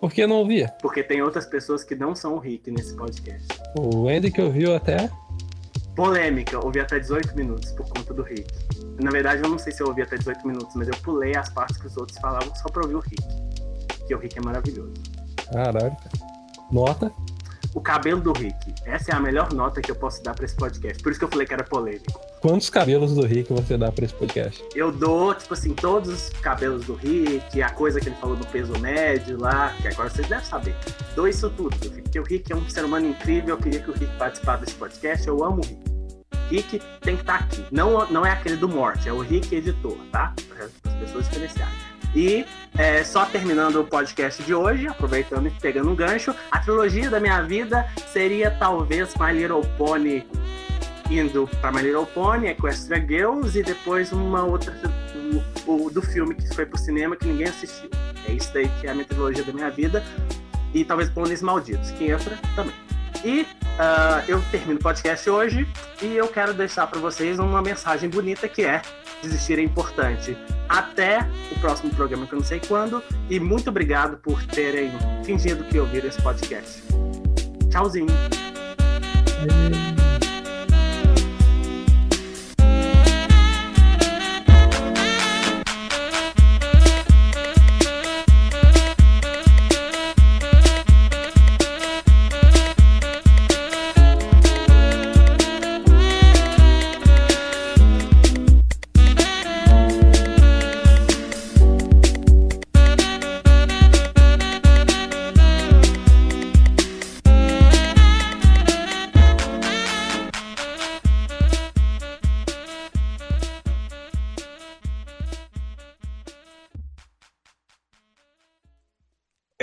Por 0.00 0.10
que 0.12 0.26
não 0.26 0.36
ouvia? 0.36 0.74
Porque 0.82 1.04
tem 1.04 1.22
outras 1.22 1.46
pessoas 1.46 1.84
que 1.84 1.94
não 1.94 2.12
são 2.12 2.34
o 2.34 2.38
Rick 2.38 2.72
nesse 2.72 2.96
podcast. 2.96 3.46
O 3.78 4.08
Andy 4.08 4.32
que 4.32 4.42
ouviu 4.42 4.74
até. 4.74 5.08
Polêmica, 5.94 6.58
ouvi 6.64 6.80
até 6.80 6.98
18 6.98 7.36
minutos 7.36 7.70
por 7.70 7.88
conta 7.88 8.12
do 8.12 8.22
Rick. 8.22 8.52
Na 9.00 9.10
verdade, 9.12 9.42
eu 9.44 9.48
não 9.48 9.58
sei 9.58 9.72
se 9.72 9.80
eu 9.80 9.86
ouvi 9.86 10.02
até 10.02 10.16
18 10.16 10.44
minutos, 10.44 10.74
mas 10.74 10.88
eu 10.88 10.94
pulei 11.04 11.36
as 11.36 11.50
partes 11.50 11.76
que 11.76 11.86
os 11.86 11.96
outros 11.96 12.18
falavam 12.18 12.52
só 12.56 12.68
pra 12.68 12.82
ouvir 12.82 12.96
o 12.96 13.00
Rick. 13.00 13.22
Porque 13.98 14.14
o 14.14 14.18
Rick 14.18 14.38
é 14.38 14.42
maravilhoso. 14.42 14.94
Caralho, 15.52 15.94
cara. 15.96 16.32
Nota. 16.72 17.12
O 17.74 17.80
cabelo 17.80 18.20
do 18.20 18.32
Rick. 18.32 18.74
Essa 18.84 19.12
é 19.12 19.14
a 19.14 19.20
melhor 19.20 19.52
nota 19.52 19.80
que 19.80 19.90
eu 19.90 19.94
posso 19.94 20.22
dar 20.22 20.34
pra 20.34 20.44
esse 20.44 20.54
podcast. 20.54 21.02
Por 21.02 21.10
isso 21.10 21.18
que 21.18 21.24
eu 21.24 21.28
falei 21.28 21.46
que 21.46 21.54
era 21.54 21.64
polêmico. 21.64 22.20
Quantos 22.40 22.68
cabelos 22.68 23.14
do 23.14 23.24
Rick 23.24 23.52
você 23.52 23.78
dá 23.78 23.90
pra 23.90 24.04
esse 24.04 24.14
podcast? 24.14 24.62
Eu 24.74 24.92
dou, 24.92 25.34
tipo 25.34 25.54
assim, 25.54 25.72
todos 25.74 26.10
os 26.10 26.28
cabelos 26.40 26.84
do 26.84 26.94
Rick, 26.94 27.62
a 27.62 27.70
coisa 27.70 28.00
que 28.00 28.08
ele 28.08 28.16
falou 28.16 28.36
do 28.36 28.46
peso 28.46 28.78
médio 28.78 29.40
lá, 29.40 29.74
que 29.80 29.88
agora 29.88 30.10
vocês 30.10 30.28
devem 30.28 30.44
saber. 30.44 30.74
Dou 31.14 31.26
isso 31.26 31.48
tudo, 31.50 31.76
porque 31.78 32.20
o 32.20 32.24
Rick 32.24 32.52
é 32.52 32.56
um 32.56 32.68
ser 32.68 32.84
humano 32.84 33.06
incrível, 33.06 33.54
eu 33.54 33.58
queria 33.58 33.80
que 33.80 33.90
o 33.90 33.94
Rick 33.94 34.16
participasse 34.18 34.64
desse 34.64 34.76
podcast, 34.76 35.26
eu 35.26 35.42
amo 35.42 35.62
o 35.62 35.66
Rick. 35.66 35.92
Rick 36.50 36.82
tem 37.00 37.16
que 37.16 37.22
estar 37.22 37.36
aqui. 37.36 37.64
Não, 37.70 38.06
não 38.10 38.26
é 38.26 38.30
aquele 38.30 38.56
do 38.56 38.68
Morte, 38.68 39.08
é 39.08 39.12
o 39.12 39.20
Rick 39.20 39.54
editor, 39.54 39.96
tá? 40.10 40.34
Para 40.48 40.66
as 40.66 41.00
pessoas 41.00 41.24
diferenciarem. 41.28 41.91
E 42.14 42.44
é, 42.76 43.02
só 43.04 43.24
terminando 43.24 43.80
o 43.80 43.84
podcast 43.84 44.42
de 44.42 44.54
hoje, 44.54 44.86
aproveitando 44.86 45.46
e 45.46 45.50
pegando 45.50 45.90
um 45.90 45.94
gancho, 45.94 46.34
a 46.50 46.58
trilogia 46.58 47.10
da 47.10 47.18
minha 47.18 47.40
vida 47.42 47.86
seria 48.12 48.50
talvez 48.50 49.14
My 49.16 49.32
Little 49.32 49.62
Pony 49.78 50.26
indo 51.10 51.48
para 51.60 51.72
My 51.72 51.82
Little 51.82 52.06
Pony, 52.06 52.48
Equestria 52.48 53.04
Girls 53.06 53.58
e 53.58 53.62
depois 53.62 54.12
uma 54.12 54.44
outra 54.44 54.74
o, 55.66 55.86
o, 55.86 55.90
do 55.90 56.00
filme 56.02 56.34
que 56.34 56.54
foi 56.54 56.66
pro 56.66 56.78
cinema 56.78 57.16
que 57.16 57.26
ninguém 57.26 57.48
assistiu. 57.48 57.90
É 58.26 58.32
isso 58.32 58.52
daí 58.52 58.68
que 58.80 58.86
é 58.86 58.90
a 58.90 58.94
minha 58.94 59.06
trilogia 59.06 59.44
da 59.44 59.52
minha 59.52 59.70
vida. 59.70 60.02
E 60.72 60.84
talvez 60.84 61.10
Pôneis 61.10 61.42
Malditos, 61.42 61.90
que 61.92 62.10
entra 62.10 62.38
também. 62.54 62.74
E 63.24 63.42
uh, 63.42 64.24
eu 64.26 64.42
termino 64.50 64.80
o 64.80 64.82
podcast 64.82 65.28
hoje 65.28 65.68
e 66.00 66.16
eu 66.16 66.26
quero 66.28 66.54
deixar 66.54 66.86
para 66.86 66.98
vocês 66.98 67.38
uma 67.38 67.60
mensagem 67.60 68.08
bonita 68.08 68.48
que 68.48 68.64
é 68.64 68.82
desistir 69.22 69.58
é 69.58 69.62
importante. 69.62 70.36
Até 70.68 71.20
o 71.50 71.58
próximo 71.60 71.94
programa 71.94 72.26
que 72.26 72.34
eu 72.34 72.38
não 72.38 72.46
sei 72.46 72.60
quando 72.60 73.02
e 73.30 73.40
muito 73.40 73.70
obrigado 73.70 74.18
por 74.18 74.42
terem 74.44 74.90
fingido 75.24 75.64
que 75.64 75.78
ouviram 75.78 76.08
esse 76.08 76.20
podcast. 76.20 76.82
Tchauzinho. 77.70 78.06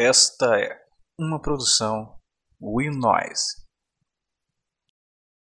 Esta 0.09 0.59
é 0.59 0.75
uma 1.19 1.39
produção 1.39 2.17
Will 2.59 2.93
Noise. 2.93 3.58